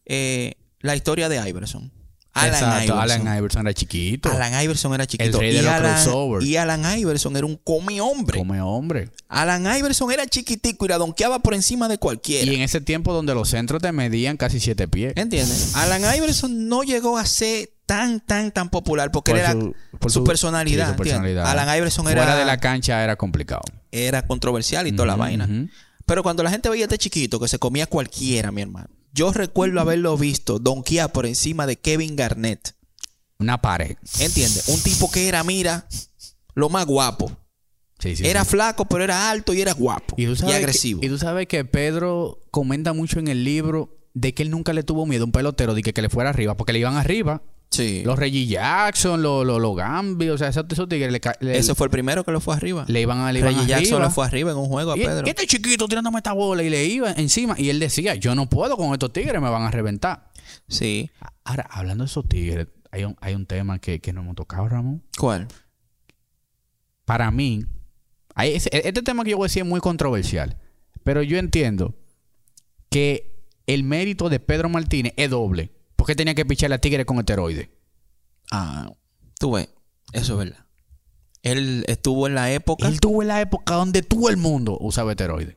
Eh, 0.05 0.53
la 0.79 0.95
historia 0.95 1.29
de 1.29 1.47
Iverson. 1.49 1.91
Alan 2.35 2.53
Exacto. 2.53 2.83
Iverson. 2.95 2.99
Alan 3.27 3.37
Iverson 3.37 3.61
era 3.61 3.73
chiquito. 3.75 4.29
Alan 4.31 4.63
Iverson 4.63 4.93
era 4.95 5.05
chiquito. 5.05 5.37
rey 5.39 5.51
de 5.53 5.59
y, 5.59 5.61
los 5.61 5.71
Alan, 5.71 6.41
y 6.41 6.55
Alan 6.55 6.99
Iverson 6.99 7.37
era 7.37 7.45
un 7.45 7.57
come 7.57 8.01
hombre. 8.01 8.39
Come 8.39 8.59
hombre. 8.59 9.11
Alan 9.27 9.63
Iverson 9.77 10.11
era 10.11 10.25
chiquitico 10.25 10.85
y 10.85 10.89
la 10.89 10.97
donkeaba 10.97 11.39
por 11.39 11.53
encima 11.53 11.87
de 11.87 11.99
cualquiera. 11.99 12.51
Y 12.51 12.55
en 12.55 12.61
ese 12.61 12.81
tiempo 12.81 13.13
donde 13.13 13.35
los 13.35 13.49
centros 13.49 13.83
te 13.83 13.91
medían 13.91 14.35
casi 14.37 14.59
siete 14.59 14.87
pies. 14.87 15.13
¿Entiendes? 15.15 15.75
Alan 15.75 16.01
Iverson 16.17 16.67
no 16.67 16.81
llegó 16.81 17.19
a 17.19 17.25
ser 17.27 17.69
tan, 17.85 18.19
tan, 18.21 18.51
tan 18.51 18.69
popular 18.69 19.11
porque 19.11 19.31
Por 19.31 19.39
era 19.39 19.51
su- 19.51 19.75
por 19.99 20.11
su- 20.11 20.23
personalidad. 20.23 20.85
sí, 20.89 20.95
su 20.95 21.01
¿entiendes? 21.03 21.13
personalidad. 21.33 21.47
Alan 21.47 21.77
Iverson 21.77 22.05
Fuera 22.05 22.23
era, 22.23 22.35
de 22.37 22.45
la 22.45 22.57
cancha 22.57 23.03
era 23.03 23.15
complicado. 23.15 23.61
era 23.91 24.25
controversial 24.25 24.87
y 24.87 24.91
toda 24.91 25.05
la 25.07 25.15
vaina. 25.15 25.47
Pero 26.05 26.23
cuando 26.23 26.43
la 26.43 26.49
gente 26.51 26.69
veía 26.69 26.83
a 26.83 26.87
este 26.87 26.97
chiquito 26.97 27.39
que 27.39 27.47
se 27.47 27.59
comía 27.59 27.87
cualquiera, 27.87 28.51
mi 28.51 28.61
hermano. 28.61 28.89
Yo 29.13 29.31
recuerdo 29.31 29.79
haberlo 29.79 30.17
visto 30.17 30.59
donkear 30.59 31.11
por 31.11 31.25
encima 31.25 31.65
de 31.67 31.77
Kevin 31.77 32.15
Garnett. 32.15 32.75
Una 33.39 33.61
pared. 33.61 33.95
¿Entiendes? 34.19 34.67
Un 34.69 34.81
tipo 34.81 35.11
que 35.11 35.27
era, 35.27 35.43
mira, 35.43 35.87
lo 36.55 36.69
más 36.69 36.85
guapo. 36.85 37.31
Sí, 37.99 38.15
sí, 38.17 38.25
era 38.27 38.43
sí. 38.43 38.51
flaco, 38.51 38.85
pero 38.85 39.03
era 39.03 39.29
alto 39.29 39.53
y 39.53 39.61
era 39.61 39.71
guapo. 39.73 40.15
Y, 40.17 40.23
Y, 40.23 40.25
tú 40.25 40.35
sabes 40.35 40.55
agresivo. 40.55 40.99
Que, 41.01 41.07
y 41.07 41.09
tú 41.09 41.17
sabes 41.17 41.47
que 41.47 41.63
Pedro 41.63 42.41
comenta 42.51 42.91
mucho 42.93 43.19
en 43.19 43.27
el 43.29 43.43
libro 43.43 43.97
de 44.13 44.33
que 44.33 44.43
él 44.43 44.49
nunca 44.49 44.73
le 44.73 44.83
tuvo 44.83 45.05
miedo 45.05 45.23
a 45.23 45.25
un 45.25 45.31
pelotero 45.31 45.73
de 45.73 45.83
que, 45.83 45.93
que 45.93 46.01
le 46.01 46.09
fuera 46.09 46.29
arriba, 46.31 46.57
porque 46.57 46.73
le 46.73 46.79
iban 46.79 46.97
arriba. 46.97 47.41
Sí. 47.73 48.03
Los 48.05 48.17
Reggie 48.19 48.45
Jackson, 48.47 49.21
los, 49.21 49.45
los, 49.45 49.59
los 49.61 49.75
Gambi, 49.75 50.29
o 50.29 50.37
sea, 50.37 50.49
esos, 50.49 50.65
esos 50.69 50.87
tigres 50.87 51.11
le, 51.11 51.19
le, 51.41 51.57
Ese 51.57 51.75
fue 51.75 51.87
el 51.87 51.91
primero 51.91 52.23
que 52.23 52.31
lo 52.31 52.39
fue 52.39 52.55
arriba. 52.55 52.85
le 52.87 53.01
iban, 53.01 53.19
a- 53.19 53.31
le 53.33 53.39
iban 53.39 53.53
Reggie 53.53 53.67
Jackson 53.67 53.93
arriba. 53.95 54.07
lo 54.07 54.11
fue 54.11 54.25
arriba 54.25 54.51
en 54.51 54.57
un 54.57 54.67
juego 54.67 54.91
a 54.93 54.97
Y 54.97 55.01
Pedro. 55.05 55.25
este 55.27 55.47
chiquito 55.47 55.87
tirándome 55.87 56.17
esta 56.19 56.33
bola 56.33 56.63
y 56.63 56.69
le 56.69 56.85
iba 56.85 57.11
encima. 57.13 57.55
Y 57.57 57.69
él 57.69 57.79
decía, 57.79 58.15
yo 58.15 58.35
no 58.35 58.47
puedo 58.49 58.77
con 58.77 58.93
estos 58.93 59.11
tigres, 59.11 59.41
me 59.41 59.49
van 59.49 59.63
a 59.63 59.71
reventar. 59.71 60.31
Sí. 60.67 61.09
Ahora, 61.43 61.67
hablando 61.71 62.03
de 62.03 62.09
esos 62.09 62.27
tigres, 62.27 62.67
hay 62.91 63.03
un, 63.05 63.15
hay 63.21 63.33
un 63.35 63.45
tema 63.45 63.79
que, 63.79 63.99
que 63.99 64.13
no 64.13 64.21
hemos 64.21 64.35
tocado, 64.35 64.67
Ramón. 64.69 65.03
¿Cuál? 65.17 65.47
Para 67.05 67.31
mí, 67.31 67.65
hay 68.35 68.53
este 68.55 69.01
tema 69.01 69.23
que 69.23 69.31
yo 69.31 69.37
voy 69.37 69.45
a 69.45 69.47
decir 69.47 69.63
es 69.63 69.67
muy 69.67 69.79
controversial. 69.81 70.57
Pero 71.03 71.21
yo 71.21 71.37
entiendo 71.37 71.95
que 72.89 73.43
el 73.67 73.83
mérito 73.83 74.29
de 74.29 74.39
Pedro 74.39 74.69
Martínez 74.69 75.13
es 75.17 75.29
doble. 75.29 75.72
Porque 76.03 76.17
tenía 76.17 76.35
que 76.35 76.45
pichar 76.45 76.73
a 76.73 76.79
Tigre 76.79 77.05
con 77.05 77.17
esteroides. 77.19 77.69
Ah, 78.51 78.91
tú 79.39 79.53
ves. 79.53 79.69
Eso 80.11 80.33
es 80.33 80.49
verdad. 80.49 80.65
Él 81.43 81.85
estuvo 81.87 82.27
en 82.27 82.35
la 82.35 82.51
época. 82.51 82.89
Él 82.89 82.99
tuvo 82.99 83.23
la 83.23 83.39
época 83.39 83.75
donde 83.75 84.01
todo 84.01 84.27
el 84.27 84.35
mundo 84.35 84.77
usaba 84.81 85.11
esteroides. 85.11 85.55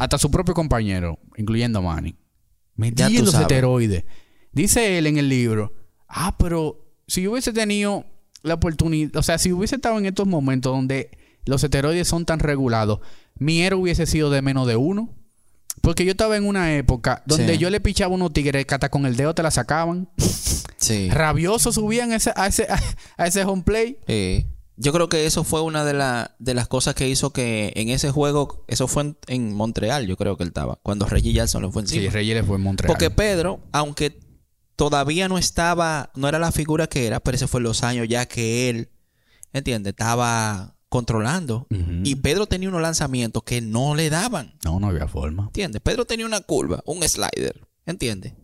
Hasta 0.00 0.18
su 0.18 0.28
propio 0.28 0.54
compañero, 0.54 1.20
incluyendo 1.36 1.78
a 1.78 1.82
Manny. 1.82 2.16
Tú 2.74 3.26
los 3.26 3.30
sabes. 3.30 3.42
esteroides. 3.42 4.04
Dice 4.50 4.98
él 4.98 5.06
en 5.06 5.18
el 5.18 5.28
libro, 5.28 5.72
ah, 6.08 6.36
pero 6.36 6.84
si 7.06 7.22
yo 7.22 7.30
hubiese 7.30 7.52
tenido 7.52 8.06
la 8.42 8.54
oportunidad, 8.54 9.14
o 9.14 9.22
sea, 9.22 9.38
si 9.38 9.52
hubiese 9.52 9.76
estado 9.76 9.98
en 9.98 10.06
estos 10.06 10.26
momentos 10.26 10.74
donde 10.74 11.16
los 11.44 11.62
esteroides 11.62 12.08
son 12.08 12.24
tan 12.24 12.40
regulados, 12.40 12.98
mi 13.36 13.62
héroe 13.62 13.82
hubiese 13.82 14.06
sido 14.06 14.30
de 14.30 14.42
menos 14.42 14.66
de 14.66 14.74
uno. 14.74 15.14
Porque 15.82 16.04
yo 16.04 16.12
estaba 16.12 16.36
en 16.36 16.44
una 16.46 16.74
época 16.76 17.22
donde 17.26 17.54
Sí. 17.54 17.58
yo 17.58 17.70
le 17.70 17.80
pichaba 17.80 18.12
a 18.12 18.14
unos 18.14 18.32
tigres 18.32 18.66
que 18.66 18.74
hasta 18.74 18.88
con 18.90 19.06
el 19.06 19.16
dedo 19.16 19.34
te 19.34 19.42
la 19.42 19.50
sacaban. 19.50 20.08
Sí. 20.76 21.08
Rabiosos 21.12 21.74
subían 21.76 22.12
ese, 22.12 22.32
a, 22.34 22.46
ese, 22.48 22.66
a 23.16 23.26
ese 23.26 23.44
home 23.44 23.62
play. 23.62 23.98
Eh, 24.06 24.46
yo 24.76 24.92
creo 24.92 25.08
que 25.08 25.24
eso 25.26 25.42
fue 25.44 25.62
una 25.62 25.84
de, 25.84 25.94
la- 25.94 26.34
de 26.38 26.54
las 26.54 26.68
cosas 26.68 26.94
que 26.94 27.08
hizo 27.08 27.32
que 27.32 27.72
en 27.76 27.88
ese 27.88 28.10
juego, 28.10 28.64
eso 28.68 28.88
fue 28.88 29.04
en, 29.04 29.16
en 29.28 29.54
Montreal, 29.54 30.06
yo 30.06 30.16
creo 30.16 30.36
que 30.36 30.42
él 30.42 30.48
estaba, 30.48 30.78
cuando 30.82 31.06
Reggie 31.06 31.32
Jackson 31.32 31.62
le 31.62 31.70
fue 31.70 31.82
encima. 31.82 32.02
Sí, 32.02 32.08
Reyes 32.10 32.34
le 32.36 32.42
fue 32.42 32.56
en 32.56 32.62
Montreal. 32.62 32.88
Porque 32.92 33.10
Pedro, 33.10 33.60
aunque 33.72 34.18
todavía 34.76 35.28
no 35.28 35.38
estaba, 35.38 36.10
no 36.14 36.28
era 36.28 36.38
la 36.38 36.52
figura 36.52 36.88
que 36.88 37.06
era, 37.06 37.20
pero 37.20 37.36
ese 37.36 37.46
fue 37.46 37.62
los 37.62 37.82
años 37.84 38.06
ya 38.08 38.26
que 38.26 38.68
él, 38.68 38.90
¿entiendes? 39.54 39.92
Estaba 39.92 40.75
controlando. 40.88 41.66
Y 42.04 42.14
Pedro 42.16 42.46
tenía 42.46 42.68
unos 42.68 42.82
lanzamientos 42.82 43.42
que 43.42 43.60
no 43.60 43.94
le 43.94 44.08
daban, 44.10 44.54
No, 44.64 44.78
no 44.80 44.88
había 44.88 45.08
forma. 45.08 45.44
¿entiendes? 45.46 45.82
Pedro 45.82 46.04
tenía 46.04 46.26
una 46.26 46.40
curva, 46.40 46.82
un 46.86 47.02
slider, 47.02 47.66
¿entiendes? 47.86 48.34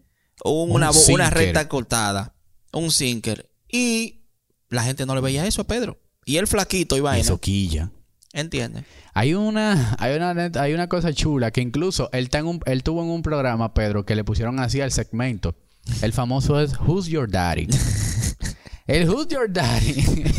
Un- 0.44 0.70
Un 0.70 0.76
una, 0.76 0.90
una 1.10 1.30
recta 1.30 1.68
cortada, 1.68 2.34
un 2.72 2.90
sinker. 2.90 3.48
Y 3.68 4.24
la 4.68 4.82
gente 4.82 5.06
no 5.06 5.14
le 5.14 5.20
veía 5.20 5.46
eso 5.46 5.62
a 5.62 5.66
Pedro. 5.66 6.00
Y 6.24 6.36
el 6.36 6.46
flaquito 6.46 6.96
y 6.96 6.98
Y 6.98 7.02
vaina, 7.02 7.24
soquilla. 7.24 7.90
¿entiendes? 8.32 8.84
Hay 9.14 9.34
una, 9.34 9.94
hay 9.98 10.16
una, 10.16 10.50
hay 10.60 10.72
una 10.72 10.88
cosa 10.88 11.12
chula 11.12 11.50
que 11.50 11.60
incluso 11.60 12.08
él, 12.12 12.24
está 12.24 12.38
en 12.38 12.46
un- 12.46 12.60
él 12.66 12.82
tuvo 12.82 13.02
en 13.02 13.10
un 13.10 13.22
programa, 13.22 13.72
Pedro, 13.74 14.04
que 14.04 14.14
le 14.16 14.24
pusieron 14.24 14.58
así 14.58 14.80
al 14.80 14.90
segmento. 14.90 15.54
El 16.00 16.12
famoso 16.12 16.60
es 16.60 16.72
Who's 16.80 17.06
Your 17.06 17.30
Daddy. 17.30 17.68
el 18.86 19.08
Who's 19.08 19.28
Your 19.28 19.52
Daddy. 19.52 20.04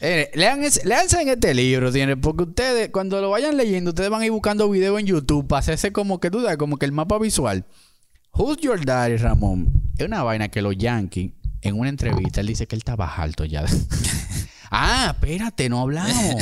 Eh, 0.00 0.30
lean 0.34 0.62
ese- 0.62 0.86
léanse 0.86 1.20
en 1.20 1.28
este 1.28 1.54
libro, 1.54 1.90
tiene, 1.92 2.16
porque 2.16 2.44
ustedes, 2.44 2.90
cuando 2.90 3.20
lo 3.20 3.30
vayan 3.30 3.56
leyendo, 3.56 3.90
ustedes 3.90 4.10
van 4.10 4.22
a 4.22 4.26
ir 4.26 4.30
buscando 4.32 4.70
videos 4.70 4.98
en 5.00 5.06
YouTube 5.06 5.46
para 5.48 5.58
hacerse 5.60 5.92
como 5.92 6.20
que 6.20 6.30
sabes, 6.30 6.56
como 6.56 6.76
que 6.76 6.86
el 6.86 6.92
mapa 6.92 7.18
visual. 7.18 7.64
Who's 8.32 8.58
Your 8.58 8.84
Daddy, 8.84 9.16
Ramón? 9.16 9.90
Es 9.98 10.06
una 10.06 10.22
vaina 10.22 10.48
que 10.48 10.62
los 10.62 10.76
Yankees, 10.76 11.32
en 11.62 11.78
una 11.78 11.88
entrevista, 11.88 12.40
él 12.40 12.46
dice 12.46 12.66
que 12.68 12.76
él 12.76 12.80
estaba 12.80 13.06
alto 13.16 13.44
ya. 13.44 13.64
ah, 14.70 15.14
espérate, 15.14 15.68
no 15.68 15.80
hablamos. 15.80 16.36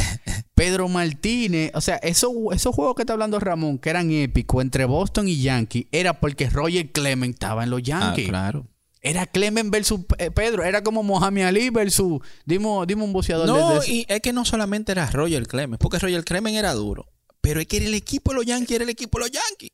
Pedro 0.54 0.88
Martínez, 0.88 1.70
o 1.74 1.80
sea, 1.80 1.96
esos, 1.96 2.32
esos 2.52 2.74
juegos 2.74 2.94
que 2.96 3.02
está 3.02 3.14
hablando 3.14 3.38
Ramón, 3.40 3.78
que 3.78 3.88
eran 3.90 4.10
épicos 4.10 4.62
entre 4.62 4.84
Boston 4.84 5.28
y 5.28 5.40
Yankees, 5.40 5.86
era 5.92 6.20
porque 6.20 6.50
Roger 6.50 6.92
Clemens 6.92 7.34
estaba 7.34 7.64
en 7.64 7.70
los 7.70 7.82
Yankees. 7.82 8.26
Ah, 8.26 8.30
claro. 8.30 8.66
Era 9.08 9.26
Clemens 9.26 9.70
versus 9.70 10.00
eh, 10.18 10.30
Pedro, 10.30 10.64
era 10.64 10.82
como 10.82 11.02
Mohamed 11.02 11.44
Ali 11.44 11.70
versus, 11.70 12.20
dime, 12.44 12.68
dime 12.86 13.04
un 13.04 13.12
boxeador 13.12 13.46
No, 13.46 13.74
de, 13.74 13.80
de- 13.80 13.92
y 13.92 14.06
es 14.08 14.20
que 14.20 14.32
no 14.32 14.44
solamente 14.44 14.92
era 14.92 15.06
Roger 15.10 15.46
Clemens, 15.46 15.78
porque 15.80 15.98
Roger 15.98 16.24
Clemens 16.24 16.56
era 16.56 16.72
duro, 16.74 17.12
pero 17.40 17.60
es 17.60 17.66
que 17.66 17.76
era 17.76 17.86
el 17.86 17.94
equipo 17.94 18.32
de 18.32 18.36
los 18.38 18.46
Yankees, 18.46 18.70
era 18.76 18.84
el 18.84 18.90
equipo 18.90 19.18
de 19.18 19.24
los 19.26 19.30
Yankees. 19.30 19.70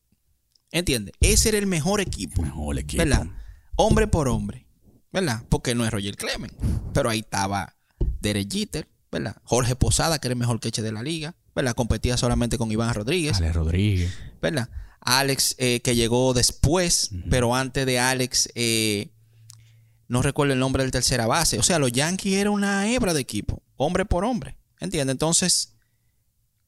¿Entiendes? 0.71 1.15
Ese 1.21 1.51
era 1.51 1.59
el 1.59 1.67
mejor 1.67 2.01
equipo. 2.01 2.41
Mejor 2.43 2.79
equipo. 2.79 3.03
¿Verdad? 3.03 3.27
Hombre 3.77 4.07
por 4.07 4.29
hombre. 4.29 4.67
¿Verdad? 5.13 5.43
Porque 5.51 5.75
no 5.75 5.85
es 5.85 5.91
Roger 5.91 6.17
Clemens. 6.17 6.55
Pero 6.95 7.11
ahí 7.11 7.21
estaba 7.21 7.75
Derek 8.21 8.51
Jeter, 8.51 8.89
¿verdad? 9.11 9.37
Jorge 9.45 9.77
Posada, 9.77 10.19
que 10.19 10.29
era 10.29 10.33
el 10.33 10.39
mejor 10.39 10.61
queche 10.61 10.81
de 10.83 10.93
la 10.93 11.03
liga, 11.03 11.35
¿verdad? 11.55 11.75
Competía 11.75 12.17
solamente 12.17 12.57
con 12.57 12.71
Iván 12.73 12.95
Rodríguez, 12.95 13.37
Ale 13.37 13.53
Rodríguez. 13.53 14.11
¿verdad? 14.41 14.71
Alex, 15.01 15.57
eh, 15.59 15.81
que 15.81 15.95
llegó 15.97 16.33
después, 16.33 17.11
pero 17.29 17.55
antes 17.55 17.85
de 17.85 17.99
Alex, 17.99 18.49
eh, 18.55 19.11
no 20.13 20.21
recuerdo 20.21 20.53
el 20.53 20.59
nombre 20.59 20.83
del 20.83 20.93
tercera 20.93 21.27
base. 21.27 21.59
O 21.59 21.63
sea, 21.63 21.79
los 21.79 21.91
Yankees 21.91 22.35
era 22.35 22.51
una 22.51 22.87
hebra 22.87 23.15
de 23.15 23.21
equipo, 23.23 23.63
hombre 23.77 24.05
por 24.05 24.27
hombre. 24.27 24.59
¿Entiendes? 24.79 25.15
Entonces, 25.15 25.75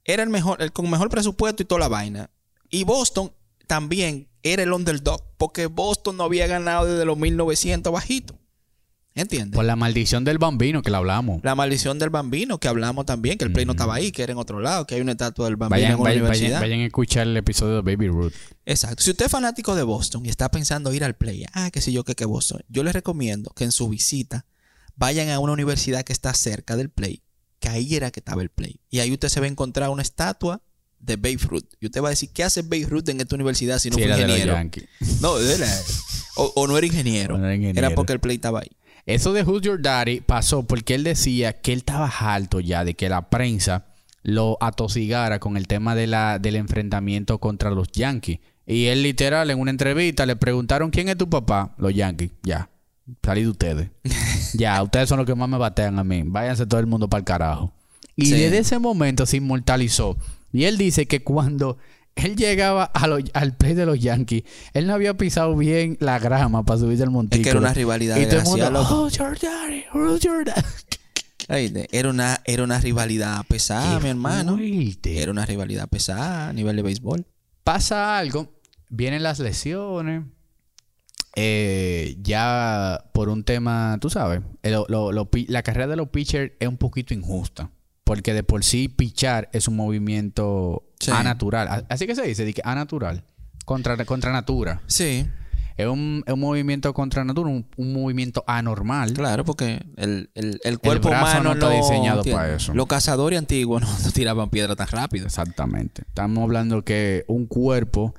era 0.02 0.22
el 0.22 0.30
mejor, 0.30 0.62
el 0.62 0.72
con 0.72 0.88
mejor 0.88 1.10
presupuesto 1.10 1.62
y 1.62 1.66
toda 1.66 1.80
la 1.80 1.88
vaina. 1.88 2.30
Y 2.70 2.84
Boston 2.84 3.34
también 3.66 4.30
era 4.42 4.62
el 4.62 4.72
underdog, 4.72 5.22
porque 5.36 5.66
Boston 5.66 6.16
no 6.16 6.24
había 6.24 6.46
ganado 6.46 6.86
desde 6.86 7.04
los 7.04 7.18
1900 7.18 7.92
bajito. 7.92 8.38
¿Entiendes? 9.16 9.54
Por 9.54 9.64
la 9.64 9.76
maldición 9.76 10.24
del 10.24 10.38
bambino 10.38 10.82
que 10.82 10.90
le 10.90 10.96
hablamos. 10.96 11.40
La 11.44 11.54
maldición 11.54 12.00
del 12.00 12.10
bambino, 12.10 12.58
que 12.58 12.66
hablamos 12.66 13.06
también, 13.06 13.38
que 13.38 13.44
el 13.44 13.52
play 13.52 13.64
no 13.64 13.72
estaba 13.72 13.94
ahí, 13.94 14.10
que 14.10 14.24
era 14.24 14.32
en 14.32 14.38
otro 14.38 14.58
lado, 14.60 14.86
que 14.88 14.96
hay 14.96 15.00
una 15.02 15.12
estatua 15.12 15.44
del 15.46 15.54
bambino 15.54 15.76
Vayan, 15.76 15.92
en 15.92 15.96
una 16.00 16.10
vayan, 16.10 16.22
universidad. 16.24 16.60
vayan, 16.60 16.80
a 16.80 16.84
escuchar 16.86 17.26
el 17.28 17.36
episodio 17.36 17.76
de 17.80 17.82
Baby 17.82 18.08
Ruth. 18.08 18.32
Exacto. 18.66 19.04
Si 19.04 19.10
usted 19.12 19.26
es 19.26 19.30
fanático 19.30 19.76
de 19.76 19.84
Boston 19.84 20.26
y 20.26 20.30
está 20.30 20.50
pensando 20.50 20.92
ir 20.92 21.04
al 21.04 21.14
play, 21.14 21.44
ah, 21.52 21.70
qué 21.70 21.80
sé 21.80 21.92
yo, 21.92 22.02
que 22.02 22.16
que 22.16 22.24
Boston, 22.24 22.62
yo 22.68 22.82
les 22.82 22.92
recomiendo 22.92 23.50
que 23.50 23.62
en 23.62 23.70
su 23.70 23.88
visita 23.88 24.46
vayan 24.96 25.28
a 25.28 25.38
una 25.38 25.52
universidad 25.52 26.02
que 26.02 26.12
está 26.12 26.34
cerca 26.34 26.76
del 26.76 26.90
play, 26.90 27.22
que 27.60 27.68
ahí 27.68 27.94
era 27.94 28.10
que 28.10 28.18
estaba 28.18 28.42
el 28.42 28.48
play. 28.50 28.80
Y 28.90 28.98
ahí 28.98 29.12
usted 29.12 29.28
se 29.28 29.38
va 29.38 29.46
a 29.46 29.48
encontrar 29.48 29.90
una 29.90 30.02
estatua 30.02 30.60
de 30.98 31.14
Babe 31.16 31.38
Ruth. 31.42 31.66
Y 31.80 31.86
usted 31.86 32.02
va 32.02 32.08
a 32.08 32.10
decir, 32.10 32.30
¿qué 32.34 32.42
hace 32.42 32.62
Babe 32.62 32.86
Ruth 32.88 33.08
en 33.10 33.20
esta 33.20 33.36
universidad 33.36 33.78
si 33.78 33.90
no 33.90 33.96
Sí, 33.96 34.02
fue 34.02 34.12
de 34.12 34.22
ingeniero? 34.22 34.54
No, 35.20 35.38
era- 35.38 35.80
o, 36.36 36.52
o 36.56 36.66
no 36.66 36.76
era 36.76 36.86
ingeniero. 36.86 37.36
O 37.36 37.38
no 37.38 37.44
era 37.44 37.54
ingeniero. 37.54 37.86
Era 37.86 37.94
porque 37.94 38.12
el 38.12 38.18
play 38.18 38.34
estaba 38.36 38.58
ahí. 38.60 38.70
Eso 39.06 39.32
de 39.32 39.42
Who's 39.42 39.62
Your 39.62 39.80
Daddy 39.82 40.20
pasó 40.20 40.62
porque 40.66 40.94
él 40.94 41.04
decía 41.04 41.52
que 41.60 41.72
él 41.72 41.78
estaba 41.80 42.06
harto 42.08 42.60
ya 42.60 42.84
de 42.84 42.94
que 42.94 43.08
la 43.08 43.28
prensa 43.28 43.86
lo 44.22 44.56
atosigara 44.60 45.38
con 45.40 45.56
el 45.58 45.66
tema 45.66 45.94
de 45.94 46.06
la, 46.06 46.38
del 46.38 46.56
enfrentamiento 46.56 47.38
contra 47.38 47.70
los 47.70 47.88
Yankees. 47.92 48.38
Y 48.66 48.86
él 48.86 49.02
literal 49.02 49.50
en 49.50 49.60
una 49.60 49.70
entrevista 49.70 50.24
le 50.24 50.36
preguntaron 50.36 50.90
quién 50.90 51.10
es 51.10 51.18
tu 51.18 51.28
papá, 51.28 51.74
los 51.76 51.94
Yankees. 51.94 52.30
Ya, 52.42 52.70
salí 53.22 53.42
de 53.42 53.48
ustedes. 53.48 53.90
ya, 54.54 54.82
ustedes 54.82 55.08
son 55.10 55.18
los 55.18 55.26
que 55.26 55.34
más 55.34 55.48
me 55.50 55.58
batean 55.58 55.98
a 55.98 56.04
mí. 56.04 56.22
Váyanse 56.24 56.64
todo 56.64 56.80
el 56.80 56.86
mundo 56.86 57.08
para 57.08 57.18
el 57.18 57.24
carajo. 57.24 57.74
Y 58.16 58.26
Sí. 58.26 58.32
desde 58.32 58.58
ese 58.58 58.78
momento 58.78 59.26
se 59.26 59.36
inmortalizó. 59.36 60.16
Y 60.52 60.64
él 60.64 60.78
dice 60.78 61.06
que 61.06 61.22
cuando 61.22 61.76
él 62.16 62.36
llegaba 62.36 62.84
a 62.84 63.06
lo- 63.06 63.18
al 63.32 63.56
play 63.56 63.74
de 63.74 63.86
los 63.86 63.98
Yankees, 64.00 64.44
él 64.72 64.86
no 64.86 64.94
había 64.94 65.16
pisado 65.16 65.56
bien 65.56 65.96
la 66.00 66.18
grama 66.18 66.64
para 66.64 66.80
subirse 66.80 67.02
al 67.02 67.10
montículo. 67.10 67.40
Es 67.40 67.44
que 67.44 67.50
era 67.50 67.58
una 67.58 67.74
rivalidad 67.74 68.16
Y 68.18 68.26
todo 68.26 68.38
el 68.38 68.44
mundo, 68.44 68.70
loco. 68.70 69.02
"Who's 69.04 69.18
your 69.18 69.38
daddy? 69.38 69.84
Who's 69.92 70.20
your 70.20 70.44
daddy?" 70.44 70.62
Oíste, 71.48 71.88
Era 71.92 72.08
una, 72.08 72.40
era 72.46 72.64
una 72.64 72.78
rivalidad 72.80 73.44
pesada, 73.46 73.98
Qué 73.98 74.04
mi 74.04 74.10
hermano. 74.10 74.56
fuerte. 74.56 75.20
Era 75.20 75.30
una 75.30 75.44
rivalidad 75.44 75.88
pesada 75.88 76.48
a 76.48 76.52
nivel 76.54 76.76
de 76.76 76.82
béisbol. 76.82 77.26
Pasa 77.64 78.16
algo, 78.18 78.52
vienen 78.88 79.22
las 79.22 79.38
lesiones. 79.40 80.24
eh, 81.36 82.16
ya 82.22 83.10
por 83.12 83.28
un 83.28 83.42
tema, 83.44 83.98
tú 84.00 84.08
sabes, 84.08 84.40
eh, 84.62 84.70
lo- 84.70 84.86
lo- 84.88 85.10
lo 85.12 85.30
pi- 85.30 85.46
la 85.48 85.62
carrera 85.64 85.88
de 85.88 85.96
los 85.96 86.10
pitchers 86.10 86.52
es 86.60 86.68
un 86.68 86.76
poquito 86.76 87.12
injusta. 87.12 87.70
Porque 88.04 88.34
de 88.34 88.42
por 88.44 88.62
sí 88.64 88.88
pichar 88.88 89.48
es 89.52 89.66
un 89.66 89.76
movimiento 89.76 90.84
Sí. 91.04 91.10
A- 91.68 91.84
Así 91.88 92.06
que 92.06 92.14
se 92.14 92.22
dice, 92.22 92.52
que 92.52 92.62
anatural. 92.64 93.24
Contra, 93.64 94.02
contra 94.04 94.32
natura. 94.32 94.82
Sí. 94.86 95.26
Es 95.76 95.86
un, 95.88 96.22
es 96.24 96.32
un 96.32 96.38
movimiento 96.40 96.94
contra 96.94 97.24
natura, 97.24 97.50
un, 97.50 97.66
un 97.76 97.92
movimiento 97.92 98.44
anormal. 98.46 99.12
Claro, 99.12 99.44
porque 99.44 99.84
el, 99.96 100.30
el, 100.34 100.60
el 100.62 100.78
cuerpo 100.78 101.08
brazo 101.08 101.24
humano 101.40 101.42
no 101.42 101.52
está 101.54 101.70
diseñado 101.70 102.22
para 102.22 102.54
eso. 102.54 102.72
Los 102.74 102.86
cazadores 102.86 103.38
antiguos 103.38 103.82
no, 103.82 103.88
no 104.04 104.10
tiraban 104.12 104.50
piedra 104.50 104.76
tan 104.76 104.86
rápido. 104.88 105.26
Exactamente. 105.26 106.02
Estamos 106.06 106.44
hablando 106.44 106.84
que 106.84 107.24
un 107.26 107.46
cuerpo, 107.46 108.14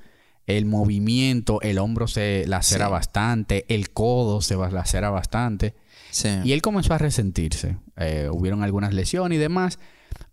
el 0.48 0.66
movimiento, 0.66 1.62
el 1.62 1.78
hombro 1.78 2.08
se 2.08 2.44
lacera 2.48 2.88
Sí. 2.88 2.92
bastante, 2.92 3.66
el 3.74 3.90
codo 3.92 4.42
se 4.42 4.56
lacera 4.58 5.10
bastante. 5.10 5.76
Sí. 6.12 6.30
Y 6.44 6.52
él 6.52 6.62
comenzó 6.62 6.94
a 6.94 6.98
resentirse. 6.98 7.78
Eh, 7.96 8.30
hubieron 8.32 8.64
algunas 8.64 8.94
lesiones 8.94 9.38
y 9.38 9.40
demás. 9.40 9.80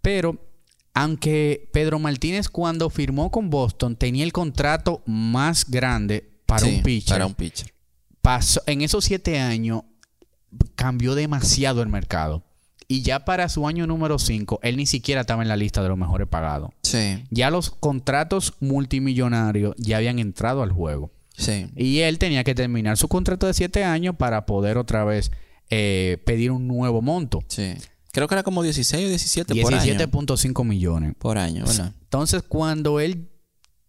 Pero 0.00 0.38
aunque 0.94 1.68
Pedro 1.72 1.98
Martínez 1.98 2.48
cuando 2.48 2.90
firmó 2.90 3.30
con 3.30 3.50
Boston 3.50 3.96
tenía 3.96 4.24
el 4.24 4.32
contrato 4.32 5.02
más 5.06 5.68
grande 5.70 6.30
para 6.46 6.66
Sí, 6.66 6.76
un 6.76 6.82
pitcher, 6.82 7.14
Para 7.14 7.26
un 7.26 7.34
pitcher. 7.34 7.72
pasó- 8.20 8.62
en 8.66 8.82
esos 8.82 9.04
siete 9.04 9.38
años 9.40 9.82
cambió 10.74 11.14
demasiado 11.14 11.82
el 11.82 11.88
mercado. 11.88 12.44
Y 12.88 13.00
ya 13.02 13.24
para 13.24 13.48
su 13.48 13.66
año 13.66 13.86
número 13.86 14.18
5, 14.18 14.60
él 14.62 14.76
ni 14.76 14.84
siquiera 14.84 15.22
estaba 15.22 15.40
en 15.40 15.48
la 15.48 15.56
lista 15.56 15.82
de 15.82 15.88
los 15.88 15.96
mejores 15.96 16.28
pagados. 16.28 16.70
Sí, 16.82 17.24
Ya 17.30 17.50
los 17.50 17.70
contratos 17.70 18.52
multimillonarios 18.60 19.74
ya 19.78 19.96
habían 19.96 20.18
entrado 20.18 20.62
al 20.62 20.72
juego. 20.72 21.10
sí. 21.34 21.68
Y 21.74 22.00
él 22.00 22.18
tenía 22.18 22.44
que 22.44 22.54
terminar 22.54 22.98
su 22.98 23.08
contrato 23.08 23.46
de 23.46 23.54
siete 23.54 23.82
años 23.84 24.16
para 24.16 24.44
poder 24.44 24.76
otra 24.76 25.04
vez 25.04 25.30
eh, 25.70 26.18
pedir 26.26 26.50
un 26.50 26.68
nuevo 26.68 27.00
monto. 27.00 27.42
Sí. 27.48 27.72
Creo 28.12 28.28
que 28.28 28.34
era 28.34 28.42
como 28.42 28.62
16 28.62 29.06
o 29.06 29.08
17 29.08 29.62
por 29.62 29.74
año. 29.74 29.94
17.5 29.94 30.64
millones. 30.64 31.14
Por 31.18 31.38
año, 31.38 31.64
¿verdad? 31.64 31.94
Entonces, 32.02 32.42
cuando 32.42 33.00
él 33.00 33.28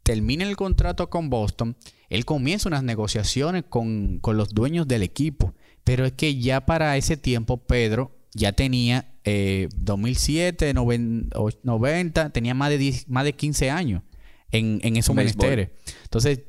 termina 0.01 0.45
el 0.47 0.55
contrato 0.55 1.09
con 1.09 1.29
Boston, 1.29 1.75
él 2.09 2.25
comienza 2.25 2.69
unas 2.69 2.83
negociaciones 2.83 3.63
con, 3.67 4.19
con 4.19 4.37
los 4.37 4.49
dueños 4.49 4.87
del 4.87 5.03
equipo. 5.03 5.53
Pero 5.83 6.05
es 6.05 6.13
que 6.13 6.39
ya 6.39 6.65
para 6.65 6.95
ese 6.97 7.17
tiempo, 7.17 7.57
Pedro 7.57 8.15
ya 8.33 8.53
tenía 8.53 9.13
eh, 9.25 9.67
2007, 9.75 10.73
noven- 10.73 11.29
o- 11.35 11.49
90, 11.63 12.29
tenía 12.31 12.53
más 12.53 12.69
de, 12.69 12.77
10 12.77 13.09
más 13.09 13.25
de 13.25 13.33
15 13.33 13.69
años 13.71 14.03
en, 14.51 14.79
en 14.83 14.95
esos 14.97 15.15
Béisbol. 15.15 15.45
menesteres. 15.47 15.69
Entonces, 16.03 16.39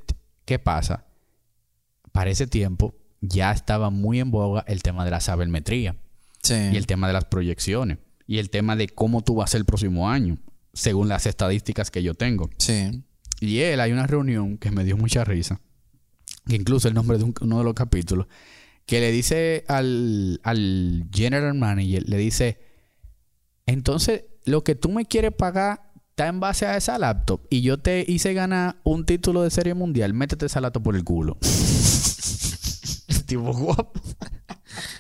¿qué 0.45 0.59
pasa? 0.61 1.07
Para 2.13 2.31
ese 2.31 2.47
tiempo 2.47 2.95
ya 3.21 3.51
estaba 3.51 3.91
muy 3.91 4.21
en 4.21 4.31
boga 4.31 4.65
el 4.69 4.83
tema 4.83 5.05
de 5.05 5.11
la 5.11 5.21
sabermetría 5.21 5.97
Sí. 6.45 6.55
y 6.73 6.77
el 6.77 6.87
tema 6.87 7.09
de 7.09 7.15
las 7.15 7.25
proyecciones 7.25 7.99
y 8.27 8.39
el 8.39 8.49
tema 8.51 8.77
de 8.77 8.89
cómo 8.89 9.23
tú 9.23 9.35
vas 9.35 9.51
a 9.51 9.53
ser 9.53 9.59
el 9.61 9.65
próximo 9.65 10.09
año, 10.09 10.39
según 10.73 11.09
las 11.09 11.27
estadísticas 11.27 11.91
que 11.91 12.03
yo 12.03 12.15
tengo. 12.15 12.49
Sí. 12.59 13.03
Y 13.41 13.59
él, 13.61 13.81
hay 13.81 13.91
una 13.93 14.07
reunión 14.07 14.57
que 14.59 14.71
me 14.71 14.85
dio 14.85 14.97
mucha 14.97 15.25
risa, 15.25 15.61
que 16.47 16.55
incluso 16.57 16.87
el 16.89 16.95
nombre 16.95 17.19
de 17.19 17.25
un- 17.25 17.35
uno 17.41 17.59
de 17.59 17.65
los 17.65 17.75
capítulos, 17.75 18.27
que 18.87 19.01
le 19.01 19.11
dice 19.11 19.65
al, 19.69 20.41
al 20.45 21.05
general 21.13 21.55
manager, 21.55 22.09
le 22.09 22.17
dice, 22.19 22.59
entonces 23.67 24.25
lo 24.45 24.63
que 24.63 24.75
tú 24.75 24.91
me 24.91 25.07
quieres 25.07 25.33
pagar 25.33 25.91
está 26.11 26.29
en 26.29 26.39
base 26.39 26.67
a 26.67 26.77
esa 26.77 26.99
laptop 26.99 27.41
y 27.51 27.63
yo 27.63 27.79
te 27.79 28.05
hice 28.07 28.35
ganar 28.35 28.77
un 28.85 29.05
título 29.05 29.43
de 29.43 29.51
serie 29.51 29.75
mundial, 29.75 30.15
métete 30.15 30.47
esa 30.47 30.61
laptop 30.61 30.83
por 30.85 30.97
el 30.97 31.03
culo. 31.05 31.39
tipo 33.27 33.53
guapo. 33.53 33.93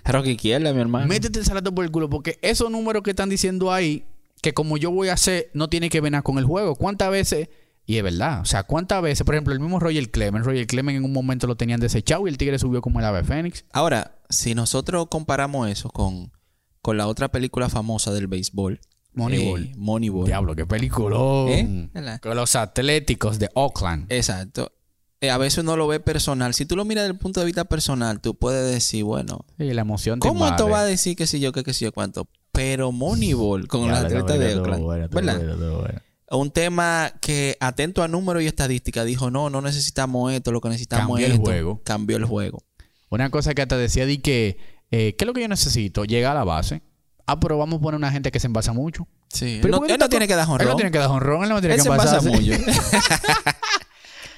Rocky 0.04 0.30
izquierda, 0.30 0.72
mi 0.72 0.80
hermano. 0.80 1.06
Métete 1.06 1.38
el 1.38 1.44
salato 1.44 1.74
por 1.74 1.84
el 1.84 1.90
culo, 1.90 2.08
porque 2.10 2.38
esos 2.42 2.70
números 2.70 3.02
que 3.02 3.10
están 3.10 3.28
diciendo 3.28 3.72
ahí, 3.72 4.04
que 4.42 4.52
como 4.54 4.76
yo 4.76 4.90
voy 4.90 5.08
a 5.08 5.14
hacer, 5.14 5.50
no 5.54 5.68
tiene 5.68 5.88
que 5.88 6.00
ver 6.00 6.12
nada 6.12 6.22
con 6.22 6.38
el 6.38 6.44
juego. 6.44 6.74
¿Cuántas 6.76 7.10
veces? 7.10 7.48
Y 7.86 7.98
es 7.98 8.02
verdad, 8.02 8.40
o 8.40 8.44
sea, 8.46 8.62
¿cuántas 8.62 9.02
veces? 9.02 9.24
Por 9.26 9.34
ejemplo, 9.34 9.52
el 9.52 9.60
mismo 9.60 9.78
Roger 9.78 10.10
Clemens, 10.10 10.46
Roger 10.46 10.66
Clemens 10.66 10.96
en 10.98 11.04
un 11.04 11.12
momento 11.12 11.46
lo 11.46 11.56
tenían 11.56 11.80
desechado 11.80 12.26
y 12.26 12.30
el 12.30 12.38
Tigre 12.38 12.58
subió 12.58 12.80
como 12.80 12.98
el 12.98 13.04
ave 13.04 13.24
fénix. 13.24 13.66
Ahora, 13.72 14.16
si 14.30 14.54
nosotros 14.54 15.08
comparamos 15.10 15.68
eso 15.68 15.90
con, 15.90 16.32
con 16.80 16.96
la 16.96 17.06
otra 17.06 17.28
película 17.30 17.68
famosa 17.68 18.10
del 18.12 18.26
béisbol, 18.26 18.80
Moneyball. 19.12 19.64
eh, 19.64 19.72
Moneyball. 19.76 20.26
Diablo, 20.26 20.56
qué 20.56 20.64
peliculón. 20.66 21.48
¿Eh? 21.50 22.18
Con 22.22 22.36
los 22.36 22.56
Atléticos 22.56 23.38
de 23.38 23.50
Oakland. 23.54 24.10
Exacto. 24.10 24.72
Eh, 25.20 25.30
a 25.30 25.38
veces 25.38 25.58
uno 25.60 25.76
lo 25.76 25.86
ve 25.86 26.00
personal. 26.00 26.52
Si 26.54 26.66
tú 26.66 26.76
lo 26.76 26.84
miras 26.84 27.04
desde 27.04 27.12
el 27.12 27.18
punto 27.18 27.40
de 27.40 27.46
vista 27.46 27.64
personal, 27.64 28.20
tú 28.20 28.34
puedes 28.34 28.70
decir, 28.72 29.04
bueno, 29.04 29.44
Y 29.58 29.72
la 29.72 29.80
emoción 29.82 30.20
te 30.20 30.28
¿cómo 30.28 30.46
esto 30.46 30.68
va 30.68 30.80
a 30.80 30.84
decir 30.84 31.16
que 31.16 31.26
si 31.26 31.40
yo, 31.40 31.52
que, 31.52 31.62
que 31.64 31.72
si 31.72 31.84
yo 31.84 31.92
cuánto? 31.92 32.28
Pero 32.52 32.92
Moneyball 32.92 33.66
con 33.66 33.90
atletas 33.90 34.12
estuvo 34.36 34.38
de 34.38 34.54
Oakland. 34.56 34.72
estuvo 34.74 34.84
bueno, 34.86 35.04
estuvo 35.04 35.20
¿Verdad? 35.20 35.36
bueno, 35.38 35.52
estuvo 35.54 35.80
bueno. 35.80 36.00
Un 36.30 36.50
tema 36.50 37.12
que, 37.20 37.56
atento 37.60 38.02
a 38.02 38.08
números 38.08 38.42
y 38.42 38.46
estadísticas, 38.46 39.06
dijo, 39.06 39.30
no, 39.30 39.50
no 39.50 39.60
necesitamos 39.60 40.32
esto, 40.32 40.52
lo 40.52 40.60
que 40.60 40.68
necesitamos 40.68 41.08
Cambió 41.08 41.26
es 41.26 41.30
el 41.30 41.36
esto. 41.36 41.44
juego. 41.44 41.80
Cambió 41.84 42.16
el 42.16 42.24
juego. 42.24 42.62
Una 43.10 43.30
cosa 43.30 43.54
que 43.54 43.66
te 43.66 43.76
decía 43.76 44.04
de 44.06 44.20
que, 44.20 44.58
eh, 44.90 45.14
¿qué 45.16 45.24
es 45.24 45.26
lo 45.26 45.32
que 45.32 45.42
yo 45.42 45.48
necesito? 45.48 46.04
Llegar 46.04 46.32
a 46.32 46.40
la 46.40 46.44
base. 46.44 46.82
Ah, 47.26 47.38
pero 47.40 47.56
vamos 47.56 47.78
a 47.78 47.82
poner 47.82 47.96
una 47.98 48.10
gente 48.10 48.30
que 48.32 48.40
se 48.40 48.46
envasa 48.48 48.72
mucho. 48.72 49.06
Sí. 49.32 49.58
Pero 49.62 49.72
No- 49.72 49.78
¿por 49.78 49.86
qué 49.86 49.94
él 49.94 49.98
no 50.00 50.08
tiene 50.08 50.26
que 50.28 50.34
dar 50.34 50.46
Él 50.60 50.66
no 50.68 50.76
tiene 50.76 50.90
que 50.90 50.98
dar 50.98 51.08
honrón, 51.10 51.44
él 51.44 51.48
no 51.50 51.60
tiene 51.60 51.74
Él 51.76 51.82
que 51.82 51.88
envasarse. 51.88 52.28
mucho. 52.28 52.52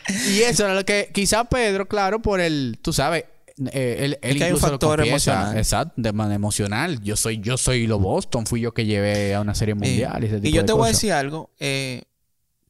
Y 0.08 0.40
eso 0.42 0.64
era 0.64 0.74
lo 0.74 0.84
que 0.84 1.10
quizá 1.12 1.44
Pedro, 1.44 1.86
claro, 1.88 2.20
por 2.22 2.40
el, 2.40 2.78
tú 2.82 2.92
sabes, 2.92 3.24
eh, 3.72 3.96
él, 4.00 4.18
él 4.22 4.38
que 4.38 4.44
hay 4.44 4.52
un 4.52 4.58
factor 4.58 5.00
emocional. 5.00 5.56
Exacto, 5.56 5.94
de 5.96 6.12
manera 6.12 6.34
emocional. 6.36 7.02
Yo 7.02 7.16
soy, 7.16 7.40
yo 7.40 7.56
soy 7.56 7.86
lo 7.86 7.98
Boston, 7.98 8.46
fui 8.46 8.60
yo 8.60 8.72
que 8.72 8.84
llevé 8.84 9.34
a 9.34 9.40
una 9.40 9.54
serie 9.54 9.74
mundial 9.74 10.22
y 10.22 10.26
ese 10.26 10.36
y 10.36 10.40
tipo 10.42 10.54
yo 10.56 10.60
de 10.62 10.66
te 10.66 10.72
voy 10.72 10.84
a 10.84 10.92
decir 10.92 11.12
algo. 11.12 11.50
eh, 11.58 12.02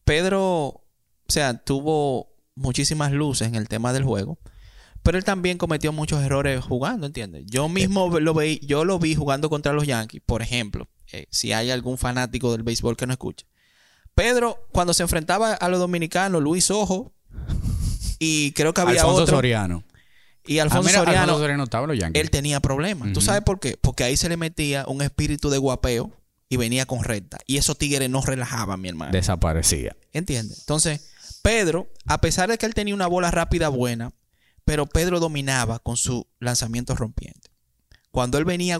Pedro, 0.04 0.42
o 0.48 0.82
sea, 1.28 1.58
tuvo 1.58 2.28
muchísimas 2.54 3.12
luces 3.12 3.48
en 3.48 3.54
el 3.56 3.68
tema 3.68 3.92
del 3.92 4.04
juego. 4.04 4.38
Pero 5.02 5.18
él 5.18 5.24
también 5.24 5.56
cometió 5.56 5.92
muchos 5.92 6.22
errores 6.24 6.64
jugando, 6.64 7.06
¿entiendes? 7.06 7.44
Yo 7.46 7.68
mismo 7.68 8.18
lo 8.18 8.34
veí, 8.34 8.58
yo 8.64 8.84
lo 8.84 8.98
vi 8.98 9.14
jugando 9.14 9.48
contra 9.48 9.72
los 9.72 9.86
Yankees, 9.86 10.20
por 10.24 10.42
ejemplo. 10.42 10.88
eh, 11.12 11.26
si 11.30 11.52
hay 11.52 11.70
algún 11.70 11.96
fanático 11.98 12.50
del 12.52 12.64
béisbol 12.64 12.96
que 12.96 13.06
no 13.06 13.12
escuche. 13.12 13.46
Pedro, 14.14 14.66
cuando 14.72 14.94
se 14.94 15.02
enfrentaba 15.02 15.52
a 15.54 15.68
los 15.68 15.78
dominicanos, 15.78 16.42
Luis 16.42 16.70
Ojo, 16.70 17.12
y 18.18 18.52
creo 18.52 18.72
que 18.74 18.80
había 18.80 19.00
Alfonso 19.02 19.22
otro, 19.22 19.36
Soriano. 19.36 19.84
y 20.46 20.58
Ah, 20.58 20.62
Alfonso 20.64 20.88
mira, 20.88 20.98
Soriano, 21.00 21.20
Alfonso 21.22 21.40
Soriano 21.40 21.64
estaba 21.64 21.84
en 21.84 21.88
los 21.90 21.98
Yankees. 21.98 22.22
él 22.22 22.30
tenía 22.30 22.60
problemas. 22.60 23.12
¿Tú 23.12 23.20
sabes 23.20 23.42
por 23.42 23.60
qué? 23.60 23.76
Porque 23.80 24.04
ahí 24.04 24.16
se 24.16 24.28
le 24.28 24.36
metía 24.36 24.84
un 24.88 25.02
espíritu 25.02 25.50
de 25.50 25.58
guapeo 25.58 26.10
y 26.48 26.56
venía 26.56 26.86
con 26.86 27.02
recta. 27.04 27.38
Y 27.46 27.56
esos 27.56 27.76
tigres 27.76 28.08
no 28.08 28.20
relajaban, 28.22 28.80
mi 28.80 28.88
hermano. 28.88 29.12
Desaparecía. 29.12 29.96
¿Entiendes? 30.12 30.60
Entonces, 30.60 31.10
Pedro, 31.42 31.88
a 32.06 32.20
pesar 32.20 32.48
de 32.48 32.56
que 32.58 32.66
él 32.66 32.74
tenía 32.74 32.94
una 32.94 33.06
bola 33.08 33.30
rápida 33.30 33.68
buena, 33.68 34.12
pero 34.64 34.86
Pedro 34.86 35.20
dominaba 35.20 35.78
con 35.80 35.96
su 35.96 36.26
lanzamiento 36.40 36.94
rompiente. 36.94 37.50
Cuando 38.10 38.38
él 38.38 38.44
venía 38.44 38.76
a 38.76 38.78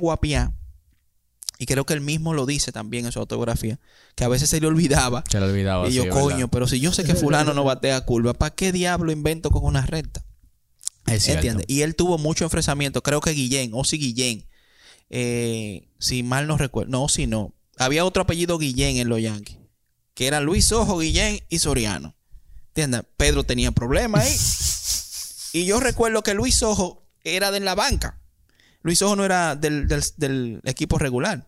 y 1.59 1.67
creo 1.67 1.87
que 1.87 1.95
él 1.95 2.01
mismo 2.01 2.35
lo 2.35 2.45
dice 2.47 2.73
también 2.73 3.07
en 3.07 3.13
su 3.13 3.19
autografía, 3.19 3.79
que 4.15 4.25
a 4.25 4.29
veces 4.29 4.51
se 4.51 4.61
le 4.61 4.67
olvidaba. 4.67 5.25
Se 5.29 5.41
le 5.41 5.47
olvidaba. 5.47 5.89
y 5.89 5.95
yo, 5.95 6.03
sí, 6.03 6.09
coño, 6.11 6.37
verdad. 6.37 6.49
pero 6.53 6.69
si 6.69 6.81
yo 6.81 6.93
sé 6.93 7.05
que 7.05 7.15
fulano 7.15 7.55
no 7.55 7.65
batea 7.65 8.01
curva, 8.03 8.35
¿para 8.35 8.55
qué 8.55 8.73
diablo 8.73 9.13
invento 9.13 9.51
con 9.51 9.65
una 9.65 9.87
recta? 9.87 10.25
Es 11.07 11.23
cierto. 11.23 11.47
¿Entiendes? 11.47 11.67
Y 11.69 11.83
él 11.83 11.95
tuvo 11.95 12.19
mucho 12.19 12.45
enfrentamiento. 12.45 13.03
Creo 13.03 13.21
que 13.21 13.31
Guillén, 13.31 13.71
o 13.75 13.85
si 13.85 13.97
Guillén, 13.97 14.47
eh, 15.09 15.89
si 15.99 16.23
mal 16.23 16.47
no 16.47 16.59
recuerdo, 16.59 16.91
no, 16.91 17.09
si 17.09 17.27
no. 17.27 17.55
Había 17.79 18.05
otro 18.05 18.23
apellido 18.23 18.59
Guillén 18.59 18.97
en 18.97 19.09
los 19.09 19.21
Yankees, 19.21 19.59
que 20.15 20.27
era 20.27 20.41
Luis 20.41 20.73
Ojo, 20.73 20.99
Guillén 20.99 21.41
y 21.49 21.59
Soriano. 21.59 22.17
¿Entiendes? 22.69 23.03
Pedro 23.17 23.45
tenía 23.45 23.71
problemas 23.71 24.27
ahí. 24.27 25.61
y 25.63 25.65
yo 25.65 25.81
recuerdo 25.81 26.23
que 26.23 26.35
Luis 26.35 26.63
Ojo 26.63 27.07
era 27.25 27.51
de 27.51 27.61
la 27.61 27.75
banca. 27.75 28.21
Luis 28.87 29.03
Ojo 29.03 29.17
no 29.17 29.25
era 29.25 29.55
del, 29.57 29.87
del- 29.89 30.03
del 30.17 30.61
equipo 30.65 30.97
regular. 30.99 31.47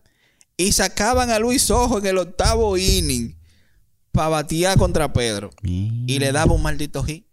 Y 0.57 0.73
sacaban 0.73 1.29
a 1.31 1.39
Luis 1.39 1.71
Ojo 1.71 1.97
en 1.99 2.05
el 2.05 2.17
octavo 2.17 2.77
inning 2.77 3.35
para 4.11 4.27
batear 4.29 4.77
contra 4.77 5.11
Pedro. 5.13 5.49
Y 5.63 6.19
le 6.19 6.31
daba 6.33 6.53
un 6.53 6.61
maldito 6.61 7.01
hit. 7.03 7.25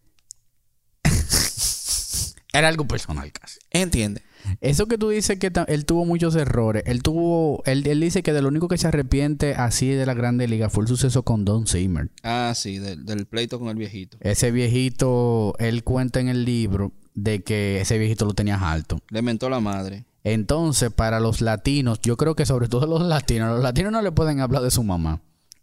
Era 2.53 2.69
algo 2.69 2.87
personal 2.87 3.31
casi. 3.33 3.59
¿Entiendes? 3.71 4.23
Eso 4.61 4.87
que 4.87 4.97
tú 4.97 5.09
dices 5.11 5.39
que 5.41 5.51
él 5.67 5.85
tuvo 5.85 6.05
muchos 6.05 6.37
errores. 6.37 6.85
Él 6.87 7.03
tuvo... 7.03 7.63
Él, 7.67 7.85
él 7.87 8.01
dice 8.01 8.23
que 8.23 8.33
de 8.33 8.41
lo 8.43 8.49
único 8.49 8.69
que 8.69 8.79
se 8.79 8.87
arrepiente 8.87 9.55
así 9.55 9.89
de 9.89 10.07
la 10.07 10.15
Grande 10.15 10.47
Liga 10.47 10.71
fue 10.71 10.85
el 10.85 10.89
suceso 10.89 11.25
con 11.25 11.45
Don 11.45 11.67
Zimmer. 11.67 12.11
Ah, 12.23 12.53
sí, 12.55 12.79
del, 12.79 13.05
del 13.05 13.27
pleito 13.27 13.59
con 13.59 13.69
el 13.69 13.75
viejito. 13.77 14.17
Ese 14.21 14.53
viejito, 14.53 15.55
él 15.59 15.83
cuenta 15.83 16.21
en 16.21 16.29
el 16.29 16.45
libro 16.45 16.93
de 17.17 17.43
que 17.43 17.81
ese 17.81 17.99
viejito 17.99 18.27
lo 18.27 18.35
tenías 18.35 18.63
alto. 18.63 19.01
Le 19.09 19.23
mentó 19.23 19.49
la 19.49 19.59
madre. 19.59 20.05
Entonces, 20.23 20.93
para 20.93 21.19
los 21.19 21.41
latinos, 21.41 22.01
yo 22.03 22.17
creo 22.17 22.37
que 22.37 22.47
sobre 22.47 22.69
todo 22.69 22.87
los 22.87 23.03
latinos, 23.03 23.51
los 23.55 23.63
latinos 23.63 23.91
no 23.91 24.03
le 24.03 24.13
pueden 24.13 24.41
hablar 24.41 24.63
de 24.63 24.71
su 24.71 24.85
mamá. 24.85 25.23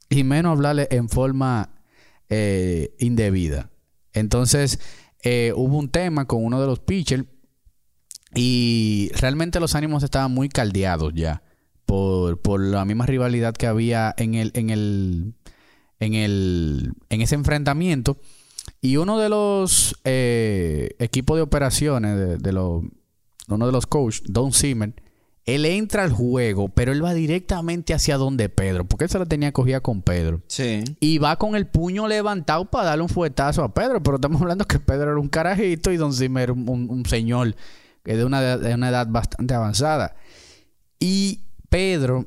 Y 0.09 0.23
menos 0.23 0.53
hablarle 0.53 0.87
en 0.91 1.09
forma 1.09 1.69
eh, 2.29 2.95
indebida. 2.99 3.69
Entonces, 4.13 4.79
eh, 5.21 5.53
hubo 5.55 5.77
un 5.77 5.89
tema 5.89 6.25
con 6.25 6.43
uno 6.43 6.59
de 6.59 6.67
los 6.67 6.79
pitchers 6.79 7.25
y 8.33 9.11
realmente 9.13 9.59
los 9.59 9.75
ánimos 9.75 10.01
estaban 10.03 10.31
muy 10.31 10.49
caldeados 10.49 11.13
ya. 11.13 11.43
Por, 11.85 12.41
por 12.41 12.61
la 12.61 12.85
misma 12.85 13.05
rivalidad 13.05 13.53
que 13.53 13.67
había 13.67 14.15
en 14.17 14.33
el, 14.33 14.51
en 14.55 14.69
el, 14.71 15.33
en 15.99 16.13
el, 16.15 16.93
en 17.09 17.21
ese 17.21 17.35
enfrentamiento. 17.35 18.17
Y 18.81 18.97
uno 18.97 19.17
de 19.19 19.29
los 19.29 19.95
eh, 20.03 20.95
equipos 20.99 21.37
de 21.37 21.41
operaciones 21.41 22.17
de, 22.17 22.37
de 22.37 22.51
los 22.53 22.83
uno 23.49 23.65
de 23.65 23.71
los 23.71 23.85
coaches, 23.87 24.23
Don 24.25 24.53
Zimmer, 24.53 24.93
él 25.45 25.65
entra 25.65 26.03
al 26.03 26.13
juego, 26.13 26.69
pero 26.69 26.93
él 26.93 27.03
va 27.03 27.13
directamente 27.13 27.93
hacia 27.93 28.15
donde 28.17 28.47
Pedro, 28.47 28.85
porque 28.85 29.03
él 29.05 29.09
se 29.09 29.19
la 29.19 29.25
tenía 29.25 29.51
cogida 29.51 29.81
con 29.81 30.01
Pedro. 30.01 30.41
Sí. 30.47 30.83
Y 31.01 31.17
va 31.17 31.35
con 31.35 31.55
el 31.55 31.67
puño 31.67 32.07
levantado 32.07 32.63
para 32.71 32.85
darle 32.85 33.03
un 33.03 33.09
fuetazo 33.09 33.61
a 33.63 33.73
Pedro, 33.73 34.01
pero 34.01 34.15
estamos 34.15 34.41
hablando 34.41 34.63
que 34.65 34.79
Pedro 34.79 35.11
era 35.11 35.19
un 35.19 35.27
carajito 35.27 35.91
y 35.91 35.97
Don 35.97 36.13
Zimmer 36.13 36.51
un, 36.51 36.69
un- 36.69 36.89
un 36.89 37.05
señor 37.05 37.55
que 38.03 38.15
de 38.15 38.23
una, 38.23 38.41
edad- 38.41 38.59
de 38.59 38.73
una 38.73 38.87
edad 38.89 39.07
bastante 39.09 39.53
avanzada. 39.53 40.15
Y 40.99 41.41
Pedro, 41.69 42.25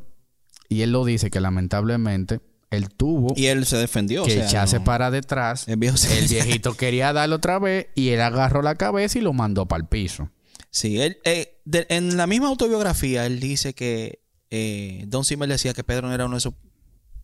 y 0.68 0.82
él 0.82 0.92
lo 0.92 1.04
dice 1.06 1.30
que 1.30 1.40
lamentablemente 1.40 2.40
él 2.70 2.88
tuvo 2.90 3.32
Y 3.36 3.46
él 3.46 3.64
se 3.66 3.76
defendió. 3.76 4.24
que 4.24 4.40
o 4.42 4.48
sea, 4.48 4.66
no- 4.66 4.84
para 4.84 5.10
detrás. 5.10 5.68
El 5.68 5.76
viejo 5.76 5.96
se- 5.96 6.18
El 6.18 6.26
viejito 6.28 6.76
quería 6.76 7.12
darle 7.12 7.34
otra 7.36 7.58
vez 7.58 7.86
y 7.94 8.08
él 8.10 8.20
agarró 8.20 8.62
la 8.62 8.74
cabeza 8.74 9.18
y 9.18 9.22
lo 9.22 9.32
mandó 9.32 9.66
para 9.66 9.82
el 9.82 9.88
piso. 9.88 10.30
Sí, 10.70 11.00
él, 11.00 11.18
eh, 11.24 11.58
de- 11.64 11.86
en 11.88 12.16
la 12.16 12.26
misma 12.26 12.48
autobiografía, 12.48 13.24
él 13.26 13.40
dice 13.40 13.74
que 13.74 14.20
eh, 14.50 15.04
Don 15.08 15.24
Zimmer 15.24 15.48
decía 15.48 15.74
que 15.74 15.84
Pedro 15.84 16.08
no 16.08 16.14
era 16.14 16.26
uno 16.26 16.36
de 16.36 16.40
sus 16.40 16.54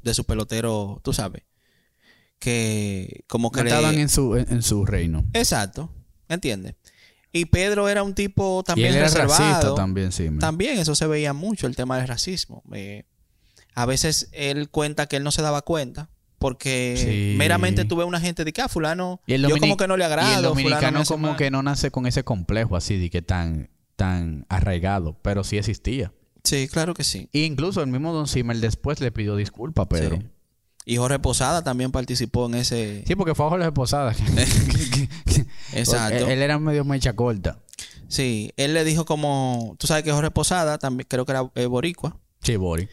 de 0.03 0.25
peloteros, 0.25 1.01
tú 1.03 1.13
sabes. 1.13 1.43
Que 2.39 3.25
como 3.29 3.53
que 3.53 3.61
No 3.61 3.65
le- 3.65 3.71
estaban 3.71 3.99
en 3.99 4.09
su, 4.09 4.37
en, 4.37 4.47
en 4.51 4.63
su 4.63 4.85
reino. 4.85 5.25
Exacto, 5.33 5.93
¿entiendes? 6.29 6.75
Y 7.33 7.47
Pedro 7.47 7.89
era 7.89 8.03
un 8.03 8.15
tipo 8.15 8.61
Y 8.63 8.67
también 8.67 8.89
él 8.89 8.97
era 8.97 9.05
reservado. 9.05 9.39
racista 9.45 9.75
también, 9.75 10.13
sí. 10.13 10.25
man. 10.29 10.39
También 10.41 10.79
eso 10.79 10.95
se 10.95 11.07
veía 11.07 11.33
mucho, 11.33 11.67
el 11.67 11.77
tema 11.77 11.97
del 11.99 12.09
racismo. 12.09 12.63
Eh, 12.75 13.05
a 13.75 13.87
veces 13.87 14.29
él 14.33 14.69
cuenta 14.71 15.07
que 15.07 15.17
él 15.17 15.25
no 15.25 15.33
se 15.33 15.43
daba 15.43 15.63
cuenta 15.63 16.11
porque 16.39 16.95
Sí. 16.97 17.35
meramente 17.39 17.85
tuve 17.85 18.05
una 18.05 18.19
gente 18.21 18.45
de 18.45 18.53
que, 18.53 18.63
ah, 18.63 18.69
fulano, 18.69 19.21
Y 19.27 19.35
el 19.35 19.47
yo 19.47 19.57
como 19.59 19.77
que 19.77 19.87
no 19.87 19.97
le 19.97 20.03
Y 20.03 20.07
agrado. 20.07 20.29
el 20.29 20.35
fulano 20.39 20.55
me 20.55 20.63
dominicano 20.65 21.05
como 21.05 21.29
mal. 21.29 21.37
que 21.37 21.51
no 21.51 21.63
nace 21.63 21.91
con 21.93 22.07
ese 22.07 22.25
complejo 22.25 22.77
así 22.77 22.99
de 22.99 23.11
que 23.11 23.23
tan, 23.23 23.71
tan 23.97 24.45
arraigado, 24.49 25.17
pero 25.23 25.45
sí 25.45 25.57
existía. 25.59 26.13
Sí, 26.43 26.67
claro 26.67 26.95
que 26.95 27.05
sí. 27.05 27.29
E 27.33 27.41
incluso 27.45 27.81
el 27.83 27.87
mismo 27.87 28.13
Don 28.13 28.27
Zimmer 28.27 28.57
después 28.59 29.01
le 29.01 29.13
pidió 29.13 29.37
disculpas 29.37 29.85
a 29.85 29.89
Pedro. 29.89 30.17
Sí. 30.17 30.27
Y 30.85 30.97
Jorge 30.97 31.21
Posada 31.21 31.63
también 31.63 31.93
participó 31.93 32.47
en 32.47 32.57
ese... 32.57 33.05
Sí, 33.07 33.15
porque 33.15 33.37
fue 33.37 33.47
a 33.47 33.51
Jorge 33.51 33.71
Posada. 33.71 34.13
Exacto. 35.73 36.25
Él, 36.27 36.31
él 36.33 36.43
era 36.43 36.59
medio 36.59 36.85
mecha 36.85 37.13
corta. 37.15 37.59
Sí, 38.09 38.53
él 38.57 38.75
le 38.75 38.85
dijo 38.85 39.05
como... 39.05 39.77
Tú 39.79 39.87
sabes 39.87 40.03
que 40.03 40.13
Jorge 40.13 40.31
Posada, 40.31 40.79
también 40.79 41.07
creo 41.09 41.25
que 41.25 41.33
era 41.33 41.51
eh, 41.55 41.67
boricua. 41.67 42.19
Sí, 42.43 42.57
Bori. 42.57 42.89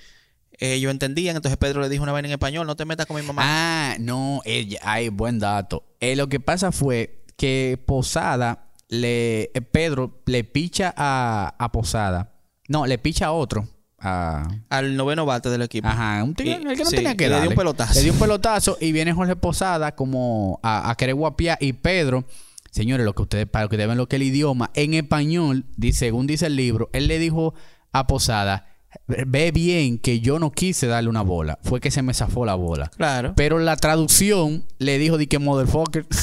Ellos 0.59 0.91
entendían, 0.91 1.35
entonces 1.35 1.57
Pedro 1.57 1.81
le 1.81 1.89
dijo 1.89 2.03
una 2.03 2.11
vaina 2.11 2.27
en 2.27 2.33
español, 2.33 2.67
no 2.67 2.75
te 2.75 2.85
metas 2.85 3.05
con 3.05 3.15
mi 3.19 3.23
mamá. 3.25 3.41
Ah, 3.45 3.95
no, 3.99 4.41
ella, 4.45 4.79
ay, 4.83 5.09
buen 5.09 5.39
dato. 5.39 5.83
Eh, 6.01 6.15
lo 6.15 6.27
que 6.27 6.39
pasa 6.39 6.71
fue 6.71 7.23
que 7.37 7.81
Posada 7.85 8.67
le 8.89 9.51
eh, 9.53 9.61
Pedro 9.61 10.21
le 10.25 10.43
picha 10.43 10.93
a, 10.97 11.55
a 11.57 11.71
Posada. 11.71 12.33
No, 12.67 12.85
le 12.85 12.97
picha 12.97 13.27
a 13.27 13.31
otro. 13.31 13.67
A, 14.01 14.47
Al 14.69 14.95
noveno 14.95 15.25
bate 15.25 15.49
del 15.49 15.61
equipo. 15.61 15.87
ajá, 15.87 16.23
un 16.23 16.33
Y- 16.37 16.49
el 16.49 16.63
que 16.75 16.83
no 16.83 16.89
sí, 16.89 16.95
tenía 16.97 17.15
que 17.15 17.25
y 17.25 17.27
le 17.27 17.33
dio 17.33 17.37
darle. 17.39 17.49
un 17.49 17.55
pelotazo. 17.55 17.93
Le 17.95 18.01
dio 18.03 18.13
un 18.13 18.19
pelotazo 18.19 18.77
y 18.81 18.91
viene 18.91 19.13
Jorge 19.13 19.35
Posada 19.35 19.95
como 19.95 20.59
a, 20.63 20.89
a 20.89 20.95
querer 20.95 21.15
guapiar 21.15 21.57
y 21.61 21.73
Pedro, 21.73 22.25
señores, 22.71 23.05
lo 23.05 23.13
que 23.15 23.21
ustedes 23.23 23.45
para 23.47 23.67
que 23.67 23.77
deben 23.77 23.97
lo 23.97 24.07
que 24.07 24.15
el 24.17 24.23
idioma 24.23 24.71
en 24.73 24.93
español, 24.93 25.65
dice, 25.77 25.99
según 25.99 26.27
dice 26.27 26.45
el 26.47 26.55
libro, 26.55 26.89
él 26.93 27.07
le 27.07 27.19
dijo 27.19 27.53
a 27.91 28.07
Posada, 28.07 28.67
ve 29.07 29.51
bien 29.51 29.97
que 29.99 30.19
yo 30.19 30.39
no 30.39 30.51
quise 30.51 30.87
darle 30.87 31.09
una 31.09 31.21
bola, 31.21 31.59
fue 31.63 31.79
que 31.79 31.91
se 31.91 32.01
me 32.01 32.13
zafó 32.13 32.45
la 32.45 32.55
bola. 32.55 32.89
Claro. 32.97 33.33
Pero 33.35 33.59
la 33.59 33.75
traducción 33.77 34.65
le 34.79 34.97
dijo 34.97 35.17
de 35.17 35.27
que 35.27 35.39
motherfucker. 35.39 36.05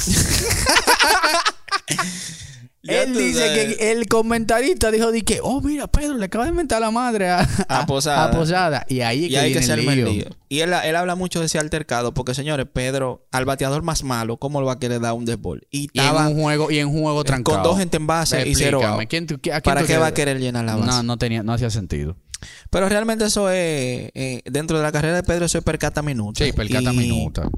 Él 2.88 3.14
dice 3.18 3.40
sabes. 3.48 3.76
que 3.78 3.90
el 3.90 4.06
comentarista 4.06 4.92
dijo 4.92 5.10
de 5.10 5.22
que, 5.22 5.40
oh, 5.42 5.60
mira, 5.60 5.88
Pedro, 5.88 6.16
le 6.18 6.26
acaba 6.26 6.44
de 6.44 6.50
inventar 6.50 6.80
la 6.80 6.92
madre 6.92 7.28
a, 7.28 7.40
A 7.68 7.84
Posada. 7.84 8.26
a 8.26 8.30
Posada. 8.30 8.86
Y 8.88 9.00
ahí 9.00 9.24
es 9.24 9.30
Y 9.30 9.32
que 9.32 9.38
hay 9.40 9.52
que 9.54 9.58
viene 9.58 9.66
se 9.66 9.72
el 9.92 10.04
lío. 10.04 10.24
Y 10.48 10.60
él, 10.60 10.72
él 10.84 10.94
habla 10.94 11.16
mucho 11.16 11.40
de 11.40 11.46
ese 11.46 11.58
altercado, 11.58 12.14
porque 12.14 12.32
señores, 12.32 12.64
Pedro, 12.72 13.26
al 13.32 13.44
bateador 13.44 13.82
más 13.82 14.04
malo, 14.04 14.36
¿cómo 14.36 14.60
le 14.60 14.66
va 14.68 14.74
a 14.74 14.78
querer 14.78 15.00
dar 15.00 15.14
un 15.14 15.24
desbol? 15.24 15.66
Y 15.72 15.88
Y 15.92 15.98
en 15.98 16.14
un 16.14 16.40
juego, 16.40 16.70
y 16.70 16.78
en 16.78 16.86
un 16.86 17.02
juego 17.02 17.24
trancado. 17.24 17.56
con 17.60 17.64
dos 17.64 17.78
gente 17.78 17.96
en 17.96 18.06
base 18.06 18.48
y 18.48 18.54
cero 18.54 18.78
Explícame, 18.78 19.02
out. 19.02 19.10
¿quién 19.10 19.26
tú- 19.26 19.34
a 19.34 19.38
quién 19.40 19.60
¿Para 19.64 19.80
tú 19.80 19.86
qué 19.88 19.98
va 19.98 20.06
a 20.06 20.14
querer 20.14 20.38
llenar 20.38 20.64
la 20.64 20.76
base? 20.76 20.86
No, 20.88 21.02
no 21.02 21.18
tenía, 21.18 21.42
no 21.42 21.54
hacía 21.54 21.70
sentido. 21.70 22.16
Pero 22.70 22.88
realmente 22.88 23.24
eso 23.24 23.48
es, 23.50 24.10
eh, 24.14 24.42
dentro 24.44 24.76
de 24.76 24.82
la 24.82 24.92
carrera 24.92 25.16
de 25.16 25.22
Pedro, 25.22 25.46
eso 25.46 25.58
es 25.58 25.64
percata 25.64 26.02
minuta. 26.02 26.44
Sí, 26.44 26.52
percata 26.52 26.92
Y- 26.92 26.96
minuta. 26.96 27.48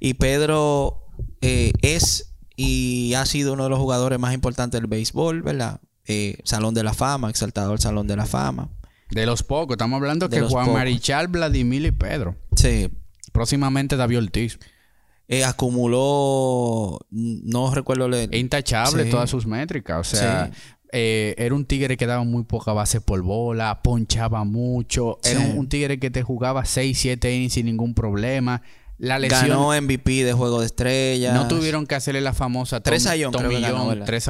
Y 0.00 0.14
Pedro 0.14 1.04
eh, 1.42 1.72
es 1.82 2.32
y 2.56 3.12
ha 3.14 3.26
sido 3.26 3.52
uno 3.52 3.64
de 3.64 3.70
los 3.70 3.78
jugadores 3.78 4.18
más 4.18 4.32
importantes 4.34 4.80
del 4.80 4.88
béisbol, 4.88 5.42
¿verdad? 5.42 5.80
Eh, 6.06 6.38
Salón 6.44 6.72
de 6.74 6.82
la 6.82 6.94
Fama, 6.94 7.28
exaltado 7.28 7.72
al 7.72 7.78
Salón 7.80 8.06
de 8.06 8.16
la 8.16 8.26
Fama. 8.26 8.70
De 9.10 9.26
los 9.26 9.42
pocos, 9.42 9.74
estamos 9.74 9.96
hablando 9.98 10.28
De 10.28 10.36
que 10.38 10.42
Juan 10.46 10.66
pocos. 10.66 10.78
Marichal, 10.78 11.28
Vladimir 11.28 11.84
y 11.84 11.90
Pedro. 11.92 12.36
Sí. 12.56 12.90
Próximamente 13.32 13.96
David 13.96 14.18
Ortiz. 14.18 14.58
Eh, 15.28 15.44
acumuló, 15.44 16.98
no 17.10 17.74
recuerdo 17.74 18.06
el, 18.06 18.34
Intachable 18.34 19.04
Sí. 19.04 19.10
todas 19.10 19.28
sus 19.28 19.46
métricas. 19.46 19.98
O 20.12 20.16
sea, 20.16 20.46
Sí. 20.52 20.60
Eh, 20.92 21.34
era 21.38 21.54
un 21.54 21.64
tigre 21.64 21.96
que 21.96 22.06
daba 22.06 22.24
muy 22.24 22.44
poca 22.44 22.72
base 22.72 23.00
por 23.00 23.22
bola, 23.22 23.80
ponchaba 23.82 24.44
mucho. 24.44 25.18
Era 25.24 25.40
un, 25.40 25.58
un 25.58 25.68
tigre 25.68 25.98
que 25.98 26.10
te 26.10 26.22
jugaba 26.22 26.64
6, 26.64 26.98
7 26.98 27.34
innings 27.34 27.52
sin 27.54 27.66
ningún 27.66 27.94
problema. 27.94 28.62
La 28.98 29.18
lesión. 29.18 29.48
ganó 29.48 29.78
MVP 29.78 30.24
de 30.24 30.32
Juego 30.32 30.60
de 30.60 30.66
Estrellas. 30.66 31.34
No 31.34 31.48
tuvieron 31.48 31.86
que 31.86 31.94
hacerle 31.96 32.22
la 32.22 32.32
famosa 32.32 32.80
Tres 32.80 33.04
Tom- 33.30 33.42
ganó, 33.72 33.88
¿verdad? 33.88 34.06
tres. 34.06 34.24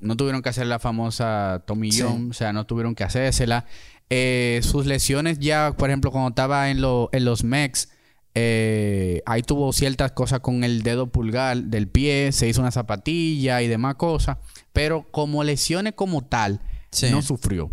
No 0.00 0.16
tuvieron 0.16 0.40
que 0.40 0.48
hacerle 0.48 0.70
la 0.70 0.78
famosa 0.78 1.62
Tomillón. 1.66 2.24
Sí. 2.24 2.30
O 2.30 2.32
sea, 2.32 2.52
no 2.54 2.64
tuvieron 2.64 2.94
que 2.94 3.04
hacérsela. 3.04 3.66
Eh, 4.08 4.60
sus 4.62 4.86
lesiones 4.86 5.38
ya, 5.40 5.74
por 5.76 5.90
ejemplo, 5.90 6.10
cuando 6.10 6.30
estaba 6.30 6.70
en, 6.70 6.80
lo- 6.80 7.10
en 7.12 7.26
los 7.26 7.44
Mex, 7.44 7.90
eh, 8.34 9.22
ahí 9.26 9.42
tuvo 9.42 9.72
ciertas 9.72 10.12
cosas 10.12 10.40
con 10.40 10.64
el 10.64 10.82
dedo 10.82 11.08
pulgar 11.08 11.64
del 11.64 11.88
pie, 11.88 12.30
se 12.32 12.48
hizo 12.48 12.60
una 12.60 12.70
zapatilla 12.70 13.60
y 13.62 13.68
demás 13.68 13.96
cosas. 13.96 14.38
Pero 14.72 15.06
como 15.10 15.44
lesiones 15.44 15.94
como 15.94 16.24
tal, 16.24 16.60
Sí. 16.90 17.10
no 17.10 17.20
sufrió. 17.22 17.70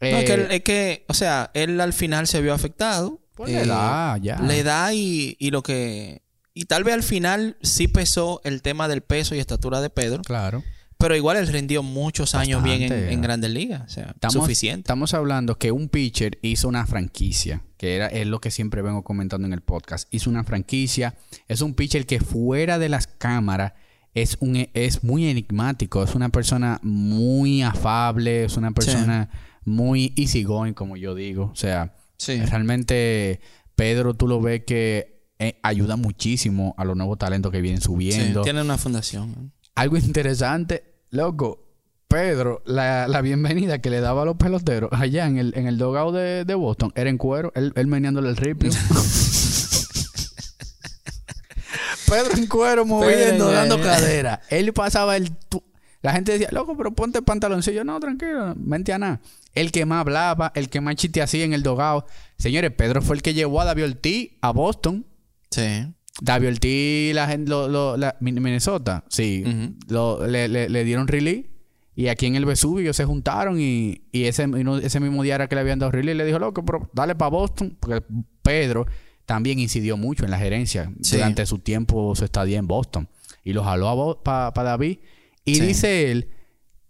No, 0.00 0.06
es, 0.08 0.24
que, 0.24 0.32
Eh, 0.34 0.46
es 0.50 0.60
que, 0.62 1.04
o 1.08 1.14
sea, 1.14 1.50
él 1.54 1.80
al 1.80 1.92
final 1.92 2.26
se 2.26 2.40
vio 2.42 2.52
afectado. 2.52 3.20
Pues 3.34 3.52
le 3.52 3.64
da, 3.66 4.18
ya. 4.20 4.38
Le 4.40 4.62
da 4.62 4.92
y, 4.92 5.36
y 5.38 5.50
lo 5.50 5.62
que... 5.62 6.22
Y 6.54 6.64
tal 6.66 6.84
vez 6.84 6.94
al 6.94 7.02
final 7.02 7.56
sí 7.62 7.88
pesó 7.88 8.40
el 8.44 8.60
tema 8.60 8.88
del 8.88 9.00
peso 9.02 9.34
y 9.34 9.38
estatura 9.38 9.80
de 9.80 9.88
Pedro. 9.88 10.20
Claro. 10.22 10.62
Pero 10.98 11.16
igual 11.16 11.36
él 11.38 11.48
rindió 11.48 11.82
muchos 11.82 12.34
años 12.34 12.62
bien 12.62 12.82
en, 12.82 12.92
en 12.92 13.22
Grandes 13.22 13.50
Ligas. 13.50 13.82
O 13.86 13.88
sea, 13.88 14.10
Estamos, 14.10 14.34
suficiente. 14.34 14.80
Estamos 14.80 15.14
hablando 15.14 15.58
que 15.58 15.72
un 15.72 15.88
pitcher 15.88 16.38
hizo 16.42 16.68
una 16.68 16.86
franquicia, 16.86 17.64
que 17.76 17.96
era, 17.96 18.06
es 18.08 18.26
lo 18.26 18.40
que 18.40 18.50
siempre 18.52 18.82
vengo 18.82 19.02
comentando 19.02 19.46
en 19.46 19.52
el 19.54 19.62
podcast. 19.62 20.12
Hizo 20.14 20.28
una 20.30 20.44
franquicia. 20.44 21.14
Es 21.48 21.60
un 21.62 21.74
pitcher 21.74 22.06
que 22.06 22.20
fuera 22.20 22.78
de 22.78 22.88
las 22.88 23.06
cámaras 23.06 23.72
es, 24.14 24.36
un, 24.40 24.68
es 24.74 25.02
muy 25.04 25.26
enigmático. 25.26 26.02
Es 26.02 26.14
una 26.14 26.28
persona 26.28 26.78
muy 26.82 27.62
afable. 27.62 28.44
Es 28.44 28.56
una 28.56 28.70
persona 28.72 29.30
muy 29.64 30.12
easygoing, 30.16 30.74
como 30.74 30.96
yo 30.96 31.14
digo. 31.14 31.50
O 31.52 31.56
sea, 31.56 31.94
Sí. 32.16 32.40
realmente 32.40 33.40
Pedro 33.74 34.14
tú 34.14 34.28
lo 34.28 34.40
ves 34.40 34.62
que 34.64 35.24
eh, 35.40 35.58
ayuda 35.64 35.96
muchísimo 35.96 36.74
a 36.78 36.84
los 36.84 36.96
nuevos 36.96 37.18
talentos 37.18 37.50
que 37.50 37.60
vienen 37.60 37.80
Sí, 37.80 37.86
subiendo. 37.86 38.42
tiene 38.42 38.62
una 38.62 38.78
fundación. 38.78 39.52
Algo 39.74 39.96
interesante, 39.96 40.84
loco. 41.10 41.58
Pedro, 42.06 42.62
la, 42.66 43.08
la 43.08 43.22
bienvenida 43.22 43.80
que 43.80 43.88
le 43.88 44.00
daba 44.00 44.22
a 44.22 44.24
los 44.26 44.36
peloteros 44.36 44.90
allá 44.92 45.26
en 45.26 45.38
el, 45.38 45.54
en 45.56 45.66
el 45.66 45.78
dogado 45.78 46.12
de, 46.12 46.44
de 46.44 46.54
Boston 46.54 46.92
era 46.94 47.08
en 47.08 47.16
cuero, 47.16 47.50
él, 47.54 47.72
él 47.74 47.86
meneándole 47.86 48.28
el 48.28 48.36
ripio. 48.36 48.70
Pedro 52.12 52.36
en 52.36 52.46
cuero 52.46 52.84
moviendo, 52.86 53.46
Pedro, 53.46 53.50
dando 53.52 53.80
cadera. 53.80 54.40
Él 54.50 54.72
pasaba 54.72 55.16
el... 55.16 55.30
La 56.02 56.12
gente 56.12 56.32
decía, 56.32 56.48
loco, 56.50 56.76
pero 56.76 56.92
ponte 56.92 57.22
pantaloncillo. 57.22 57.84
No, 57.84 58.00
tranquilo, 58.00 58.54
vente 58.56 58.92
a 58.92 58.98
nada. 58.98 59.20
El 59.54 59.70
que 59.70 59.84
más 59.86 60.00
hablaba, 60.00 60.50
el 60.56 60.68
que 60.68 60.80
más 60.80 60.96
chiste 60.96 61.22
hacía 61.22 61.44
en 61.44 61.52
el 61.52 61.62
dogado. 61.62 62.06
Señores, 62.38 62.72
Pedro 62.72 63.02
fue 63.02 63.14
el 63.16 63.22
que 63.22 63.34
llevó 63.34 63.60
a 63.60 63.64
David 63.64 63.84
Ortiz 63.84 64.30
a 64.40 64.50
Boston. 64.50 65.06
Sí. 65.50 65.86
David 66.20 66.48
Ortiz, 66.48 67.14
la 67.14 67.28
gente, 67.28 67.50
lo, 67.50 67.68
lo- 67.68 67.96
la- 67.96 68.16
Min- 68.20 68.42
Minnesota, 68.42 69.04
sí, 69.08 69.44
lo- 69.88 70.26
le, 70.26 70.48
le- 70.48 70.68
le 70.68 70.84
dieron 70.84 71.06
release. 71.06 71.48
Y 71.94 72.08
aquí 72.08 72.26
en 72.26 72.34
el 72.36 72.46
Vesubio 72.46 72.92
se 72.94 73.04
juntaron 73.04 73.60
y, 73.60 74.02
y 74.12 74.24
ese, 74.24 74.42
y 74.44 74.64
no- 74.64 74.78
ese 74.78 74.98
mismo 74.98 75.22
día 75.22 75.36
era 75.36 75.46
que 75.48 75.54
le 75.54 75.60
habían 75.60 75.78
dado 75.78 75.92
release. 75.92 76.16
Le 76.16 76.24
dijo, 76.24 76.38
loco, 76.38 76.64
pero 76.64 76.90
dale 76.94 77.14
para 77.14 77.28
Boston. 77.30 77.76
Porque 77.78 78.02
Pedro 78.42 78.86
también 79.32 79.58
incidió 79.58 79.96
mucho 79.96 80.26
en 80.26 80.30
la 80.30 80.38
gerencia 80.38 80.92
Sí. 81.00 81.16
durante 81.16 81.46
su 81.46 81.58
tiempo, 81.58 82.14
su 82.14 82.22
estadía 82.26 82.58
en 82.58 82.66
Boston. 82.66 83.08
Y 83.42 83.54
lo 83.54 83.64
jaló 83.64 84.20
para 84.22 84.52
David. 84.62 84.98
Y 85.46 85.54
Sí. 85.54 85.60
dice 85.62 86.10
él 86.12 86.28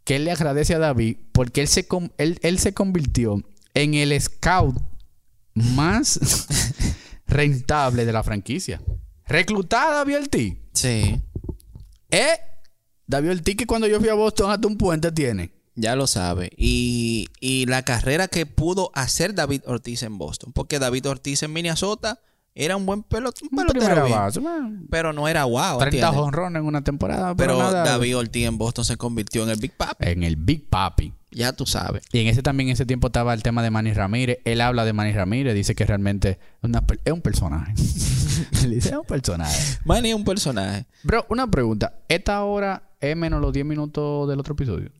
que 0.02 0.16
él 0.16 0.24
le 0.24 0.32
agradece 0.32 0.74
a 0.74 0.80
David 0.80 1.18
porque 1.30 1.60
él 1.60 1.68
se, 1.68 1.86
él, 2.18 2.40
él 2.42 2.58
se 2.58 2.74
convirtió 2.74 3.40
en 3.74 3.94
el 3.94 4.20
scout 4.20 4.76
más 5.54 6.18
rentable 7.28 8.04
de 8.04 8.12
la 8.12 8.24
franquicia. 8.24 8.82
Reclutada 9.28 9.92
a 9.92 9.94
David 9.98 10.16
Ortiz. 10.18 10.56
Sí. 10.72 11.20
¿Eh? 12.10 12.40
David 13.06 13.30
Ortiz 13.30 13.54
que 13.56 13.66
cuando 13.66 13.86
yo 13.86 14.00
fui 14.00 14.08
a 14.08 14.14
Boston 14.14 14.50
hasta 14.50 14.66
un 14.66 14.76
puente 14.76 15.12
tiene. 15.12 15.52
Ya 15.76 15.94
lo 15.94 16.08
sabe. 16.08 16.50
Y, 16.56 17.28
y 17.38 17.66
la 17.66 17.84
carrera 17.84 18.26
que 18.26 18.46
pudo 18.46 18.90
hacer 18.94 19.32
David 19.32 19.62
Ortiz 19.66 20.02
en 20.02 20.18
Boston. 20.18 20.52
Porque 20.52 20.80
David 20.80 21.06
Ortiz 21.08 21.44
en 21.44 21.52
Minnesota 21.52 22.20
era 22.54 22.76
un 22.76 22.84
buen 22.86 23.02
pelot 23.02 23.34
un 23.42 23.48
pelotero. 23.48 24.04
Bien, 24.04 24.16
base, 24.18 24.40
pero 24.90 25.12
no 25.12 25.26
era 25.28 25.44
wow. 25.44 25.78
30 25.78 25.84
¿entiendes? 25.84 26.10
jonrones 26.20 26.60
en 26.60 26.66
una 26.66 26.82
temporada. 26.82 27.34
Pero, 27.34 27.56
Pero 27.56 27.58
nada, 27.70 27.84
David 27.84 28.16
Ortiz 28.18 28.46
en 28.46 28.58
Boston 28.58 28.84
se 28.84 28.96
convirtió 28.96 29.42
en 29.44 29.50
el 29.50 29.58
Big 29.58 29.72
Papi. 29.76 30.04
En 30.06 30.22
el 30.22 30.36
Big 30.36 30.68
Papi. 30.68 31.12
Ya 31.30 31.54
tú 31.54 31.64
sabes. 31.64 32.04
Y 32.12 32.18
en 32.20 32.26
ese 32.28 32.42
también, 32.42 32.68
en 32.68 32.74
ese 32.74 32.84
tiempo 32.84 33.06
estaba 33.06 33.32
el 33.32 33.42
tema 33.42 33.62
de 33.62 33.70
Manny 33.70 33.94
Ramírez. 33.94 34.38
Él 34.44 34.60
habla 34.60 34.84
de 34.84 34.92
Manny 34.92 35.12
Ramírez, 35.12 35.54
dice 35.54 35.74
que 35.74 35.86
realmente 35.86 36.32
es 36.32 36.38
una 36.64 36.86
per- 36.86 37.00
es 37.04 37.12
un 37.12 37.22
personaje. 37.22 37.72
Él 38.64 38.70
dice, 38.74 38.90
es 38.90 38.96
un 38.96 39.04
personaje. 39.06 39.78
Manny 39.86 40.10
es 40.10 40.14
un 40.14 40.24
personaje. 40.24 40.84
Bro, 41.04 41.24
una 41.30 41.50
pregunta. 41.50 41.94
¿Esta 42.08 42.42
hora 42.44 42.82
es 43.00 43.16
menos 43.16 43.40
los 43.40 43.52
10 43.54 43.64
minutos 43.64 44.28
del 44.28 44.40
otro 44.40 44.52
episodio? 44.52 44.90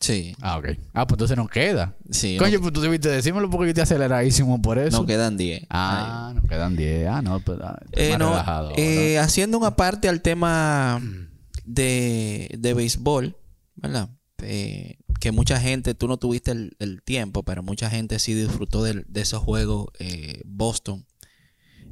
Sí. 0.00 0.34
Ah, 0.40 0.56
ok. 0.56 0.64
Ah, 0.94 1.06
pues 1.06 1.16
entonces 1.16 1.36
nos 1.36 1.50
queda. 1.50 1.94
Sí. 2.10 2.36
Coño, 2.38 2.54
no, 2.54 2.60
pues 2.62 2.72
tú 2.72 2.80
debiste 2.80 3.10
decírmelo 3.10 3.50
porque 3.50 3.68
yo 3.68 3.74
te 3.74 3.82
aceleradísimo 3.82 4.60
por 4.62 4.78
eso. 4.78 4.98
no 5.00 5.06
quedan 5.06 5.36
10. 5.36 5.66
Ah, 5.68 6.32
nos 6.34 6.44
quedan 6.48 6.74
10. 6.74 7.06
Ah, 7.06 7.20
no, 7.22 7.38
pues 7.40 7.58
ah, 7.62 7.78
Eh, 7.92 8.16
no, 8.18 8.30
relajado. 8.30 8.72
eh, 8.78 9.18
haciendo 9.18 9.58
una 9.58 9.76
parte 9.76 10.08
al 10.08 10.22
tema 10.22 11.00
de, 11.66 12.48
de 12.58 12.74
béisbol, 12.74 13.36
¿verdad? 13.76 14.08
Eh, 14.42 14.96
que 15.20 15.32
mucha 15.32 15.60
gente, 15.60 15.94
tú 15.94 16.08
no 16.08 16.16
tuviste 16.16 16.50
el, 16.52 16.74
el 16.78 17.02
tiempo, 17.02 17.42
pero 17.42 17.62
mucha 17.62 17.90
gente 17.90 18.18
sí 18.18 18.32
disfrutó 18.32 18.82
del- 18.82 19.04
de, 19.06 19.20
esos 19.20 19.42
juegos 19.42 19.88
eh, 19.98 20.40
Boston. 20.46 21.04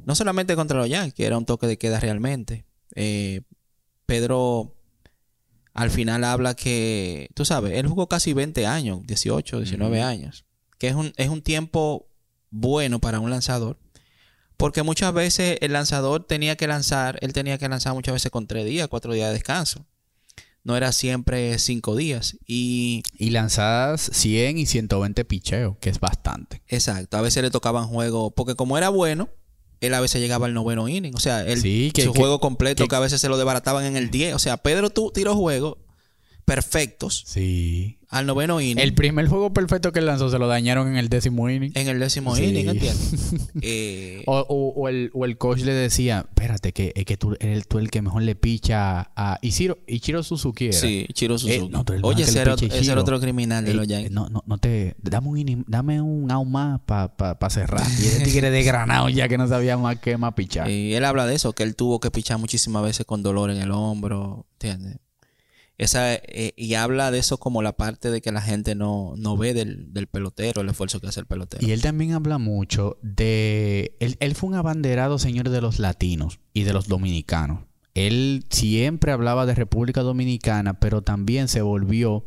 No 0.05 0.15
solamente 0.15 0.55
contra 0.55 0.79
los 0.79 0.89
Yankees, 0.89 1.27
era 1.27 1.37
un 1.37 1.45
toque 1.45 1.67
de 1.67 1.77
queda 1.77 1.99
realmente. 1.99 2.65
Pedro 4.07 4.75
al 5.73 5.91
final 5.91 6.23
habla 6.23 6.55
que, 6.55 7.29
tú 7.35 7.45
sabes, 7.45 7.73
él 7.77 7.87
jugó 7.87 8.07
casi 8.07 8.33
20 8.33 8.65
años, 8.65 9.01
18, 9.05 9.59
19 9.59 9.97
Ujú. 9.99 10.07
años, 10.07 10.45
que 10.77 10.87
es 10.87 10.95
un, 10.95 11.13
es 11.17 11.29
un 11.29 11.41
tiempo 11.41 12.07
bueno 12.49 12.99
para 12.99 13.19
un 13.19 13.29
lanzador. 13.29 13.77
Porque 14.57 14.83
muchas 14.83 15.13
veces 15.13 15.57
el 15.61 15.71
lanzador 15.73 16.25
tenía 16.25 16.57
que 16.57 16.67
lanzar, 16.67 17.17
él 17.21 17.31
tenía 17.31 17.57
que 17.57 17.69
lanzar 17.69 17.93
muchas 17.93 18.13
veces 18.13 18.29
con 18.31 18.45
tres 18.45 18.65
días, 18.65 18.89
cuatro 18.89 19.13
días 19.13 19.27
de 19.29 19.33
descanso. 19.35 19.85
No 20.65 20.75
era 20.75 20.91
siempre 20.91 21.57
cinco 21.59 21.95
días. 21.95 22.37
Y 22.45 23.01
Y 23.17 23.29
lanzadas 23.29 24.01
100 24.11 24.57
y 24.57 24.65
120 24.65 25.23
picheos, 25.23 25.77
que 25.79 25.89
es 25.89 26.01
bastante. 26.01 26.61
exacto, 26.67 27.15
a 27.15 27.21
veces 27.21 27.41
le 27.41 27.51
tocaban 27.51 27.87
juegos, 27.87 28.33
porque 28.35 28.55
como 28.55 28.77
era 28.77 28.89
bueno, 28.89 29.29
él 29.81 29.93
a 29.93 29.99
veces 30.01 30.21
llegaba 30.21 30.45
al 30.45 30.53
noveno 30.53 30.87
inning. 30.89 31.15
O 31.15 31.19
sea, 31.19 31.45
él, 31.45 31.61
Sí, 31.61 31.91
que- 31.93 32.03
su 32.03 32.13
que- 32.13 32.19
juego 32.19 32.39
completo 32.39 32.83
que, 32.83 32.87
que- 32.89 32.95
a 32.95 32.99
veces 32.99 33.21
se 33.21 33.29
lo 33.29 33.37
desbarataban 33.37 33.85
en 33.85 33.95
el 33.95 34.09
10. 34.11 34.33
O 34.35 34.39
sea, 34.39 34.57
Pedro 34.57 34.89
tú 34.89 35.11
tiró 35.13 35.35
juegos 35.35 35.77
perfectos 36.53 37.23
Sí. 37.25 37.97
al 38.09 38.25
noveno 38.25 38.59
inning. 38.59 38.79
El 38.79 38.93
primer 38.93 39.27
juego 39.27 39.53
perfecto 39.53 39.91
que 39.91 39.99
él 39.99 40.05
lanzó 40.07 40.29
se 40.29 40.39
lo 40.39 40.47
dañaron 40.47 40.87
en 40.87 40.97
el 40.97 41.09
décimo 41.09 41.49
inning. 41.49 41.71
en 41.75 41.87
el 41.87 41.99
décimo 41.99 42.35
Sí. 42.35 42.45
inning, 42.45 42.69
¿entiendes? 42.69 43.13
Eh, 43.61 44.23
O, 44.25 44.39
o- 44.49 44.73
o 44.81 44.87
el, 44.89 45.11
o 45.13 45.25
el 45.25 45.37
coach 45.37 45.59
le 45.61 45.73
decía, 45.73 46.25
espérate, 46.27 46.73
que 46.73 46.91
es 46.95 47.05
que 47.05 47.17
tú 47.17 47.35
eres 47.39 47.67
tú 47.67 47.77
el 47.77 47.89
que 47.91 48.01
mejor 48.01 48.23
le 48.23 48.35
picha 48.35 49.11
a 49.15 49.37
Ichiro, 49.41 49.77
Ichiro 49.87 50.23
Suzuki. 50.23 50.65
era. 50.65 50.73
sí, 50.79 51.07
Chiro 51.13 51.37
Suzuki. 51.37 51.69
no, 51.69 51.83
tú 51.85 51.93
eres 51.93 52.03
el 52.03 52.09
Oye, 52.09 52.23
ese 52.23 52.39
era, 52.41 52.53
ese 52.55 52.65
era 52.65 52.77
Ichiro. 52.77 53.01
otro 53.01 53.19
criminal 53.19 53.63
de 53.63 53.71
Ey, 53.71 53.77
los 53.77 53.85
eh, 53.85 53.89
Yankees. 53.89 54.11
no, 54.11 54.29
no, 54.29 54.43
no 54.45 54.57
te... 54.57 54.95
Dame 55.01 55.27
un, 55.27 55.37
inning- 55.37 55.65
dame 55.67 56.01
un 56.01 56.31
out 56.31 56.47
más 56.47 56.79
para 56.81 57.49
cerrar. 57.49 57.85
Y 57.99 58.05
ese 58.05 58.23
tigre 58.23 58.49
de 58.49 58.63
granado 58.63 59.09
ya 59.09 59.27
que 59.27 59.37
no 59.37 59.47
sabía 59.47 59.77
más 59.77 59.99
qué 59.99 60.17
más 60.17 60.33
pichar. 60.33 60.69
Y 60.69 60.93
él 60.93 61.05
habla 61.05 61.25
de 61.25 61.35
eso, 61.35 61.53
que 61.53 61.63
él 61.63 61.75
tuvo 61.75 61.99
que 61.99 62.09
pichar 62.11 62.37
muchísimas 62.39 62.81
veces 62.83 63.05
con 63.05 63.21
dolor 63.23 63.51
en 63.51 63.57
el 63.57 63.71
hombro, 63.71 64.47
¿entiendes? 64.53 64.97
Esa, 65.79 66.13
eh, 66.13 66.53
y 66.57 66.73
habla 66.73 67.09
de 67.09 67.19
eso 67.19 67.37
como 67.37 67.61
la 67.61 67.77
parte 67.77 68.11
de 68.11 68.21
que 68.21 68.33
la 68.33 68.41
gente 68.41 68.75
no, 68.75 69.13
no 69.17 69.37
ve 69.37 69.53
del, 69.53 69.93
del 69.93 70.07
pelotero, 70.07 70.59
el 70.59 70.67
esfuerzo 70.67 70.99
que 70.99 71.07
hace 71.07 71.21
el 71.21 71.25
pelotero. 71.25 71.65
Y 71.65 71.71
él 71.71 71.81
también 71.81 72.11
habla 72.11 72.37
mucho 72.37 72.97
de... 73.01 73.95
Él, 74.01 74.17
él 74.19 74.35
fue 74.35 74.49
un 74.49 74.55
abanderado, 74.55 75.17
señor, 75.19 75.49
de 75.49 75.61
los 75.61 75.79
latinos 75.79 76.41
y 76.53 76.63
de 76.63 76.73
los 76.73 76.89
dominicanos. 76.89 77.61
Él 77.93 78.45
siempre 78.49 79.13
hablaba 79.13 79.45
de 79.45 79.55
República 79.55 80.01
Dominicana, 80.01 80.81
pero 80.81 81.01
también 81.01 81.47
se 81.47 81.61
volvió 81.61 82.25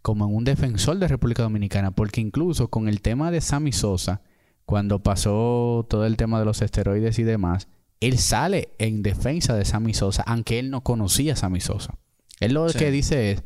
como 0.00 0.26
un 0.26 0.44
defensor 0.44 0.98
de 0.98 1.06
República 1.06 1.42
Dominicana, 1.42 1.90
porque 1.90 2.22
incluso 2.22 2.68
con 2.68 2.88
el 2.88 3.02
tema 3.02 3.30
de 3.30 3.42
Sammy 3.42 3.72
Sosa, 3.72 4.22
cuando 4.64 5.02
pasó 5.02 5.86
todo 5.90 6.06
el 6.06 6.16
tema 6.16 6.38
de 6.38 6.46
los 6.46 6.62
esteroides 6.62 7.18
y 7.18 7.22
demás, 7.22 7.68
él 8.00 8.16
sale 8.18 8.70
en 8.78 9.02
defensa 9.02 9.54
de 9.54 9.66
Sammy 9.66 9.92
Sosa, 9.92 10.22
aunque 10.26 10.58
él 10.58 10.70
no 10.70 10.82
conocía 10.82 11.34
a 11.34 11.36
Sammy 11.36 11.60
Sosa. 11.60 11.98
Él 12.44 12.54
lo 12.54 12.68
Sí. 12.68 12.78
que 12.78 12.90
dice 12.90 13.32
es 13.32 13.44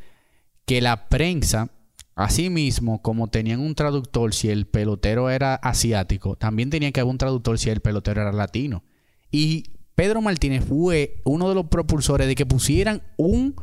que 0.66 0.80
la 0.80 1.08
prensa, 1.08 1.70
así 2.14 2.50
mismo, 2.50 3.00
como 3.02 3.28
tenían 3.28 3.60
un 3.60 3.74
traductor 3.74 4.34
si 4.34 4.50
el 4.50 4.66
pelotero 4.66 5.30
era 5.30 5.54
asiático, 5.54 6.36
también 6.36 6.70
tenían 6.70 6.92
que 6.92 7.00
haber 7.00 7.10
un 7.10 7.18
traductor 7.18 7.58
si 7.58 7.70
el 7.70 7.80
pelotero 7.80 8.20
era 8.20 8.32
latino. 8.32 8.84
Y 9.30 9.72
Pedro 9.94 10.20
Martínez 10.20 10.64
fue 10.64 11.20
uno 11.24 11.48
de 11.48 11.54
los 11.54 11.66
propulsores 11.66 12.26
de 12.28 12.34
que 12.34 12.46
pusieran 12.46 13.02
un... 13.16 13.54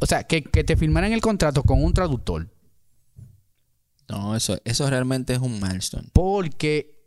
O 0.00 0.06
sea, 0.06 0.24
que, 0.24 0.42
que 0.42 0.64
te 0.64 0.76
firmaran 0.76 1.12
el 1.12 1.20
contrato 1.22 1.62
con 1.62 1.82
un 1.82 1.94
traductor. 1.94 2.48
No, 4.08 4.36
eso, 4.36 4.58
eso 4.64 4.88
realmente 4.90 5.32
es 5.32 5.38
un 5.40 5.60
milestone. 5.60 6.08
Porque 6.12 7.02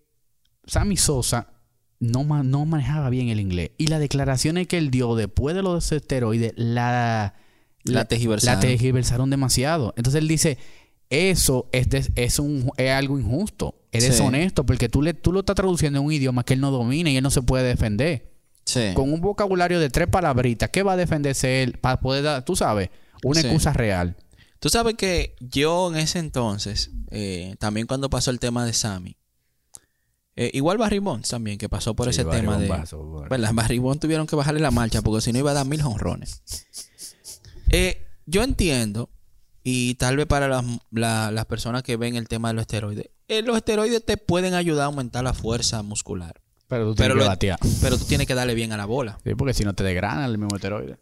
Sammy 0.65 0.97
Sosa 0.97 1.53
no, 1.99 2.23
ma- 2.23 2.43
no 2.43 2.65
manejaba 2.65 3.09
bien 3.09 3.29
el 3.29 3.39
inglés. 3.39 3.71
Y 3.77 3.87
las 3.87 3.99
declaraciones 3.99 4.67
que 4.67 4.77
él 4.77 4.89
dio 4.91 5.15
después 5.15 5.55
de 5.55 5.61
los 5.63 5.91
esteroides, 5.91 6.53
la, 6.55 7.35
La 7.83 7.93
la 7.93 8.07
demasiado. 9.29 9.93
Entonces 9.97 10.21
él 10.21 10.27
dice, 10.27 10.57
eso 11.09 11.67
es, 11.71 11.89
des- 11.89 12.11
es, 12.15 12.39
un, 12.39 12.71
es 12.77 12.91
algo 12.91 13.19
injusto. 13.19 13.75
Es 13.91 14.03
Sí. 14.03 14.11
deshonesto 14.11 14.65
porque 14.65 14.87
tú, 14.89 15.01
le, 15.01 15.13
tú 15.13 15.31
lo 15.33 15.39
estás 15.39 15.55
traduciendo 15.55 15.99
en 15.99 16.05
un 16.05 16.11
idioma 16.13 16.43
que 16.43 16.53
él 16.53 16.61
no 16.61 16.71
domina 16.71 17.09
y 17.09 17.17
él 17.17 17.23
no 17.23 17.31
se 17.31 17.41
puede 17.41 17.67
defender. 17.67 18.31
Sí. 18.65 18.91
Con 18.93 19.11
un 19.11 19.19
vocabulario 19.19 19.79
de 19.79 19.89
tres 19.89 20.07
palabritas, 20.07 20.69
¿qué 20.69 20.83
va 20.83 20.93
a 20.93 20.97
defenderse 20.97 21.63
él 21.63 21.79
para 21.79 21.99
poder 21.99 22.23
dar, 22.23 22.45
tú 22.45 22.55
sabes, 22.55 22.89
una 23.23 23.41
Sí. 23.41 23.47
excusa 23.47 23.73
real? 23.73 24.15
Tú 24.59 24.69
sabes 24.69 24.93
que 24.95 25.35
yo 25.39 25.89
en 25.91 25.99
ese 25.99 26.19
entonces, 26.19 26.91
eh, 27.09 27.55
también 27.59 27.87
cuando 27.87 28.09
pasó 28.11 28.29
el 28.29 28.39
tema 28.39 28.65
de 28.65 28.73
Sammy, 28.73 29.15
eh, 30.41 30.51
igual 30.53 30.77
Barry 30.77 30.99
Bonds 30.99 31.29
también, 31.29 31.57
que 31.57 31.67
pasó 31.69 31.93
por 31.95 32.07
ese 32.09 32.23
tema 32.41 32.57
de... 32.57 32.67
¿Verdad? 33.29 33.51
Barry 33.53 33.77
Bonds 33.79 33.99
tuvieron 33.99 34.25
que 34.27 34.35
bajarle 34.35 34.59
la 34.61 34.71
marcha 34.71 35.01
porque 35.01 35.21
si 35.21 35.31
no 35.33 35.39
iba 35.39 35.51
a 35.51 35.53
dar 35.53 35.65
mil 35.65 35.81
jonrones. 35.81 36.41
Eh, 37.71 38.05
yo 38.25 38.43
entiendo, 38.43 39.09
y 39.63 39.95
tal 39.95 40.17
vez 40.17 40.25
para 40.27 40.47
las, 40.47 40.63
la- 40.91 41.31
las 41.31 41.45
personas 41.45 41.83
que 41.83 41.97
ven 41.97 42.15
el 42.15 42.27
tema 42.27 42.47
de 42.49 42.53
los 42.55 42.61
esteroides, 42.61 43.09
eh, 43.27 43.41
los 43.41 43.57
esteroides 43.57 44.03
te 44.05 44.17
pueden 44.17 44.53
ayudar 44.53 44.83
a 44.83 44.85
aumentar 44.85 45.23
la 45.23 45.33
fuerza 45.33 45.83
muscular. 45.83 46.41
Pero 46.67 46.89
tú 46.91 46.95
Pero 46.95 47.15
tienes 47.15 47.37
que 47.39 47.47
lo-. 47.47 47.57
Pero 47.81 47.97
tú 47.97 48.05
tienes 48.05 48.27
que 48.27 48.35
darle 48.35 48.53
bien 48.55 48.71
a 48.71 48.77
la 48.77 48.85
bola. 48.85 49.19
Sí, 49.23 49.33
porque 49.35 49.53
si 49.53 49.63
no 49.65 49.73
te 49.73 49.83
desgrana 49.83 50.25
el 50.25 50.37
mismo 50.37 50.55
esteroide. 50.55 50.97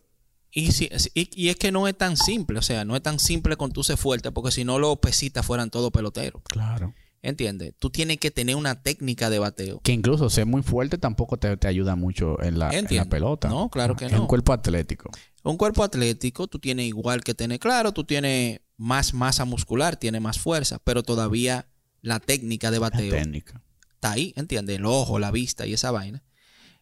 Y, 0.51 0.71
si- 0.71 0.89
y, 1.13 1.29
y 1.45 1.49
es 1.49 1.57
que 1.57 1.71
no 1.71 1.87
es 1.87 1.97
tan 1.97 2.17
simple, 2.17 2.57
o 2.59 2.61
sea, 2.61 2.85
no 2.85 2.95
es 2.95 3.03
tan 3.03 3.19
simple 3.19 3.57
con 3.57 3.71
tú 3.71 3.83
ser 3.83 3.97
fuerte, 3.97 4.31
porque 4.31 4.51
si 4.51 4.63
no 4.63 4.79
los 4.79 4.97
pesitas 4.99 5.45
fueran 5.45 5.69
todos 5.69 5.91
peloteros. 5.91 6.41
Claro. 6.43 6.93
¿Entiendes? 7.27 7.73
Tú 7.77 7.89
tienes 7.89 8.19
que 8.19 8.31
tener 8.31 8.55
una 8.55 8.81
técnica 8.81 9.29
de 9.29 9.37
bateo. 9.37 9.81
Que 9.83 9.91
incluso 9.91 10.29
ser 10.29 10.45
muy 10.45 10.61
fuerte 10.63 10.97
tampoco 10.97 11.35
te, 11.35 11.57
te 11.57 11.67
ayuda 11.67 11.97
mucho 11.97 12.41
en 12.41 12.57
la, 12.57 12.69
en 12.69 12.87
la 12.89 13.03
pelota. 13.03 13.49
No, 13.49 13.69
claro 13.69 13.97
que 13.97 14.05
Es 14.05 14.13
no. 14.13 14.21
un 14.21 14.27
cuerpo 14.27 14.53
atlético. 14.53 15.11
Un 15.43 15.57
cuerpo 15.57 15.83
atlético, 15.83 16.47
tú 16.47 16.57
tienes 16.57 16.85
igual 16.85 17.25
que 17.25 17.33
tener, 17.33 17.59
claro, 17.59 17.91
tú 17.91 18.05
tienes 18.05 18.61
más 18.77 19.13
masa 19.13 19.43
muscular, 19.43 19.97
tienes 19.97 20.21
más 20.21 20.39
fuerza, 20.39 20.79
pero 20.81 21.03
todavía 21.03 21.67
la 22.01 22.21
técnica 22.21 22.71
de 22.71 22.77
La 22.79 22.89
bateo 22.89 23.11
técnica. 23.11 23.61
está 23.95 24.13
ahí, 24.13 24.31
¿entiendes? 24.37 24.77
El 24.77 24.85
ojo, 24.85 25.19
la 25.19 25.29
vista 25.31 25.67
y 25.67 25.73
esa 25.73 25.91
vaina. 25.91 26.23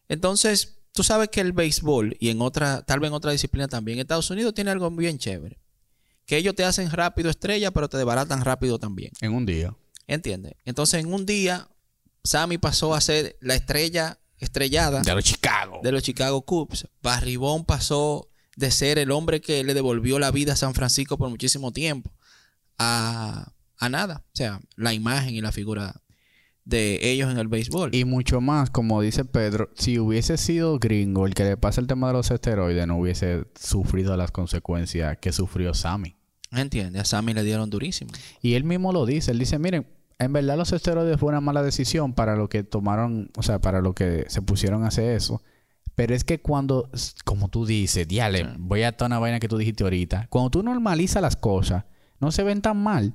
Entonces, 0.09 0.77
tú 0.91 1.01
sabes 1.03 1.29
que 1.29 1.41
el 1.41 1.53
béisbol 1.53 2.17
y 2.19 2.29
en 2.29 2.41
otra, 2.41 2.83
tal 2.83 2.99
vez 2.99 3.07
en 3.07 3.15
otra 3.15 3.31
disciplina 3.31 3.67
también, 3.67 3.97
Estados 3.97 4.29
Unidos 4.29 4.53
tiene 4.53 4.69
algo 4.69 4.91
bien 4.91 5.17
chévere. 5.17 5.57
Que 6.27 6.37
ellos 6.37 6.53
te 6.53 6.63
hacen 6.63 6.91
rápido 6.91 7.31
estrella, 7.31 7.71
pero 7.71 7.89
te 7.89 7.97
desbaratan 7.97 8.43
rápido 8.45 8.77
también. 8.77 9.11
En 9.21 9.33
un 9.33 9.45
día. 9.47 9.75
¿Entiendes? 10.07 10.53
Entonces, 10.65 11.03
en 11.03 11.13
un 11.13 11.25
día, 11.25 11.67
Sammy 12.23 12.57
pasó 12.57 12.93
a 12.93 13.01
ser 13.01 13.37
la 13.41 13.55
estrella 13.55 14.19
estrellada 14.37 15.01
De 15.01 15.13
los 15.15 15.23
Chicago. 15.23 15.79
de 15.83 15.91
los 15.91 16.03
Chicago 16.03 16.41
Cubs. 16.43 16.87
Barribón 17.01 17.65
pasó 17.65 18.29
de 18.55 18.71
ser 18.71 18.99
el 18.99 19.11
hombre 19.11 19.41
que 19.41 19.63
le 19.63 19.73
devolvió 19.73 20.19
la 20.19 20.31
vida 20.31 20.53
a 20.53 20.57
San 20.57 20.73
Francisco 20.73 21.17
por 21.17 21.29
muchísimo 21.29 21.71
tiempo 21.71 22.11
a, 22.77 23.51
a 23.77 23.89
nada. 23.89 24.23
O 24.27 24.35
sea, 24.35 24.61
la 24.75 24.93
imagen 24.93 25.35
y 25.35 25.41
la 25.41 25.51
figura 25.51 26.01
de 26.63 27.11
ellos 27.11 27.31
en 27.31 27.37
el 27.37 27.47
béisbol. 27.47 27.93
Y 27.93 28.05
mucho 28.05 28.41
más, 28.41 28.69
como 28.71 29.01
dice 29.01 29.23
Pedro, 29.23 29.69
si 29.75 29.99
hubiese 29.99 30.37
sido 30.37 30.79
gringo 30.79 31.27
el 31.27 31.33
que 31.35 31.43
le 31.43 31.57
pasa 31.57 31.79
el 31.79 31.87
tema 31.87 32.07
de 32.07 32.13
los 32.13 32.31
esteroides, 32.31 32.87
no 32.87 32.97
hubiese 32.97 33.45
sufrido 33.59 34.17
las 34.17 34.31
consecuencias 34.31 35.17
que 35.19 35.31
sufrió 35.31 35.73
Sammy. 35.73 36.15
¿Entiendes? 36.55 37.01
A 37.01 37.05
Sammy 37.05 37.33
le 37.33 37.43
dieron 37.43 37.69
durísimo. 37.69 38.11
Y 38.41 38.53
él 38.53 38.63
mismo 38.63 38.91
lo 38.93 39.05
dice. 39.05 39.31
Él 39.31 39.39
dice, 39.39 39.59
miren, 39.59 39.87
en 40.19 40.33
verdad 40.33 40.57
los 40.57 40.71
esteroides 40.71 41.19
fue 41.19 41.29
una 41.29 41.41
mala 41.41 41.61
decisión 41.63 42.13
para 42.13 42.35
lo 42.35 42.47
que 42.49 42.63
tomaron, 42.63 43.29
o 43.37 43.43
sea, 43.43 43.59
para 43.59 43.81
lo 43.81 43.93
que 43.93 44.25
se 44.29 44.41
pusieron 44.41 44.83
a 44.83 44.87
hacer 44.87 45.11
eso. 45.15 45.41
Pero 45.95 46.13
es 46.13 46.23
que 46.23 46.41
cuando, 46.41 46.89
como 47.23 47.47
tú 47.47 47.65
dices, 47.65 48.07
diale, 48.07 48.47
voy 48.57 48.83
a 48.83 48.91
toda 48.91 49.07
una 49.07 49.19
vaina 49.19 49.39
que 49.39 49.47
tú 49.47 49.57
dijiste 49.57 49.83
ahorita. 49.83 50.27
Cuando 50.29 50.49
tú 50.49 50.61
normalizas 50.63 51.21
las 51.21 51.35
cosas, 51.37 51.85
no 52.19 52.31
se 52.31 52.43
ven 52.43 52.61
tan 52.61 52.77
mal. 52.81 53.13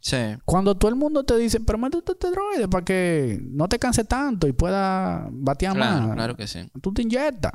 Sí. 0.00 0.16
Cuando 0.44 0.76
todo 0.76 0.90
el 0.90 0.94
mundo 0.96 1.24
te 1.24 1.36
dice, 1.38 1.58
pero 1.60 1.78
métete 1.78 2.12
este 2.12 2.30
droide 2.30 2.68
para 2.68 2.84
que 2.84 3.40
no 3.42 3.68
te 3.68 3.78
canse 3.78 4.04
tanto 4.04 4.46
y 4.46 4.52
pueda 4.52 5.26
batear 5.30 5.74
Claro, 5.74 6.06
más. 6.06 6.14
claro 6.16 6.36
que 6.36 6.46
sí. 6.46 6.60
Tú 6.80 6.92
te 6.92 7.02
inyectas. 7.02 7.52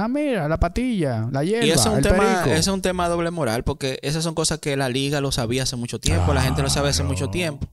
Ah, 0.00 0.06
mira, 0.06 0.48
la 0.48 0.60
patilla, 0.60 1.28
la 1.32 1.42
hierba, 1.42 1.66
Y 1.66 1.70
eso 1.70 1.80
es, 1.80 1.86
un 1.86 1.96
el 1.96 2.02
tema, 2.04 2.18
perico. 2.18 2.50
es 2.50 2.66
un 2.68 2.80
tema 2.80 3.08
doble 3.08 3.32
moral, 3.32 3.64
porque 3.64 3.98
esas 4.02 4.22
son 4.22 4.32
cosas 4.32 4.60
que 4.60 4.76
la 4.76 4.88
liga 4.88 5.20
lo 5.20 5.32
sabía 5.32 5.64
hace 5.64 5.74
mucho 5.74 5.98
tiempo, 5.98 6.32
la 6.32 6.40
gente 6.40 6.62
lo 6.62 6.70
sabe 6.70 6.90
hace 6.90 7.02
mucho 7.02 7.30
tiempo. 7.30 7.66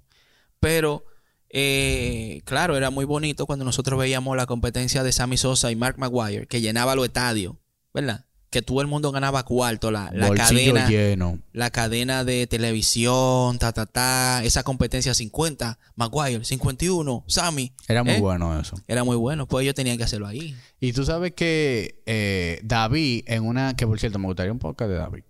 Pero, 0.60 1.06
eh, 1.50 2.42
claro, 2.44 2.76
era 2.78 2.90
muy 2.90 3.06
bonito 3.06 3.46
cuando 3.46 3.64
nosotros 3.64 4.00
veíamos 4.00 4.36
la 4.36 4.48
competencia 4.48 5.04
de 5.04 5.12
Sammy 5.12 5.38
Sosa 5.38 5.70
y 5.70 5.76
Mark 5.76 6.00
Maguire, 6.00 6.48
que 6.48 6.62
llenaba 6.62 6.96
los 6.96 7.06
estadios, 7.06 7.54
¿verdad? 7.94 8.26
Que 8.56 8.62
todo 8.62 8.80
el 8.80 8.88
mundo 8.88 9.12
ganaba 9.12 9.44
cuarto, 9.44 9.92
la, 9.92 10.10
la 10.14 10.34
cadena, 10.34 10.88
lleno. 10.88 11.40
la 11.52 11.72
cadena 11.72 12.24
de 12.24 12.48
televisión, 12.48 13.60
ta, 13.60 13.74
ta, 13.74 13.86
ta, 13.86 14.46
esa 14.46 14.64
competencia 14.64 15.14
50, 15.14 15.78
Maguire, 15.98 16.46
51, 16.46 17.26
Sammy. 17.28 17.74
Era 17.90 18.06
muy 18.06 18.14
¿eh? 18.14 18.20
bueno 18.22 18.58
eso. 18.58 18.78
Era 18.88 19.04
muy 19.04 19.18
bueno, 19.18 19.46
pues 19.46 19.64
ellos 19.64 19.76
tenían 19.76 19.98
que 19.98 20.06
hacerlo 20.06 20.26
ahí. 20.26 20.56
Y 20.80 20.94
tú 20.94 21.04
sabes 21.04 21.34
que 21.34 22.02
eh, 22.06 22.62
David, 22.64 23.26
en 23.28 23.44
una. 23.44 23.76
Que 23.76 23.86
por 23.86 24.00
cierto, 24.00 24.20
me 24.20 24.28
gustaría 24.28 24.54
un 24.54 24.60
podcast 24.60 24.90
de 24.90 25.00
David. 25.00 25.24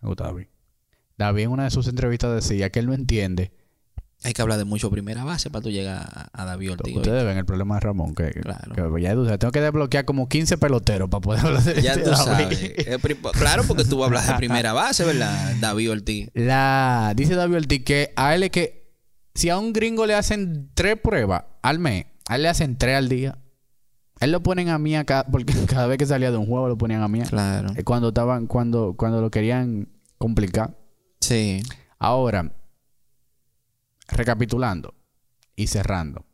Me 0.00 0.06
gusta 0.06 0.22
David. 0.22 0.46
David, 1.16 1.42
en 1.42 1.50
una 1.50 1.64
de 1.64 1.70
sus 1.72 1.88
entrevistas, 1.88 2.32
decía 2.32 2.70
que 2.70 2.78
él 2.78 2.86
no 2.86 2.94
entiende. 2.94 3.50
Hay 4.24 4.32
que 4.32 4.42
hablar 4.42 4.58
de 4.58 4.64
mucho 4.64 4.90
primera 4.90 5.22
base 5.22 5.48
para 5.48 5.62
tú 5.62 5.70
llegar 5.70 6.08
a, 6.12 6.28
a 6.32 6.44
David 6.44 6.72
Ortiz. 6.72 6.96
Ustedes 6.96 7.24
ven 7.24 7.38
el 7.38 7.44
problema 7.44 7.76
de 7.76 7.80
Ramón. 7.80 8.14
Que, 8.16 8.30
Claro. 8.32 8.92
que 8.92 9.00
ya 9.02 9.38
tengo 9.38 9.52
que 9.52 9.60
desbloquear 9.60 10.04
como 10.04 10.28
15 10.28 10.58
peloteros 10.58 11.08
para 11.08 11.20
poder 11.20 11.46
hablar 11.46 11.62
de 11.62 11.80
Ya 11.80 11.96
de 11.96 12.02
tú 12.02 12.14
sabes. 12.14 12.58
Eh, 12.60 12.98
Claro, 13.34 13.62
porque 13.66 13.84
tú 13.84 14.02
hablas 14.02 14.26
de 14.26 14.34
primera 14.34 14.72
base, 14.72 15.04
¿verdad? 15.04 15.54
David 15.60 15.92
Ortiz. 15.92 16.30
La, 16.34 17.12
dice 17.14 17.36
David 17.36 17.56
Ortiz 17.58 17.84
que 17.84 18.12
a 18.16 18.34
él 18.34 18.42
es 18.42 18.50
que 18.50 18.92
si 19.36 19.50
a 19.50 19.58
un 19.58 19.72
gringo 19.72 20.04
le 20.04 20.14
hacen 20.14 20.70
tres 20.74 20.96
pruebas 21.00 21.44
al 21.62 21.78
mes, 21.78 22.06
a 22.28 22.34
él 22.36 22.42
le 22.42 22.48
hacen 22.48 22.76
tres 22.76 22.96
al 22.96 23.08
día. 23.08 23.38
Él 24.18 24.32
lo 24.32 24.42
ponen 24.42 24.68
a 24.68 24.78
mí 24.80 24.96
acá, 24.96 25.26
porque 25.30 25.54
cada 25.68 25.86
vez 25.86 25.96
que 25.96 26.06
salía 26.06 26.32
de 26.32 26.36
un 26.38 26.46
juego 26.46 26.66
lo 26.66 26.76
ponían 26.76 27.02
a 27.02 27.08
mí. 27.08 27.20
Claro. 27.22 27.70
Eh, 27.76 27.84
Cuando 27.84 28.08
estaban, 28.08 28.48
cuando, 28.48 28.94
cuando 28.96 29.20
lo 29.20 29.30
querían 29.30 29.88
complicar. 30.18 30.76
Sí. 31.20 31.62
Ahora, 32.00 32.52
recapitulando 34.08 34.94
y 35.54 35.66
cerrando. 35.66 36.24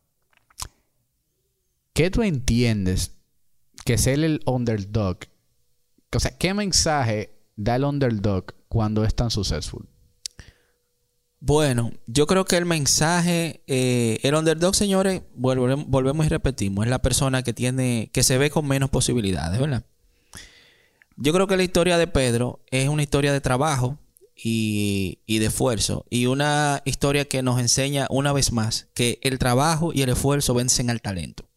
¿Qué 1.92 2.10
tú 2.10 2.22
entiendes 2.22 3.12
que 3.84 3.98
ser 3.98 4.20
el 4.24 4.40
underdog? 4.46 5.18
O 6.14 6.20
sea, 6.20 6.36
¿qué 6.36 6.54
mensaje 6.54 7.34
da 7.56 7.76
el 7.76 7.84
underdog 7.84 8.54
cuando 8.68 9.04
es 9.04 9.14
tan 9.14 9.30
successful? 9.30 9.86
Bueno, 11.40 11.92
yo 12.06 12.26
creo 12.26 12.46
que 12.46 12.56
el 12.56 12.64
mensaje, 12.64 13.62
eh, 13.66 14.18
el 14.22 14.34
underdog, 14.34 14.74
señores, 14.74 15.22
volvemos, 15.34 15.86
volvemos 15.86 16.24
y 16.24 16.30
repetimos, 16.30 16.86
es 16.86 16.90
la 16.90 17.02
persona 17.02 17.42
que 17.42 17.52
tiene, 17.52 18.10
que 18.14 18.22
se 18.22 18.38
ve 18.38 18.48
con 18.50 18.66
menos 18.66 18.88
posibilidades, 18.88 19.60
¿verdad? 19.60 19.84
Yo 21.16 21.32
creo 21.32 21.46
que 21.46 21.56
la 21.56 21.62
historia 21.62 21.98
de 21.98 22.06
Pedro 22.06 22.64
es 22.70 22.88
una 22.88 23.02
historia 23.02 23.32
de 23.32 23.40
trabajo 23.40 23.98
y, 24.34 25.18
de 25.26 25.46
esfuerzo 25.46 26.04
y 26.10 26.26
una 26.26 26.82
historia 26.84 27.24
que 27.26 27.42
nos 27.42 27.60
enseña 27.60 28.06
una 28.10 28.32
vez 28.32 28.52
más 28.52 28.88
que 28.94 29.18
el 29.22 29.38
trabajo 29.38 29.92
y 29.92 30.02
el 30.02 30.10
esfuerzo 30.10 30.54
vencen 30.54 30.90
al 30.90 31.00
talento. 31.00 31.48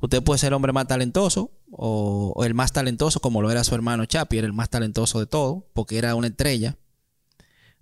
Usted 0.00 0.22
puede 0.22 0.38
ser 0.38 0.48
el 0.48 0.54
hombre 0.54 0.72
más 0.72 0.86
talentoso 0.86 1.50
o, 1.72 2.44
el 2.44 2.54
más 2.54 2.72
talentoso, 2.72 3.20
como 3.20 3.42
lo 3.42 3.50
era 3.50 3.64
su 3.64 3.74
hermano 3.74 4.06
Chapi, 4.06 4.38
era 4.38 4.46
el 4.46 4.52
más 4.52 4.70
talentoso 4.70 5.18
de 5.18 5.26
todo, 5.26 5.66
porque 5.74 5.98
era 5.98 6.14
una 6.14 6.28
estrella. 6.28 6.76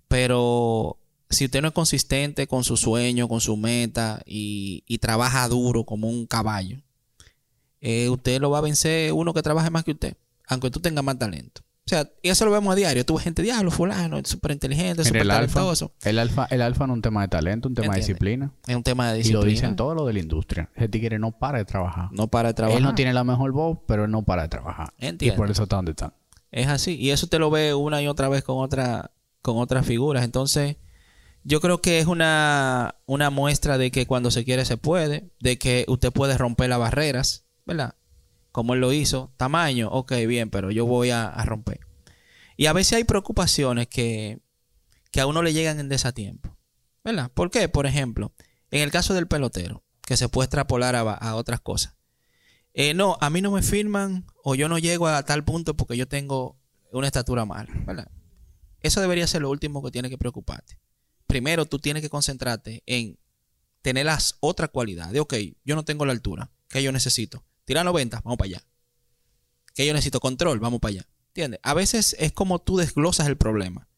Pero 0.07 0.97
si 1.29 1.45
usted 1.45 1.61
no 1.61 1.67
es 1.67 1.73
consistente 1.73 2.47
con 2.47 2.63
su 2.63 2.75
sueño, 2.75 3.27
con 3.27 3.39
su 3.39 3.55
meta 3.55 4.23
y, 4.25 4.83
y 4.87 4.97
trabaja 4.97 5.47
duro 5.47 5.83
como 5.83 6.09
un 6.09 6.25
caballo, 6.25 6.81
eh, 7.81 8.09
usted 8.09 8.41
lo 8.41 8.49
va 8.49 8.57
a 8.59 8.61
vencer 8.61 9.13
uno 9.13 9.33
que 9.33 9.43
trabaje 9.43 9.69
más 9.69 9.83
que 9.83 9.91
usted, 9.91 10.17
aunque 10.47 10.71
tú 10.71 10.79
tengas 10.79 11.03
más 11.03 11.19
talento. 11.19 11.61
O 11.87 11.89
sea, 11.89 12.09
y 12.21 12.27
eso 12.27 12.43
lo 12.43 12.51
vemos 12.51 12.73
a 12.73 12.75
diario. 12.75 13.05
Tuve 13.05 13.21
gente, 13.21 13.41
diablo, 13.41 13.71
fulano, 13.71 14.19
súper 14.25 14.51
inteligente, 14.51 15.03
En 15.03 15.07
súper 15.07 15.21
alfa, 15.31 15.53
talentoso. 15.53 15.93
el 16.03 16.19
alfa, 16.19 16.45
el 16.49 16.61
alfa 16.61 16.85
no 16.85 16.93
es 16.93 16.97
un 16.97 17.01
tema 17.01 17.21
de 17.21 17.29
talento, 17.29 17.69
un 17.69 17.75
tema 17.75 17.93
de 17.93 17.99
disciplina. 18.01 18.51
Es 18.67 18.75
un 18.75 18.83
tema 18.83 19.13
de 19.13 19.19
Y 19.19 19.23
lo 19.31 19.39
disciplina. 19.39 19.49
dicen 19.49 19.75
todo 19.77 19.95
lo 19.95 20.05
de 20.05 20.11
la 20.13 20.19
industria. 20.19 20.69
Ese 20.75 20.89
tigre 20.89 21.17
no 21.17 21.31
para 21.31 21.59
de 21.59 21.65
trabajar. 21.65 22.09
No 22.11 22.27
para 22.27 22.49
de 22.49 22.55
trabajar. 22.55 22.77
Él 22.79 22.83
no 22.83 22.93
tiene 22.93 23.13
la 23.13 23.23
mejor 23.23 23.53
voz, 23.53 23.79
pero 23.87 24.03
él 24.03 24.11
no 24.11 24.23
para 24.23 24.41
de 24.43 24.49
trabajar. 24.49 24.93
Entiendo. 24.97 25.33
Y 25.33 25.37
por 25.37 25.49
eso 25.49 25.63
está 25.63 25.77
donde 25.77 25.91
está. 25.91 26.13
Es 26.51 26.67
así. 26.67 26.95
Y 26.97 27.11
eso 27.11 27.27
te 27.27 27.39
lo 27.39 27.49
ve 27.49 27.73
una 27.73 28.01
y 28.01 28.07
otra 28.09 28.27
vez 28.27 28.43
con 28.43 28.57
otra, 28.61 29.11
con 29.41 29.57
otras 29.57 29.85
figuras. 29.85 30.25
Entonces, 30.25 30.75
yo 31.43 31.61
creo 31.61 31.81
que 31.81 31.99
es 31.99 32.07
una, 32.07 32.95
una 33.05 33.29
muestra 33.29 33.77
de 33.77 33.91
que 33.91 34.05
cuando 34.05 34.29
se 34.29 34.43
quiere 34.43 34.65
se 34.65 34.75
puede, 34.75 35.29
de 35.39 35.57
que 35.57 35.85
usted 35.87 36.11
puede 36.11 36.37
romper 36.37 36.67
las 36.69 36.79
barreras, 36.79 37.45
¿verdad? 37.65 37.95
Como 38.51 38.73
él 38.73 38.81
lo 38.81 38.93
hizo. 38.93 39.33
Tamaño, 39.37 39.89
ok, 39.89 40.13
bien, 40.27 40.49
pero 40.49 40.71
yo 40.71 40.85
voy 40.85 41.11
a, 41.11 41.31
romper. 41.45 41.81
Y 42.55 42.65
a 42.65 42.73
veces 42.73 42.93
hay 42.93 43.03
preocupaciones 43.03 43.87
que, 43.87 44.39
que 45.11 45.21
a 45.21 45.27
uno 45.27 45.43
le 45.43 45.53
llegan 45.53 45.79
en 45.79 45.89
desatiempo. 45.89 46.57
¿Verdad? 47.03 47.31
¿Por 47.33 47.51
qué? 47.51 47.69
Por 47.69 47.85
ejemplo, 47.85 48.33
en 48.71 48.81
el 48.81 48.91
caso 48.91 49.13
del 49.13 49.27
pelotero, 49.27 49.83
que 50.01 50.17
se 50.17 50.29
puede 50.29 50.45
extrapolar 50.45 50.95
a, 50.95 51.01
a 51.01 51.35
otras 51.35 51.61
cosas. 51.61 51.95
Eh, 52.73 52.93
no, 52.93 53.17
a 53.21 53.29
mí 53.29 53.41
no 53.41 53.51
me 53.51 53.63
firman 53.63 54.25
o 54.43 54.53
yo 54.53 54.69
no 54.69 54.77
llego 54.77 55.07
a 55.07 55.23
tal 55.23 55.43
punto 55.43 55.75
porque 55.75 55.97
yo 55.97 56.07
tengo 56.07 56.59
una 56.91 57.07
estatura 57.07 57.43
mala, 57.43 57.71
¿verdad? 57.85 58.11
Eso 58.81 59.01
debería 59.01 59.25
ser 59.25 59.41
lo 59.41 59.49
último 59.49 59.83
que 59.83 59.91
tiene 59.91 60.09
que 60.09 60.17
preocuparte. 60.17 60.79
Primero, 61.25 61.65
tú 61.65 61.79
tienes 61.79 62.03
que 62.03 62.09
concentrarte 62.09 62.83
en 62.85 63.17
tener 63.81 64.05
las 64.05 64.37
otras 64.39 64.69
cualidades. 64.69 65.19
Ok, 65.19 65.33
yo 65.65 65.75
no 65.75 65.85
tengo 65.85 66.05
la 66.05 66.13
altura. 66.13 66.51
¿Qué 66.69 66.83
yo 66.83 66.91
necesito? 66.91 67.43
Tirar 67.67 67.83
90, 67.83 68.21
vamos 68.23 68.37
para 68.37 68.47
allá. 68.47 68.63
¿Qué 69.75 69.85
yo 69.85 69.91
necesito? 69.91 70.21
Control, 70.21 70.57
vamos 70.59 70.79
para 70.79 70.91
allá. 70.91 71.07
¿Entiendes? 71.27 71.59
A 71.63 71.73
veces 71.73 72.15
es 72.17 72.31
como 72.31 72.59
tú 72.59 72.77
desglosas 72.77 73.27
el 73.27 73.35
problema. 73.35 73.89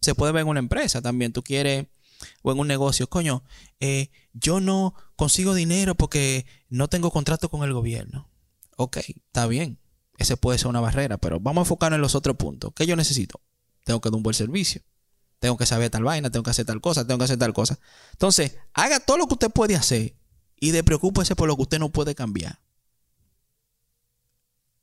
Se 0.00 0.14
puede 0.14 0.30
ver 0.30 0.42
en 0.42 0.48
una 0.48 0.60
empresa 0.60 1.02
también. 1.02 1.32
Tú 1.32 1.42
quieres, 1.42 1.88
o 2.42 2.52
en 2.52 2.60
un 2.60 2.68
negocio, 2.68 3.08
coño, 3.08 3.42
eh, 3.80 4.10
yo 4.34 4.60
no 4.60 4.94
consigo 5.16 5.54
dinero 5.54 5.96
porque 5.96 6.46
no 6.68 6.86
tengo 6.86 7.10
contrato 7.10 7.50
con 7.50 7.64
el 7.64 7.72
gobierno. 7.72 8.30
Ok, 8.76 8.98
está 8.98 9.48
bien. 9.48 9.80
Ese 10.16 10.36
puede 10.36 10.58
ser 10.58 10.68
una 10.68 10.80
barrera, 10.80 11.18
pero 11.18 11.40
vamos 11.40 11.62
a 11.62 11.64
enfocarnos 11.64 11.96
en 11.96 12.02
los 12.02 12.14
otros 12.14 12.36
puntos. 12.36 12.70
¿Qué 12.72 12.86
yo 12.86 12.94
necesito? 12.94 13.40
Tengo 13.82 14.00
que 14.00 14.10
dar 14.10 14.16
un 14.16 14.22
buen 14.22 14.34
servicio. 14.34 14.80
Tengo 15.40 15.56
que 15.56 15.66
saber 15.66 15.90
tal 15.90 16.04
vaina, 16.04 16.30
tengo 16.30 16.44
que 16.44 16.50
hacer 16.50 16.66
tal 16.66 16.80
cosa, 16.80 17.04
tengo 17.04 17.18
que 17.18 17.24
hacer 17.24 17.38
tal 17.38 17.52
cosa. 17.52 17.80
Entonces, 18.12 18.56
haga 18.74 19.00
todo 19.00 19.18
lo 19.18 19.26
que 19.26 19.34
usted 19.34 19.50
puede 19.50 19.74
hacer 19.74 20.14
y 20.60 20.70
despreocúpese 20.70 21.34
por 21.34 21.48
lo 21.48 21.56
que 21.56 21.62
usted 21.62 21.80
no 21.80 21.88
puede 21.88 22.14
cambiar. 22.14 22.60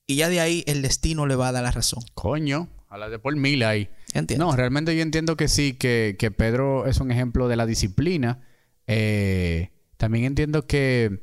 Y 0.08 0.18
ya 0.18 0.30
de 0.30 0.40
ahí 0.40 0.64
el 0.68 0.82
destino 0.82 1.26
le 1.26 1.36
va 1.36 1.50
a 1.50 1.52
dar 1.52 1.64
la 1.64 1.72
razón. 1.72 2.04
Coño, 2.14 2.70
a 2.90 2.98
la 2.98 3.10
de 3.10 3.20
por 3.20 3.36
mil 3.36 3.64
ahí. 3.64 3.90
¿Entiendes? 4.14 4.38
No, 4.38 4.56
realmente 4.56 4.96
yo 4.96 5.02
entiendo 5.02 5.36
que 5.36 5.48
sí, 5.48 5.74
que, 5.74 6.16
que 6.20 6.32
Pedro 6.32 6.86
es 6.86 7.00
un 7.00 7.12
ejemplo 7.12 7.48
de 7.48 7.56
la 7.56 7.66
disciplina. 7.66 8.42
Eh, 8.88 9.72
también 9.98 10.26
entiendo 10.26 10.68
que 10.68 11.22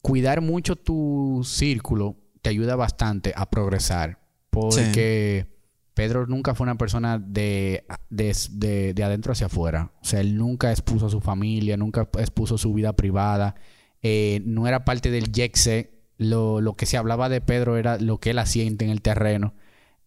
cuidar 0.00 0.40
mucho 0.40 0.76
tu 0.76 1.42
círculo 1.44 2.16
te 2.42 2.50
ayuda 2.50 2.76
bastante 2.76 3.32
a 3.36 3.48
progresar. 3.50 4.20
Porque 4.50 5.46
Pedro 5.94 6.26
nunca 6.26 6.54
fue 6.54 6.64
una 6.64 6.76
persona 6.78 7.18
de, 7.18 7.84
de, 8.10 8.36
de- 8.50 8.94
de 8.94 9.04
adentro 9.04 9.32
hacia 9.32 9.46
afuera. 9.46 9.92
O 10.00 10.04
sea, 10.04 10.20
él 10.20 10.36
nunca 10.36 10.70
expuso 10.70 11.06
a 11.06 11.10
su 11.10 11.20
familia, 11.20 11.76
nunca 11.76 12.08
expuso 12.18 12.56
su 12.58 12.72
vida 12.72 12.92
privada. 12.94 13.54
Eh, 14.02 14.42
no 14.44 14.66
era 14.66 14.84
parte 14.84 15.10
del 15.10 15.32
Yexe. 15.32 15.90
Lo, 16.18 16.60
lo 16.60 16.74
que 16.74 16.86
se 16.86 16.96
hablaba 16.96 17.28
de 17.28 17.40
Pedro 17.40 17.76
era 17.76 17.98
lo 17.98 18.18
que 18.18 18.30
él 18.30 18.38
hacía 18.38 18.64
en 18.64 18.80
el 18.90 19.02
terreno. 19.02 19.54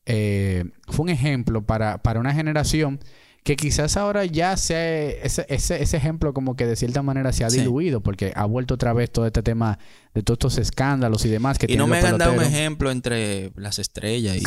Eh, 0.06 0.64
fue 0.88 1.04
un 1.04 1.10
ejemplo 1.10 1.66
para, 1.66 2.02
para 2.02 2.20
una 2.20 2.34
generación 2.34 3.00
que 3.44 3.56
quizás 3.56 3.96
ahora 3.98 4.26
ya 4.26 4.58
se 4.58 5.26
ese, 5.26 5.46
ese, 5.50 5.82
ese 5.82 5.98
ejemplo 5.98 6.34
como 6.34 6.56
que 6.58 6.66
de 6.66 6.76
cierta 6.76 7.02
manera 7.02 7.32
se 7.32 7.46
ha 7.46 7.50
Sí. 7.50 7.60
diluido 7.60 8.02
porque 8.02 8.34
ha 8.36 8.46
vuelto 8.46 8.74
otra 8.74 8.92
vez 8.94 9.10
todo 9.12 9.26
este 9.26 9.42
tema 9.42 9.80
de 10.14 10.22
todos 10.24 10.36
estos 10.36 10.58
escándalos 10.58 11.24
y 11.26 11.30
demás 11.30 11.58
que 11.58 11.66
y 11.72 11.78
no 11.78 11.88
me 11.88 11.98
hagan 11.98 12.18
dar 12.18 12.32
un 12.32 12.44
ejemplo 12.44 12.92
entre 12.92 13.52
las 13.56 13.80
estrellas 13.80 14.36
y. 14.38 14.44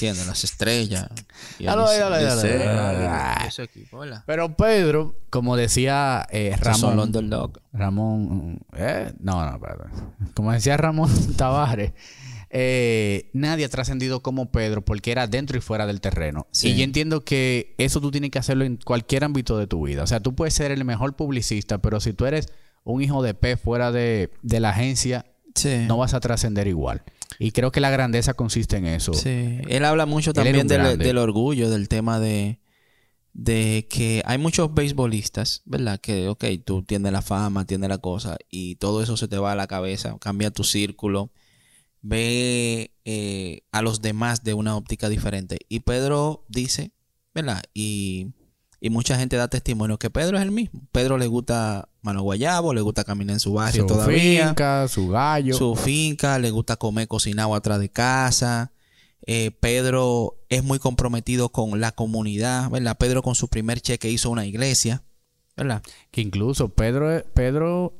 ¿Entiendes? 0.00 0.26
Las 0.26 0.44
estrellas. 0.44 1.08
¿verdad? 1.58 1.74
Pero 4.26 4.56
Pedro, 4.56 5.14
como 5.28 5.56
decía 5.56 6.26
eh, 6.30 6.56
Ramón. 6.58 6.72
Ramón, 7.72 8.60
¿eh? 8.76 9.12
no, 9.20 9.44
no. 9.50 9.60
Como 10.34 10.52
decía 10.52 10.76
Ramón 10.76 11.10
Tavares, 11.36 11.92
eh, 12.48 13.30
nadie 13.32 13.64
ha 13.64 13.68
trascendido 13.68 14.22
como 14.22 14.50
Pedro 14.50 14.82
porque 14.82 15.12
era 15.12 15.26
dentro 15.26 15.58
y 15.58 15.60
fuera 15.60 15.86
del 15.86 16.00
terreno. 16.00 16.46
Sí. 16.50 16.70
Y 16.70 16.76
yo 16.78 16.84
entiendo 16.84 17.24
que 17.24 17.74
eso 17.78 18.00
tú 18.00 18.10
tienes 18.10 18.30
que 18.30 18.38
hacerlo 18.38 18.64
en 18.64 18.76
cualquier 18.78 19.24
ámbito 19.24 19.58
de 19.58 19.66
tu 19.66 19.86
vida. 19.86 20.02
O 20.02 20.06
sea, 20.06 20.20
tú 20.20 20.34
puedes 20.34 20.54
ser 20.54 20.70
el 20.70 20.84
mejor 20.84 21.14
publicista, 21.14 21.78
pero 21.78 22.00
si 22.00 22.12
tú 22.12 22.26
eres 22.26 22.48
un 22.84 23.02
hijo 23.02 23.22
de 23.22 23.34
P 23.34 23.56
fuera 23.56 23.92
de, 23.92 24.30
de 24.42 24.60
la 24.60 24.70
agencia, 24.70 25.26
Sí. 25.54 25.84
no 25.88 25.98
vas 25.98 26.14
a 26.14 26.20
trascender 26.20 26.68
igual. 26.68 27.02
Y 27.38 27.52
creo 27.52 27.70
que 27.72 27.80
la 27.80 27.90
grandeza 27.90 28.34
consiste 28.34 28.76
en 28.76 28.86
eso. 28.86 29.12
Sí. 29.12 29.58
Él 29.68 29.84
habla 29.84 30.06
mucho 30.06 30.32
también 30.32 30.66
del 30.66 31.18
orgullo, 31.18 31.70
del 31.70 31.88
tema 31.88 32.18
de, 32.18 32.60
de 33.32 33.86
que 33.88 34.22
hay 34.26 34.38
muchos 34.38 34.74
beisbolistas, 34.74 35.62
¿verdad? 35.64 36.00
Que, 36.00 36.28
ok, 36.28 36.44
tú 36.64 36.82
tienes 36.82 37.12
la 37.12 37.22
fama, 37.22 37.66
tienes 37.66 37.88
la 37.88 37.98
cosa, 37.98 38.36
y 38.50 38.76
todo 38.76 39.02
eso 39.02 39.16
se 39.16 39.28
te 39.28 39.38
va 39.38 39.52
a 39.52 39.56
la 39.56 39.66
cabeza, 39.66 40.16
cambia 40.20 40.50
tu 40.50 40.64
círculo, 40.64 41.30
ve 42.02 42.92
eh, 43.04 43.62
a 43.72 43.82
los 43.82 44.02
demás 44.02 44.42
de 44.42 44.54
una 44.54 44.76
óptica 44.76 45.08
diferente. 45.08 45.58
Y 45.68 45.80
Pedro 45.80 46.44
dice, 46.48 46.92
¿verdad? 47.34 47.62
Y, 47.74 48.32
y 48.80 48.90
mucha 48.90 49.16
gente 49.18 49.36
da 49.36 49.48
testimonio 49.48 49.98
que 49.98 50.10
Pedro 50.10 50.36
es 50.38 50.42
el 50.42 50.50
mismo. 50.50 50.80
Pedro 50.92 51.18
le 51.18 51.26
gusta 51.26 51.88
mano 52.02 52.22
guayabo, 52.22 52.72
le 52.72 52.80
gusta 52.80 53.04
caminar 53.04 53.34
en 53.34 53.40
su 53.40 53.52
barrio 53.52 53.82
Su 53.82 53.86
todavía 53.86 54.46
finca, 54.48 54.88
su 54.88 55.08
gallo. 55.08 55.54
su 55.54 55.76
finca, 55.76 56.38
le 56.38 56.50
gusta 56.50 56.76
comer 56.76 57.06
cocinado 57.08 57.54
atrás 57.54 57.78
de 57.78 57.90
casa. 57.90 58.72
Eh, 59.26 59.50
Pedro 59.60 60.38
es 60.48 60.64
muy 60.64 60.78
comprometido 60.78 61.50
con 61.50 61.78
la 61.78 61.92
comunidad, 61.92 62.70
¿verdad? 62.70 62.96
Pedro 62.98 63.22
con 63.22 63.34
su 63.34 63.48
primer 63.48 63.80
cheque 63.82 64.10
hizo 64.10 64.30
una 64.30 64.46
iglesia, 64.46 65.02
¿verdad? 65.58 65.82
Que 66.10 66.22
incluso 66.22 66.70
Pedro, 66.70 67.22
Pedro 67.34 67.94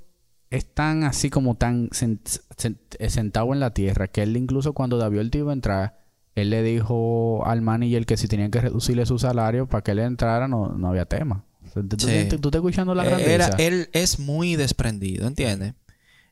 es 0.49 0.73
tan 0.73 1.05
así 1.05 1.29
como 1.29 1.57
tan 1.57 1.91
sen- 1.91 2.21
sen- 2.57 2.79
sentado 3.11 3.53
en 3.53 3.61
la 3.61 3.75
tierra 3.75 4.09
que 4.09 4.23
él 4.23 4.35
incluso 4.37 4.73
cuando 4.73 4.97
David 4.97 5.33
iba 5.35 5.51
a 5.51 5.55
entrar, 5.55 6.00
él 6.35 6.51
le 6.51 6.63
dijo 6.63 7.45
al 7.47 7.61
manager 7.63 8.07
que 8.07 8.17
si 8.17 8.29
tenían 8.29 8.51
que 8.51 8.61
reducirle 8.61 9.05
su 9.07 9.19
salario 9.19 9.69
para 9.69 9.83
que 9.83 9.91
él 9.93 9.99
entrara 10.01 10.49
no, 10.49 10.69
no 10.69 10.89
había 10.89 11.05
tema. 11.07 11.45
¿Tú, 11.75 11.87
tú- 11.87 11.97
Sí. 12.07 12.27
tú- 12.29 12.39
tú 12.39 12.49
estás 12.49 12.59
escuchando 12.61 12.95
la 12.95 13.05
Eh, 13.05 13.09
grandeza? 13.09 13.33
Era, 13.33 13.47
él 13.59 13.89
es 13.93 14.19
muy 14.19 14.57
desprendido, 14.57 15.27
¿entiendes? 15.27 15.75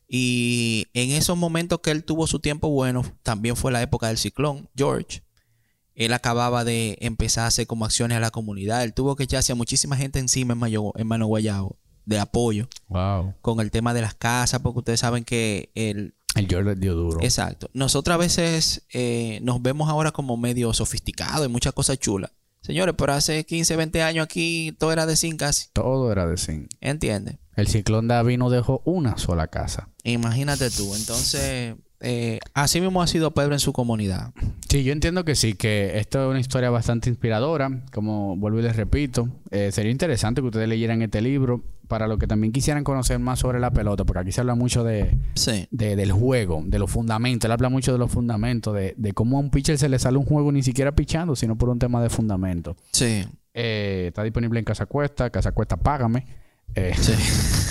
Y 0.08 0.86
en 0.94 1.10
esos 1.10 1.36
momentos 1.36 1.80
que 1.80 1.90
él 1.90 2.04
tuvo 2.04 2.26
su 2.26 2.40
tiempo 2.40 2.70
bueno, 2.70 3.04
también 3.22 3.56
fue 3.56 3.70
la 3.72 3.82
época 3.82 4.08
del 4.08 4.16
ciclón, 4.18 4.68
George. 4.76 5.22
Él 5.94 6.12
acababa 6.12 6.64
de 6.64 6.96
empezar 7.00 7.44
a 7.44 7.48
hacer 7.48 7.66
como 7.66 7.84
acciones 7.84 8.16
a 8.16 8.20
la 8.20 8.30
comunidad. 8.30 8.84
Él 8.84 8.94
tuvo 8.94 9.16
que 9.16 9.24
echarse 9.24 9.52
a 9.52 9.56
muchísima 9.56 9.96
gente 9.96 10.18
encima 10.18 10.54
en, 10.54 10.58
Mayo, 10.60 10.92
en 10.96 11.06
Mano 11.08 11.26
Guayabo 11.26 11.76
de 12.06 12.18
apoyo 12.18 12.68
Wow. 12.88 13.34
con 13.42 13.60
el 13.60 13.70
tema 13.70 13.92
de 13.92 14.00
las 14.00 14.14
casas, 14.14 14.60
porque 14.60 14.78
ustedes 14.78 15.00
saben 15.00 15.24
que 15.24 15.70
el, 15.74 16.14
El 16.34 16.46
George 16.46 16.70
le 16.70 16.76
dio 16.76 16.94
duro. 16.94 17.18
Exacto. 17.22 17.70
Nosotros 17.72 18.14
a 18.14 18.18
veces 18.18 18.82
eh, 18.92 19.40
nos 19.42 19.60
vemos 19.62 19.88
ahora 19.88 20.12
como 20.12 20.36
medio 20.36 20.72
sofisticados 20.72 21.46
y 21.46 21.48
muchas 21.50 21.72
cosas 21.72 21.98
chulas. 21.98 22.30
Señores, 22.60 22.94
pero 22.98 23.12
hace 23.14 23.44
15, 23.44 23.76
20 23.76 24.02
años 24.02 24.24
aquí 24.24 24.76
todo 24.78 24.92
era 24.92 25.06
de 25.06 25.16
zinc 25.16 25.38
casi. 25.38 25.68
Todo 25.72 26.12
era 26.12 26.26
de 26.26 26.36
zinc. 26.36 26.68
¿Entiendes? 26.80 27.38
El 27.56 27.66
ciclón 27.66 28.08
David 28.08 28.38
no 28.38 28.50
dejó 28.50 28.82
una 28.84 29.16
sola 29.18 29.48
casa. 29.48 29.88
Imagínate 30.04 30.70
tú. 30.70 30.94
Entonces, 30.94 31.74
eh, 32.00 32.38
así 32.54 32.80
mismo 32.80 33.02
ha 33.02 33.06
sido 33.06 33.32
Pedro 33.32 33.52
en 33.54 33.58
su 33.60 33.72
comunidad. 33.72 34.32
Sí, 34.68 34.84
yo 34.84 34.92
entiendo 34.92 35.24
que 35.24 35.34
sí, 35.34 35.54
que 35.54 35.98
esto 35.98 36.22
es 36.24 36.30
una 36.30 36.40
historia 36.40 36.70
bastante 36.70 37.08
inspiradora. 37.10 37.84
Como 37.92 38.36
vuelvo 38.36 38.60
y 38.60 38.62
les 38.62 38.76
repito, 38.76 39.28
eh, 39.50 39.70
sería 39.72 39.90
interesante 39.90 40.40
que 40.40 40.46
ustedes 40.46 40.68
leyeran 40.68 41.02
este 41.02 41.20
libro 41.22 41.62
para 41.88 42.06
los 42.06 42.18
que 42.18 42.26
también 42.26 42.52
quisieran 42.52 42.84
conocer 42.84 43.18
más 43.18 43.38
sobre 43.38 43.60
la 43.60 43.70
pelota, 43.70 44.04
porque 44.04 44.20
aquí 44.20 44.32
se 44.32 44.42
habla 44.42 44.54
mucho 44.54 44.84
de, 44.84 45.16
Sí. 45.34 45.66
de- 45.70 45.96
del 45.96 46.12
juego, 46.12 46.62
de 46.66 46.78
los 46.78 46.90
fundamentos. 46.90 47.46
Él 47.46 47.52
habla 47.52 47.70
mucho 47.70 47.92
de 47.92 47.98
los 47.98 48.10
fundamentos, 48.10 48.74
de, 48.74 48.94
de 48.98 49.12
cómo 49.14 49.38
a 49.38 49.40
un 49.40 49.50
pitcher 49.50 49.78
se 49.78 49.88
le 49.88 49.98
sale 49.98 50.18
un 50.18 50.26
juego 50.26 50.52
ni 50.52 50.62
siquiera 50.62 50.92
pichando, 50.92 51.34
sino 51.34 51.56
por 51.56 51.70
un 51.70 51.78
tema 51.78 52.02
de 52.02 52.10
fundamento. 52.10 52.76
Sí. 52.92 53.24
Eh, 53.54 54.04
está 54.08 54.22
disponible 54.22 54.58
en 54.58 54.66
Casa 54.66 54.84
Cuesta, 54.84 55.30
Casa 55.30 55.52
Cuesta, 55.52 55.78
págame. 55.78 56.26
Eh, 56.74 56.92
Sí. 57.00 57.12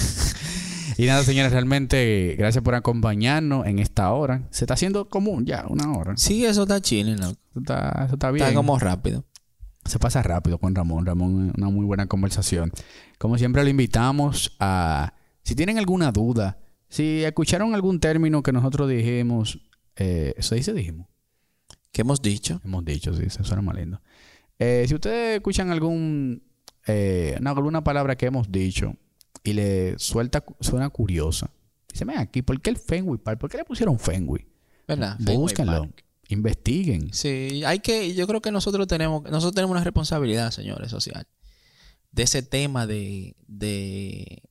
y 0.97 1.05
nada, 1.05 1.23
señores, 1.23 1.51
realmente 1.51 2.35
gracias 2.37 2.63
por 2.63 2.73
acompañarnos 2.73 3.67
en 3.67 3.77
esta 3.77 4.11
hora. 4.11 4.47
Se 4.49 4.63
está 4.63 4.73
haciendo 4.73 5.09
común 5.09 5.45
ya, 5.45 5.65
una 5.69 5.93
hora. 5.93 6.17
Sí, 6.17 6.43
eso 6.43 6.63
está 6.63 6.81
chilling, 6.81 7.19
loco. 7.19 7.39
Eso 7.51 7.59
está, 7.59 8.03
eso 8.05 8.13
está 8.15 8.31
bien. 8.31 8.45
Está 8.45 8.55
como 8.55 8.79
rápido. 8.79 9.23
Se 9.85 9.99
pasa 9.99 10.23
rápido 10.23 10.57
con 10.57 10.73
Ramón. 10.73 11.05
Ramón, 11.05 11.53
una 11.55 11.69
muy 11.69 11.85
buena 11.85 12.07
conversación. 12.07 12.71
Como 13.19 13.37
siempre, 13.37 13.63
le 13.63 13.69
invitamos 13.69 14.55
a. 14.59 15.13
Si 15.43 15.55
tienen 15.55 15.77
alguna 15.77 16.11
duda, 16.11 16.57
si 16.89 17.23
escucharon 17.23 17.75
algún 17.75 17.99
término 17.99 18.41
que 18.41 18.51
nosotros 18.51 18.89
dijimos, 18.89 19.61
eh, 19.95 20.33
eso 20.35 20.55
dice, 20.55 20.73
dijimos. 20.73 21.07
¿Qué 21.91 22.01
hemos 22.01 22.21
dicho? 22.21 22.59
Hemos 22.65 22.83
dicho, 22.83 23.13
sí, 23.13 23.29
se 23.29 23.43
suena 23.43 23.61
más 23.61 23.75
lindo. 23.75 24.01
Eh, 24.59 24.85
si 24.87 24.95
ustedes 24.95 25.37
escuchan 25.37 25.69
algún. 25.69 26.43
Eh, 26.87 27.37
no, 27.39 27.51
alguna 27.51 27.83
palabra 27.83 28.15
que 28.15 28.25
hemos 28.25 28.51
dicho 28.51 28.95
y 29.47 29.53
le 29.53 29.97
suelta, 29.97 30.43
suena 30.59 30.89
curiosa. 30.89 31.49
Dice, 31.91 32.03
ven 32.05 32.17
aquí, 32.17 32.41
¿por 32.41 32.59
qué 32.61 32.69
el 32.69 32.77
Fenway 32.77 33.17
Park? 33.17 33.39
¿Por 33.39 33.49
qué 33.49 33.57
le 33.57 33.63
pusieron 33.63 33.97
Fenway? 33.97 34.45
¿Verdad? 34.87 35.17
Búsquenlo. 35.19 35.89
Investiguen. 36.29 37.13
Sí, 37.13 37.63
hay 37.65 37.79
que, 37.79 38.13
yo 38.13 38.27
creo 38.27 38.41
que 38.41 38.51
nosotros 38.51 38.85
tenemos, 38.87 39.23
nosotros 39.23 39.53
tenemos 39.55 39.71
una 39.71 39.83
responsabilidad, 39.83 40.51
señores, 40.51 40.91
social, 40.91 41.25
de 42.11 42.23
ese 42.23 42.41
tema 42.43 42.85
de, 42.85 43.35
de, 43.47 44.43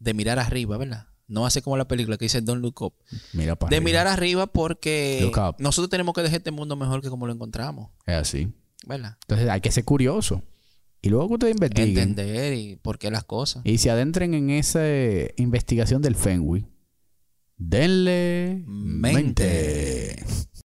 de 0.00 0.14
mirar 0.14 0.40
arriba, 0.40 0.76
¿verdad? 0.76 1.06
No 1.28 1.46
hace 1.46 1.62
como 1.62 1.76
la 1.76 1.86
película 1.86 2.16
que 2.18 2.24
dice 2.24 2.40
Don't 2.40 2.60
Look 2.60 2.82
Up. 2.82 2.94
Mira 3.32 3.54
para 3.56 3.70
De 3.70 3.76
arriba. 3.76 3.84
mirar 3.84 4.06
arriba 4.08 4.46
porque 4.48 5.30
nosotros 5.58 5.88
tenemos 5.90 6.12
que 6.14 6.22
dejar 6.22 6.38
este 6.38 6.50
mundo 6.50 6.74
mejor 6.76 7.00
que 7.00 7.08
como 7.08 7.26
lo 7.28 7.32
encontramos, 7.32 7.90
Es 8.04 8.14
así. 8.16 8.52
¿verdad? 8.86 9.16
Entonces 9.22 9.48
hay 9.48 9.60
que 9.60 9.70
ser 9.70 9.84
curioso. 9.84 10.42
Y 11.04 11.10
luego 11.10 11.28
que 11.28 11.34
ustedes 11.34 11.54
investiguen. 11.54 11.98
Entender 11.98 12.54
y 12.54 12.76
por 12.76 12.98
qué 12.98 13.10
las 13.10 13.24
cosas. 13.24 13.60
Y 13.66 13.76
se 13.76 13.90
adentren 13.90 14.32
en 14.32 14.48
esa 14.48 14.80
investigación 15.36 16.00
del 16.00 16.14
Fenway. 16.14 16.64
Denle 17.58 18.64
Mente. 18.66 19.12
mente. 19.12 20.24